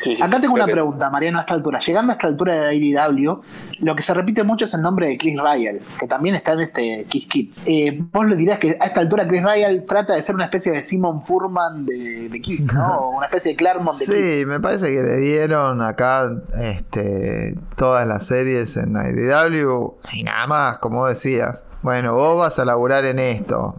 [0.05, 1.81] Sí, sí, Acá tengo una que- pregunta, Mariano, a esta altura.
[1.81, 3.41] Llegando a esta altura de IDW,
[3.81, 6.61] lo que se repite mucho es el nombre de Chris Ryle, que también está en
[6.61, 7.61] este Kiss Kids.
[7.67, 10.71] Eh, vos le dirás que a esta altura Chris Ryle trata de ser una especie
[10.71, 12.97] de Simon Furman de, de Kiss, ¿no?
[13.01, 14.15] O una especie de Claremont de Kiss.
[14.39, 16.31] Sí, me parece que le dieron acá
[16.61, 21.65] este, todas las series en IDW y nada más, como decías.
[21.83, 23.77] Bueno, vos vas a laburar en esto.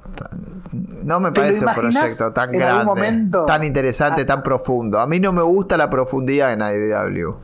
[1.04, 3.46] No me ¿Te lo parece un proyecto tan en algún grande, momento?
[3.46, 4.26] tan interesante, Ah.
[4.26, 5.00] tan profundo.
[5.00, 7.36] A mí no me gusta la profundidad en IDW.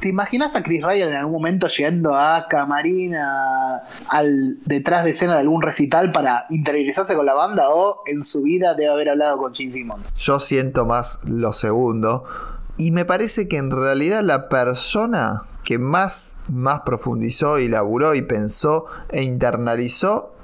[0.00, 5.10] ¿Te imaginas a Chris Ryle en algún momento llegando a Camarín, a- al detrás de
[5.12, 9.10] escena de algún recital para interiorizarse con la banda o en su vida debe haber
[9.10, 10.04] hablado con Gene Simmons?
[10.16, 12.24] Yo siento más lo segundo.
[12.78, 18.22] Y me parece que en realidad la persona que más, más profundizó y laburó y
[18.22, 20.34] pensó e internalizó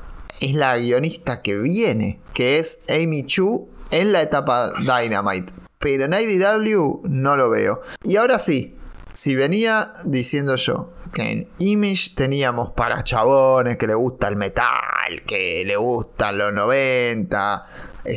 [0.41, 5.53] es la guionista que viene, que es Amy Chu en la etapa Dynamite.
[5.79, 7.83] Pero en IDW no lo veo.
[8.05, 8.77] Y ahora sí,
[9.13, 15.23] si venía diciendo yo que en Image teníamos para chabones que le gusta el metal,
[15.27, 17.67] que le gustan los 90,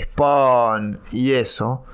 [0.03, 1.85] Spawn y eso.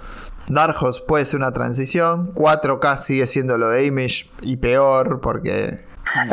[0.49, 2.33] Dark Horse puede ser una transición.
[2.33, 5.83] 4K sigue siendo lo de Image y peor porque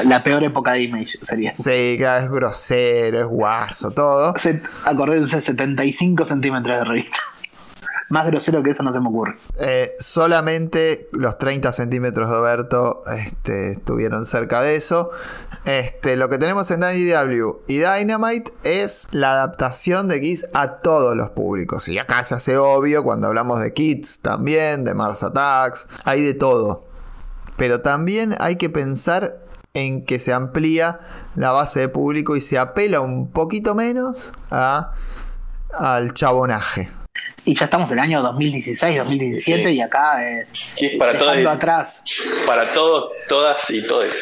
[0.07, 1.51] La peor época de Image sería.
[1.53, 4.35] sí, es grosero, es guaso, todo.
[4.37, 7.17] Se- Acordense, 75 centímetros de revista.
[8.11, 9.37] Más grosero que eso no se me ocurre.
[9.59, 15.11] Eh, solamente los 30 centímetros de Oberto este, estuvieron cerca de eso.
[15.65, 21.17] Este, lo que tenemos en IDW y Dynamite es la adaptación de Kiss a todos
[21.17, 21.89] los públicos.
[21.89, 26.35] Y acá se hace obvio cuando hablamos de Kids también, de Mars Attacks, hay de
[26.35, 26.85] todo.
[27.57, 29.39] Pero también hay que pensar
[29.73, 31.01] en que se amplía
[31.35, 36.91] la base de público y se apela un poquito menos al chabonaje.
[37.45, 39.75] Y ya estamos en el año 2016, 2017 Sí.
[39.77, 42.05] y acá es Y es para dejando todos, atrás.
[42.45, 44.13] para todos, todas y todes.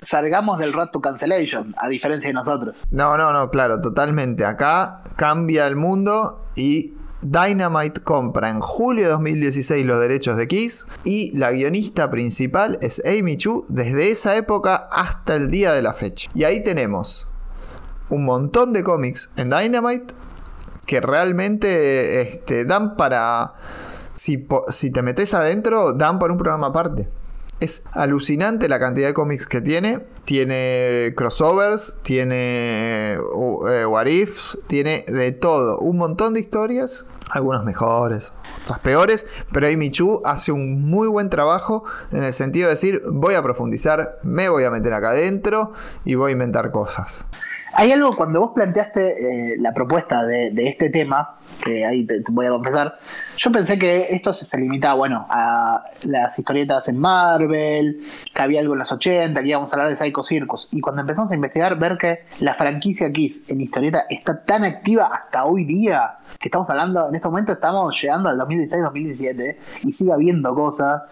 [0.00, 2.78] Salgamos del Road to Cancellation, a diferencia de nosotros.
[2.90, 4.44] No, no, no, claro, totalmente.
[4.46, 10.86] Acá cambia el mundo y Dynamite compra en julio de 2016 los derechos de Kiss
[11.04, 15.92] y la guionista principal es Amy Chu desde esa época hasta el día de la
[15.92, 16.28] fecha.
[16.34, 17.28] Y ahí tenemos
[18.08, 20.14] un montón de cómics en Dynamite
[20.86, 23.54] que realmente este, dan para...
[24.14, 27.08] Si, si te metes adentro, dan para un programa aparte.
[27.58, 30.00] Es alucinante la cantidad de cómics que tiene.
[30.24, 35.78] Tiene crossovers, tiene uh, eh, what if, tiene de todo.
[35.78, 38.32] Un montón de historias, algunas mejores,
[38.64, 39.26] otras peores.
[39.52, 43.42] Pero Amy Chu hace un muy buen trabajo en el sentido de decir: Voy a
[43.42, 45.72] profundizar, me voy a meter acá adentro
[46.04, 47.24] y voy a inventar cosas.
[47.76, 52.46] Hay algo cuando vos planteaste eh, la propuesta de, este tema, que ahí te, voy
[52.46, 52.98] a confesar,
[53.36, 58.00] Yo pensé que esto se, se limitaba, bueno, a las historietas en Marvel,
[58.32, 60.68] que había algo en los 80, que íbamos a hablar de Psycho Circus.
[60.72, 65.10] Y cuando empezamos a investigar, ver que la franquicia Kiss en historieta está tan activa
[65.12, 70.12] hasta hoy día, que estamos hablando, en este momento estamos llegando al 2016-2017 y sigue
[70.12, 71.02] habiendo cosas.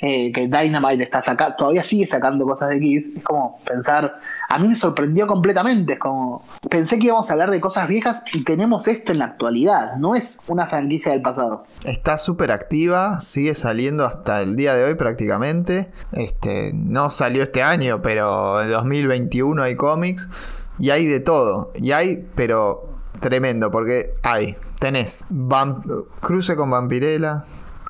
[0.00, 3.06] eh, que Dynamite está sacando, todavía sigue sacando cosas de Kiss.
[3.16, 5.94] Es como pensar, a mí me sorprendió completamente.
[5.94, 9.24] Es como, pensé que íbamos a hablar de cosas viejas y tenemos esto en la
[9.24, 9.96] actualidad.
[9.96, 11.64] No es una franquicia del pasado.
[11.84, 15.88] Está súper activa, sigue saliendo hasta el día de hoy prácticamente.
[16.12, 20.28] Este, no salió este año, pero en 2021 hay cómics
[20.78, 21.72] y hay de todo.
[21.74, 25.24] Y hay, pero tremendo, porque hay, tenés
[26.20, 27.44] cruce con Vampirella,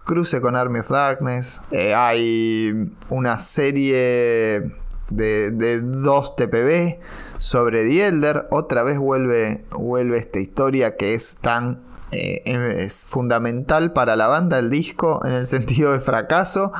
[0.05, 4.73] cruce con Army of Darkness, eh, hay una serie
[5.11, 6.99] de, de dos TPB
[7.39, 13.93] sobre The Elder, otra vez vuelve, vuelve esta historia que es tan eh, es fundamental
[13.93, 16.73] para la banda el disco en el sentido de fracaso,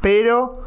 [0.00, 0.62] pero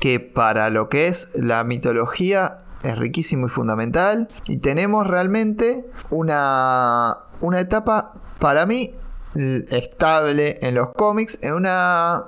[0.00, 4.28] que para lo que es la mitología es riquísimo y fundamental.
[4.46, 8.94] Y tenemos realmente una, una etapa para mí
[9.34, 12.24] estable en los cómics, en una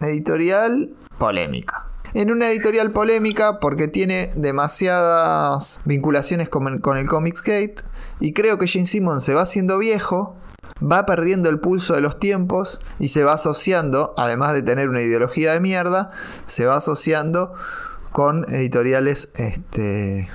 [0.00, 1.86] editorial polémica.
[2.14, 7.76] En una editorial polémica porque tiene demasiadas vinculaciones con el, con el Comics Gate
[8.20, 10.36] y creo que Gene Simmons se va haciendo viejo
[10.82, 15.00] va perdiendo el pulso de los tiempos y se va asociando, además de tener una
[15.00, 16.10] ideología de mierda,
[16.46, 17.54] se va asociando
[18.12, 20.28] con editoriales este,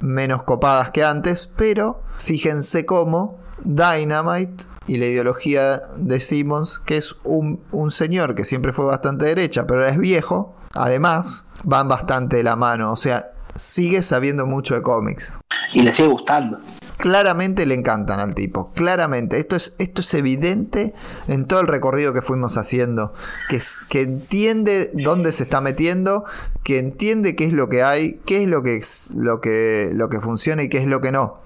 [0.00, 7.16] menos copadas que antes, pero fíjense cómo Dynamite y la ideología de Simmons, que es
[7.24, 12.36] un, un señor que siempre fue bastante derecha, pero ahora es viejo, además van bastante
[12.36, 15.32] de la mano, o sea, sigue sabiendo mucho de cómics
[15.72, 16.58] Y le sigue gustando.
[16.96, 18.72] Claramente le encantan al tipo.
[18.74, 19.38] Claramente.
[19.38, 20.94] Esto es, esto es evidente
[21.28, 23.12] en todo el recorrido que fuimos haciendo.
[23.48, 23.58] Que,
[23.90, 26.24] que entiende dónde se está metiendo.
[26.62, 28.20] Que entiende qué es lo que hay.
[28.26, 28.80] Qué es lo que,
[29.14, 31.42] lo que, lo que funciona y qué es lo que no.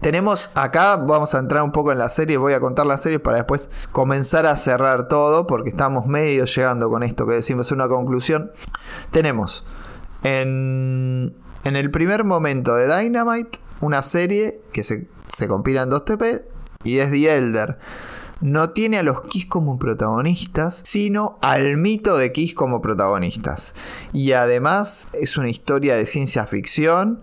[0.00, 3.18] Tenemos acá, vamos a entrar un poco en la serie, voy a contar la serie
[3.18, 7.88] para después comenzar a cerrar todo, porque estamos medio llegando con esto que decimos una
[7.88, 8.52] conclusión.
[9.10, 9.64] Tenemos
[10.22, 11.34] en,
[11.64, 16.42] en el primer momento de Dynamite una serie que se, se compila en 2TP
[16.84, 17.78] y es The Elder.
[18.40, 23.74] No tiene a los Kiss como protagonistas, sino al mito de Kiss como protagonistas.
[24.12, 27.22] Y además es una historia de ciencia ficción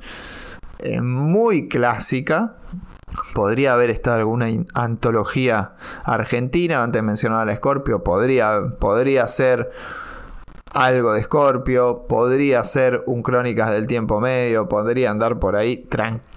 [0.79, 2.55] eh, muy clásica.
[3.35, 5.73] Podría haber estado alguna antología
[6.03, 9.69] argentina, antes mencionaba la Scorpio, podría, podría ser
[10.73, 15.85] algo de Scorpio, podría ser un Crónicas del Tiempo Medio, podría andar por ahí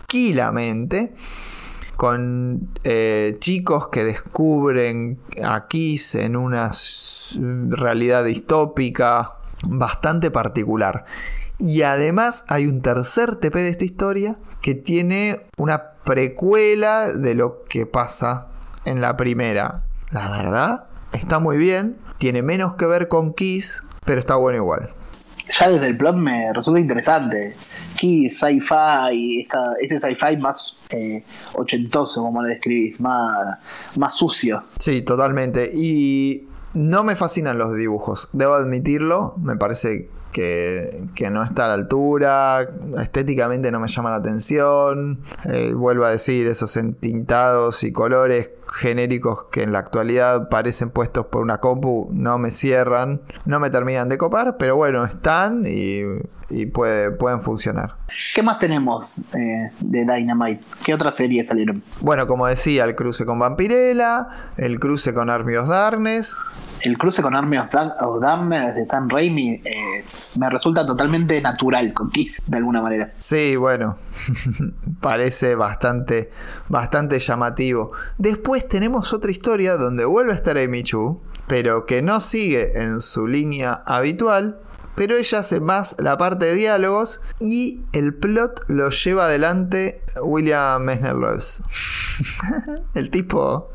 [0.06, 1.12] tranquilamente
[1.96, 6.70] con eh, chicos que descubren a Kiss en una
[7.70, 11.06] realidad distópica bastante particular.
[11.58, 17.64] Y además hay un tercer TP de esta historia que tiene una precuela de lo
[17.64, 18.48] que pasa
[18.84, 19.82] en la primera.
[20.10, 24.90] La verdad, está muy bien, tiene menos que ver con Kiss, pero está bueno igual.
[25.52, 27.54] Ya desde el plot me resulta interesante.
[27.96, 29.46] Kiss, sci-fi,
[29.80, 31.22] este sci-fi más eh,
[31.54, 33.58] ochentoso, como lo describís, más,
[33.96, 34.64] más sucio.
[34.78, 35.70] Sí, totalmente.
[35.74, 39.34] Y no me fascinan los dibujos, debo admitirlo.
[39.38, 42.68] Me parece que, que no está a la altura.
[43.00, 45.20] Estéticamente no me llama la atención.
[45.46, 51.26] Eh, vuelvo a decir, esos entintados y colores genéricos que en la actualidad parecen puestos
[51.26, 56.00] por una compu no me cierran, no me terminan de copar, pero bueno, están y,
[56.50, 57.94] y puede- pueden funcionar.
[58.34, 60.62] ¿Qué más tenemos eh, de Dynamite?
[60.84, 61.82] ¿Qué otras series salieron?
[62.00, 66.36] Bueno, como decía, el cruce con Vampirella, el cruce con Army of Darkness,
[66.82, 70.04] El cruce con Army of, Dark- of Darkness de Sam Raimi eh,
[70.38, 73.12] me resulta totalmente natural con Kiss, de alguna manera.
[73.18, 73.96] Sí, bueno,
[75.00, 76.30] parece bastante,
[76.68, 77.92] bastante llamativo.
[78.18, 83.00] Después tenemos otra historia donde vuelve a estar Amy Chu, pero que no sigue en
[83.00, 84.60] su línea habitual,
[84.94, 90.82] pero ella hace más la parte de diálogos y el plot lo lleva adelante William
[90.82, 91.62] Messner Loves.
[92.94, 93.70] el tipo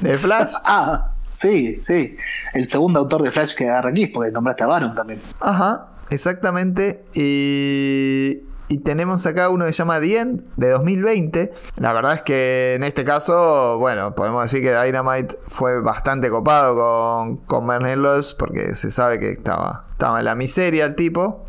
[0.00, 0.52] de Flash.
[0.64, 2.16] Ah, sí, sí.
[2.54, 5.20] El segundo autor de Flash que agarra Kiss, porque nombraste a Baron también.
[5.40, 7.04] Ajá, exactamente.
[7.14, 10.26] Y, y tenemos acá uno que se llama The
[10.56, 11.52] de 2020.
[11.78, 16.76] La verdad es que en este caso, bueno, podemos decir que Dynamite fue bastante copado
[16.76, 21.44] con, con Bernard porque se sabe que estaba, estaba en la miseria el tipo.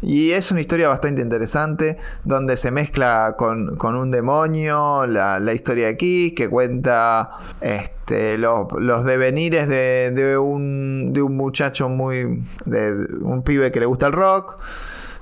[0.00, 5.52] Y es una historia bastante interesante donde se mezcla con, con un demonio la, la
[5.52, 11.88] historia de Kiss que cuenta este, los, los devenires de, de un, de un muchacho
[11.88, 12.42] muy...
[12.64, 14.58] de un pibe que le gusta el rock.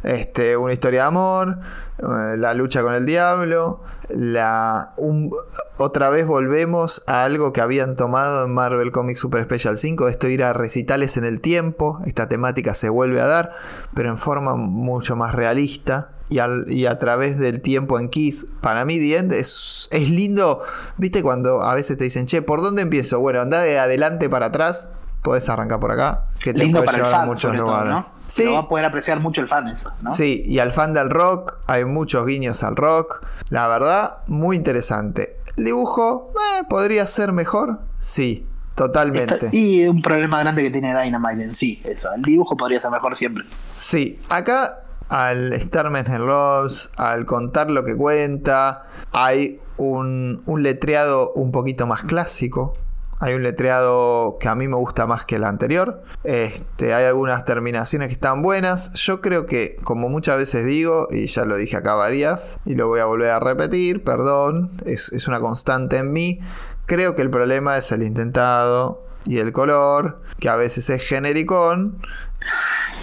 [0.03, 1.59] Este, una historia de amor,
[1.99, 5.31] eh, la lucha con el diablo, la, un-
[5.77, 10.27] otra vez volvemos a algo que habían tomado en Marvel Comics Super Special 5, esto
[10.29, 13.53] ir a recitales en el tiempo, esta temática se vuelve a dar,
[13.95, 16.11] pero en forma mucho más realista.
[16.31, 20.11] Y, al- y a través del tiempo en Kiss, para mí The End es, es
[20.11, 20.63] lindo,
[20.97, 23.19] viste cuando a veces te dicen, che, ¿por dónde empiezo?
[23.19, 24.89] Bueno, anda de adelante para atrás,
[25.23, 27.95] podés arrancar por acá, que te Lindo puede llevar a muchos todo, lugares.
[27.95, 28.20] ¿no?
[28.31, 30.11] Sí, Lo va a poder apreciar mucho el fan eso, ¿no?
[30.13, 33.27] Sí, y al fan del rock, hay muchos guiños al rock.
[33.49, 35.37] La verdad, muy interesante.
[35.57, 37.81] El dibujo, eh, ¿podría ser mejor?
[37.99, 38.47] Sí,
[38.77, 39.35] totalmente.
[39.35, 42.09] Esta- y un problema grande que tiene Dynamite en sí, eso.
[42.15, 43.45] El dibujo podría ser mejor siempre.
[43.75, 51.33] Sí, acá al Starman and Loves, al contar lo que cuenta, hay un, un letreado
[51.33, 52.77] un poquito más clásico.
[53.21, 56.03] Hay un letreado que a mí me gusta más que el anterior.
[56.25, 58.95] Este, hay algunas terminaciones que están buenas.
[58.95, 62.89] Yo creo que, como muchas veces digo, y ya lo dije acá varias, y lo
[62.89, 66.41] voy a volver a repetir, perdón, es, es una constante en mí.
[66.87, 72.01] Creo que el problema es el intentado y el color, que a veces es genericón,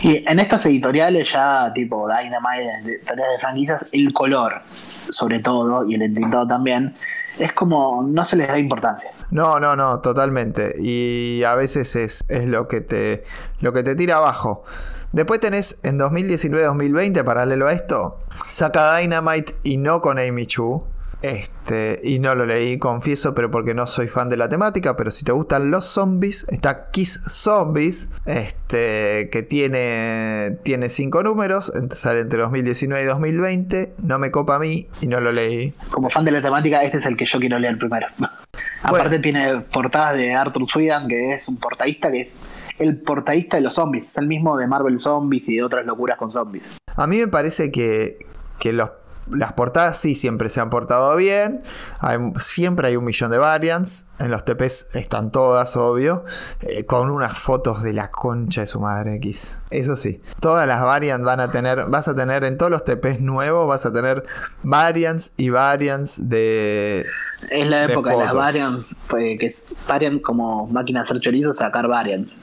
[0.02, 4.61] Y en estas editoriales ya, tipo Dynamite, tareas de franquicias, el color,
[5.10, 6.94] sobre todo, y el entintado también,
[7.39, 9.11] es como no se les da importancia.
[9.30, 10.76] No, no, no, totalmente.
[10.80, 13.24] Y a veces es, es lo que te
[13.60, 14.64] lo que te tira abajo.
[15.12, 20.84] Después tenés en 2019-2020, paralelo a esto, saca Dynamite y no con Amy Chu.
[21.22, 24.95] Este, y no lo leí, confieso, pero porque no soy fan de la temática.
[24.95, 31.72] Pero si te gustan los zombies, está Kiss Zombies, este, que tiene, tiene cinco números,
[31.95, 33.94] sale entre 2019 y 2020.
[34.03, 35.72] No me copa a mí y no lo leí.
[35.91, 38.07] Como fan de la temática, este es el que yo quiero leer primero.
[38.84, 42.38] Aparte tiene portadas de Arthur Sweden, que es un portadista, que es
[42.80, 44.07] el portadista de los zombies.
[44.10, 46.64] Es el mismo de Marvel Zombies y de otras locuras con zombies.
[46.95, 48.19] A mí me parece que,
[48.60, 48.91] que los-
[49.32, 51.62] las portadas sí siempre se han portado bien.
[51.99, 54.08] Hay- siempre hay un millón de variants.
[54.20, 56.24] En los TPs están todas, obvio.
[56.62, 59.58] eh, con unas fotos de la concha de su madre X.
[59.70, 60.22] Eso sí.
[60.40, 61.86] Todas las variants van a tener.
[61.86, 63.68] Vas a tener en todos los TPs nuevos.
[63.68, 64.24] Vas a tener
[64.64, 67.06] variants y variants de.
[67.52, 69.54] Es la época de, las variants, pues, que
[69.88, 72.40] variant como máquina de hacer chorizo, sacar variants.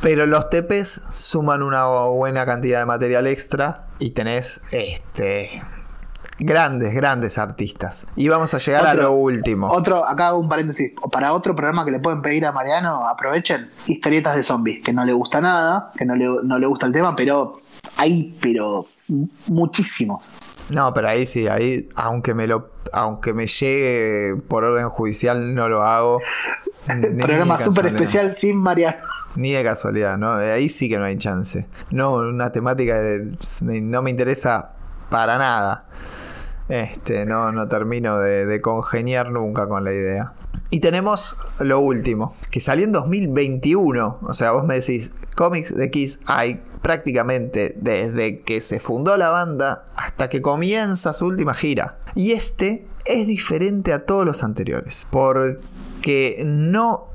[0.00, 3.86] Pero los TPs suman una buena cantidad de material extra.
[3.98, 5.62] Y tenés este.
[6.44, 8.06] Grandes, grandes artistas.
[8.16, 9.66] Y vamos a llegar a lo último.
[9.68, 10.92] Otro, acá hago un paréntesis.
[11.10, 15.04] Para otro programa que le pueden pedir a Mariano, aprovechen historietas de zombies, que no
[15.04, 17.52] le gusta nada, que no le, no le gusta el tema, pero
[17.96, 18.82] hay, pero
[19.48, 20.28] muchísimos.
[20.70, 25.68] No, pero ahí sí, ahí, aunque me lo, aunque me llegue por orden judicial, no
[25.68, 26.20] lo hago.
[27.18, 28.96] Programa súper especial sin Mariano.
[29.34, 30.34] Ni de casualidad, ¿no?
[30.34, 31.66] Ahí sí que no hay chance.
[31.90, 33.32] No, una temática de-
[33.62, 34.72] no me interesa
[35.10, 35.84] para nada.
[36.72, 40.32] Este, no, no termino de, congeniar nunca con la idea.
[40.70, 44.20] Y tenemos lo último, que salió en 2021.
[44.22, 49.28] O sea, vos me decís, cómics de Kiss hay prácticamente desde que se fundó la
[49.28, 51.98] banda hasta que comienza su última gira.
[52.14, 55.06] Y este es diferente a todos los anteriores.
[55.10, 57.08] Porque no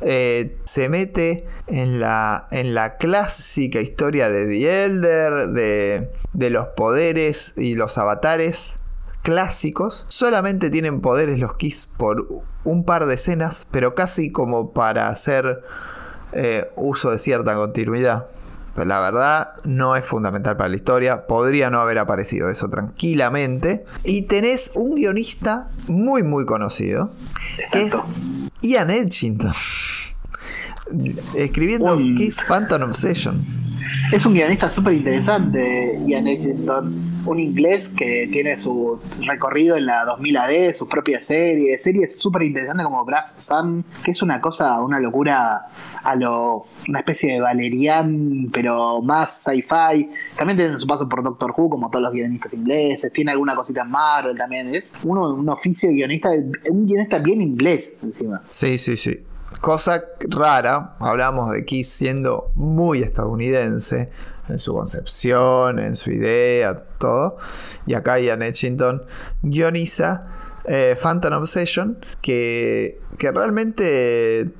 [0.00, 2.48] eh, se mete en la,
[2.98, 8.78] clásica historia de The Elder, de, de los poderes y los avatares
[9.22, 10.04] clásicos.
[10.08, 12.26] Solamente tienen poderes los Kiss por
[12.64, 15.62] un par de escenas, pero casi como para hacer
[16.32, 18.26] eh, uso de cierta continuidad.
[18.74, 21.26] Pero la verdad no es fundamental para la historia.
[21.26, 23.84] Podría no haber aparecido eso tranquilamente.
[24.02, 27.10] Y tenés un guionista muy muy conocido.
[27.72, 27.94] Que es.
[28.62, 29.52] Ian Edgington.
[31.34, 33.62] Escribiendo Kiss Phantom Obsession.
[34.12, 37.12] Es un guionista súper interesante, Ian Edgington.
[37.24, 41.80] Un inglés que tiene su recorrido en la 2000 AD, sus propias series.
[41.80, 45.66] Series súper interesantes como Brass Sun, que es una cosa, una locura
[46.02, 46.66] a lo.
[46.88, 50.10] una especie de Valerian, pero más sci-fi.
[50.36, 53.12] También tiene su paso por Doctor Who, como todos los guionistas ingleses.
[53.12, 54.74] Tiene alguna cosita en Marvel también.
[54.74, 56.30] Es uno, un oficio de guionista,
[56.70, 58.42] un guionista bien inglés encima.
[58.50, 59.20] Sí, sí, sí.
[59.60, 64.08] Cosa rara, hablamos de Kiss siendo muy estadounidense
[64.48, 67.36] en su concepción, en su idea, todo.
[67.86, 69.02] Y acá Ian Edgington
[69.42, 70.24] guioniza
[70.64, 74.50] eh, Phantom Obsession, que, que realmente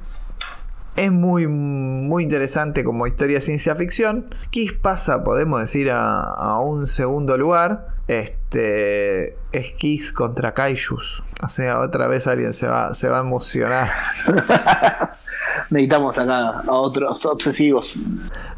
[0.94, 4.34] es muy, muy interesante como historia de ciencia ficción.
[4.50, 7.91] Kiss pasa, podemos decir, a, a un segundo lugar.
[8.08, 11.22] Este es Kiss contra Kaijus.
[11.42, 13.90] O sea, otra vez alguien se va, se va a emocionar.
[14.34, 17.96] Necesitamos acá a otros obsesivos.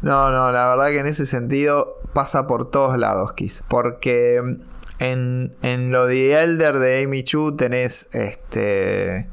[0.01, 3.63] No, no, la verdad que en ese sentido pasa por todos lados, Kiss.
[3.67, 4.57] Porque
[4.99, 9.29] en, en lo de Elder de Amy Chu tenés este.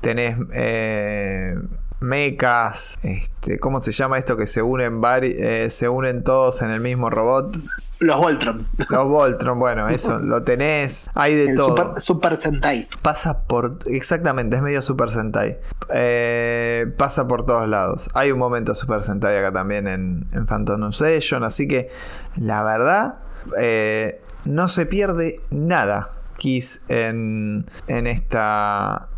[0.00, 1.56] Tenés eh,
[2.00, 6.70] mechas, este, ¿cómo se llama esto que se unen vari- eh, se unen todos en
[6.70, 7.56] el mismo robot?
[8.00, 8.66] Los Voltron.
[8.88, 11.68] Los Voltron, bueno, eso lo tenés, hay de El todo.
[11.76, 12.86] Super, Super Sentai.
[13.02, 13.78] Pasa por.
[13.86, 15.58] Exactamente, es medio Super Sentai.
[15.92, 18.10] Eh, pasa por todos lados.
[18.14, 21.44] Hay un momento Super Sentai acá también en, en Phantom Obsession.
[21.44, 21.88] Así que,
[22.36, 23.16] la verdad,
[23.58, 26.10] eh, no se pierde nada.
[26.36, 29.08] Kiss en, en esta.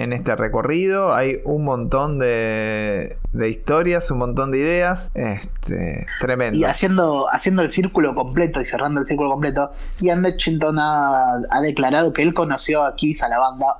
[0.00, 5.10] En este recorrido hay un montón de, de historias, un montón de ideas.
[5.14, 6.56] Este, tremendo.
[6.56, 9.70] Y haciendo, haciendo el círculo completo y cerrando el círculo completo,
[10.00, 13.76] Ian Lechington ha, ha declarado que él conoció a Kiss, a la banda,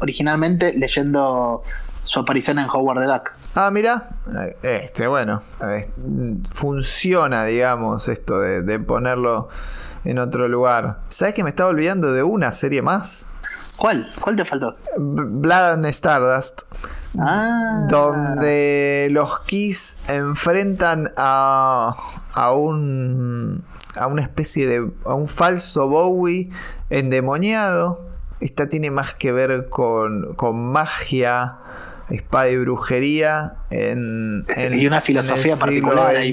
[0.00, 1.62] originalmente leyendo
[2.04, 3.32] su aparición en Howard the Duck.
[3.56, 4.10] Ah, mira,
[4.62, 5.42] este, bueno,
[6.52, 9.48] funciona, digamos, esto de, de ponerlo
[10.04, 11.00] en otro lugar.
[11.08, 13.26] ¿Sabes que me estaba olvidando de una serie más?
[13.76, 14.12] ¿Cuál?
[14.20, 14.74] ¿Cuál te faltó?
[14.96, 16.62] Blood and Stardust,
[17.18, 21.94] Ah, donde los Kiss enfrentan a,
[22.32, 23.62] a un
[23.96, 26.50] a una especie de a un falso Bowie
[26.90, 28.00] endemoniado.
[28.40, 31.56] Esta tiene más que ver con, con magia,
[32.10, 36.30] espada y brujería en, en- Y una en filosofía siglo particular ahí.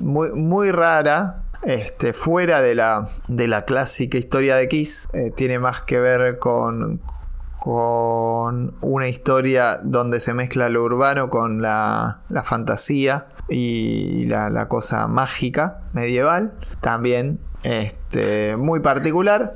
[0.00, 1.42] Muy, muy rara.
[1.62, 6.38] Este, fuera de la, de la clásica historia de Kiss, eh, tiene más que ver
[6.38, 7.00] con,
[7.58, 15.06] con una historia donde se mezcla lo urbano con la, la fantasía y la, cosa
[15.06, 16.52] mágica medieval.
[16.80, 19.52] También este, muy particular.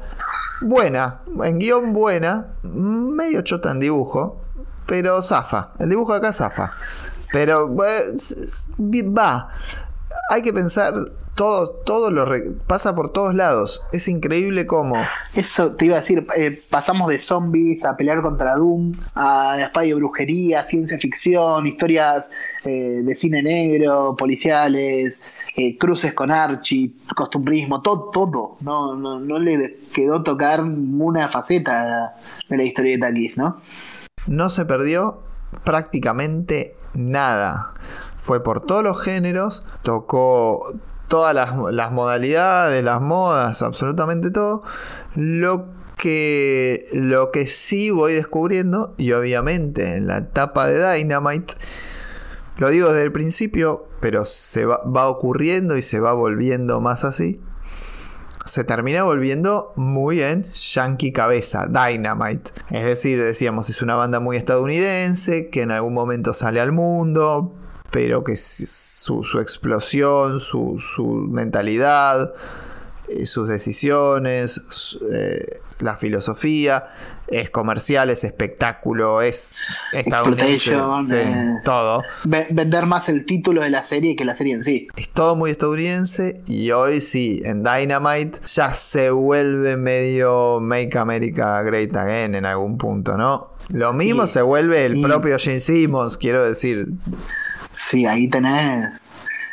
[0.63, 4.41] Buena, en guion buena, medio chota en dibujo,
[4.87, 5.73] pero zafa.
[5.79, 6.71] El dibujo acá zafa.
[7.33, 8.19] Pero bueno,
[9.17, 9.49] va.
[10.31, 10.95] Hay que pensar,
[11.41, 13.81] todo, todo lo re- pasa por todos lados.
[13.93, 14.97] Es increíble cómo.
[15.35, 19.87] Eso te iba a decir, eh, pasamos de zombies a pelear contra Doom, a espada
[19.87, 22.31] y brujería, ciencia ficción, historias
[22.67, 25.23] eh, de cine negro, policiales,
[25.57, 28.57] eh, cruces con Archie, costumbrismo, todo, todo.
[28.61, 29.59] No, no, no le
[29.95, 32.17] quedó tocar ninguna faceta
[32.51, 33.63] de la historieta Kiss, ¿no?
[34.27, 35.23] no se perdió
[35.65, 37.73] prácticamente nada.
[38.19, 40.75] Fue por todos los géneros, tocó
[41.11, 44.63] todas las, modalidades, las modas, absolutamente todo.
[45.17, 45.67] Lo
[45.99, 51.55] que, lo que sí voy descubriendo, y obviamente en la etapa de Dynamite,
[52.59, 57.05] lo digo desde el principio, pero se va, va ocurriendo y se va volviendo más
[57.05, 57.41] así.
[58.47, 62.53] Se termina volviendo muy en Yankee Cabeza, Dynamite.
[62.71, 67.53] Es decir, decíamos, es una banda muy estadounidense que en algún momento sale al mundo,
[67.91, 72.33] pero que su, su explosión, su, su mentalidad,
[73.09, 76.89] eh, sus decisiones, su- eh, la filosofía,
[77.27, 79.61] es comercial, es espectáculo, es
[79.93, 80.75] estadounidense,
[81.07, 81.55] sí, eh.
[81.65, 82.03] todo.
[82.25, 84.89] Ve- vender más el título de la serie que la serie en sí.
[84.97, 91.63] Es todo muy estadounidense y hoy sí, en Dynamite ya se vuelve medio Make America
[91.63, 93.53] Great Again en algún punto, ¿no?
[93.71, 96.89] Lo mismo Y- se vuelve el y- propio Gene Simmons, quiero decir.
[97.73, 99.11] Sí, ahí tenés.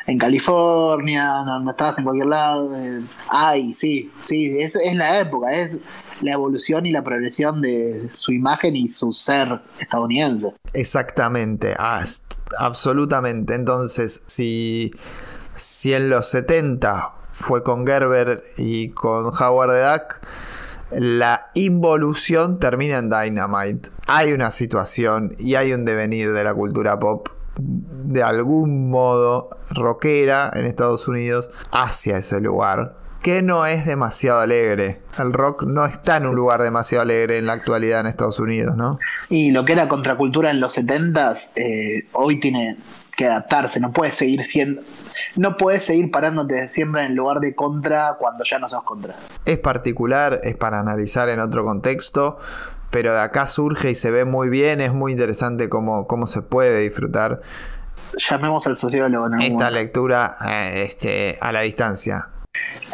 [0.07, 2.73] En California, no estabas en cualquier lado.
[2.77, 5.77] eh, Ay, sí, sí, es, la época, es
[6.21, 10.53] la evolución y la progresión de su imagen y su ser estadounidense.
[10.71, 11.75] Exactamente,
[12.57, 13.53] absolutamente.
[13.53, 14.91] Entonces, si,
[15.55, 22.99] si en los 70 fue con Gerber y con Howard the Duck, la involución termina
[22.99, 23.89] en Dynamite.
[24.07, 27.27] Hay una situación y hay un devenir de la cultura pop
[27.59, 35.01] de algún modo rockera en Estados Unidos hacia ese lugar que no es demasiado alegre.
[35.19, 38.77] El rock no está en un lugar demasiado alegre en la actualidad en Estados Unidos,
[38.77, 38.97] ¿no?
[39.29, 42.77] Y lo que era contracultura en los 70s, eh, hoy tiene
[43.17, 44.81] que adaptarse, no puedes seguir siendo,
[45.37, 49.15] no puedes seguir parándote siempre en el lugar de contra cuando ya no sos contra.
[49.43, 52.37] Es particular, es para analizar en otro contexto,
[52.91, 56.41] pero de acá surge y se ve muy bien, es muy interesante cómo, cómo se
[56.41, 57.41] puede disfrutar
[58.29, 59.69] Llamemos al sociólogo en algún esta momento.
[59.71, 62.29] lectura eh, este, a la distancia.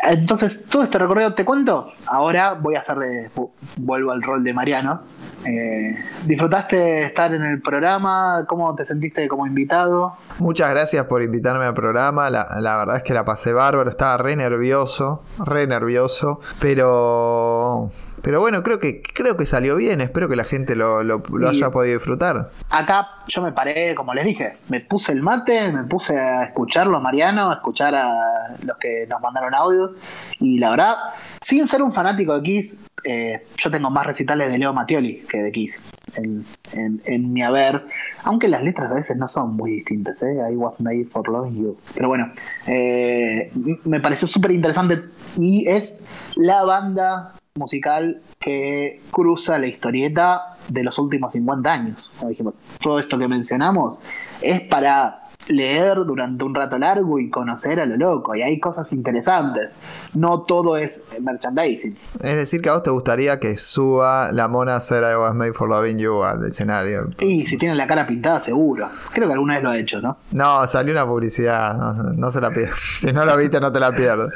[0.06, 1.90] Entonces, todo este recorrido te cuento.
[2.08, 3.30] Ahora voy a hacer de.
[3.78, 5.04] Vuelvo al rol de Mariano.
[5.46, 5.96] Eh,
[6.26, 8.44] ¿Disfrutaste estar en el programa?
[8.48, 10.12] ¿Cómo te sentiste como invitado?
[10.40, 12.30] Muchas gracias por invitarme al programa.
[12.30, 13.90] La, la verdad es que la pasé bárbaro.
[13.90, 15.24] Estaba re nervioso.
[15.46, 16.42] Re nervioso.
[16.60, 17.90] Pero.
[18.24, 20.00] Pero bueno, creo que, creo que salió bien.
[20.02, 22.50] Espero que la gente lo, lo- haya podido disfrutar.
[22.70, 26.98] Acá yo me paré, como les dije, me puse el mate, me puse a escucharlo
[26.98, 29.92] a Mariano, a escuchar a los que nos mandaron audios.
[30.40, 30.96] Y la verdad,
[31.42, 35.40] sin ser un fanático de Kiss, eh, yo tengo más recitales de Leo Mattioli que
[35.44, 35.82] de Kiss
[36.16, 37.86] en, en- en mi haber.
[38.24, 40.38] Aunque las letras a veces no son muy distintas, ¿eh?
[40.50, 41.78] I was made for loving you.
[41.94, 42.32] Pero bueno,
[42.68, 43.52] eh,
[43.84, 45.04] me pareció súper interesante
[45.38, 45.98] y es
[46.38, 52.12] la banda musical que cruza la historieta de los últimos 50 años.
[52.18, 54.00] Como dijimos, todo esto que mencionamos
[54.42, 58.36] es para leer durante un rato largo y conocer a lo loco.
[58.36, 59.70] Y hay cosas interesantes.
[60.14, 61.98] No todo es merchandising.
[62.22, 65.34] Es decir, que a vos te gustaría que suba la mona a hacer I was
[65.34, 67.10] made for loving you al escenario.
[67.20, 68.90] Y si tienen la cara pintada, seguro.
[69.14, 70.18] Creo que alguna vez lo ha hecho, ¿no?
[70.32, 71.74] No, salió una publicidad.
[71.76, 72.80] No, no se la pierdas.
[73.04, 74.30] Si no la viste, no te la pierdas.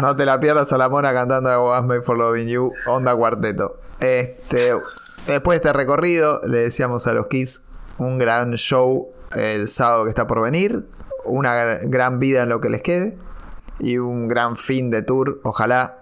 [0.00, 2.72] No te la pierdas a la mona cantando I was made for loving you.
[2.86, 3.80] Onda cuarteto.
[4.00, 4.72] Este,
[5.26, 7.62] después de este recorrido, le decíamos a los Kiss
[7.98, 10.86] un gran show el sábado que está por venir.
[11.24, 13.16] Una gr- gran vida en lo que les quede.
[13.78, 15.40] Y un gran fin de tour.
[15.44, 15.98] Ojalá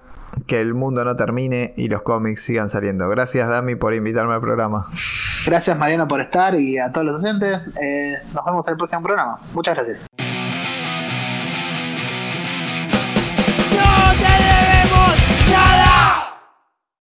[0.46, 3.08] que el mundo no termine y los cómics sigan saliendo.
[3.08, 4.86] Gracias, Dami, por invitarme al programa.
[5.46, 7.58] Gracias, Mariano, por estar y a todos los oyentes.
[7.82, 9.38] Eh, nos vemos en el próximo programa.
[9.54, 10.09] Muchas gracias.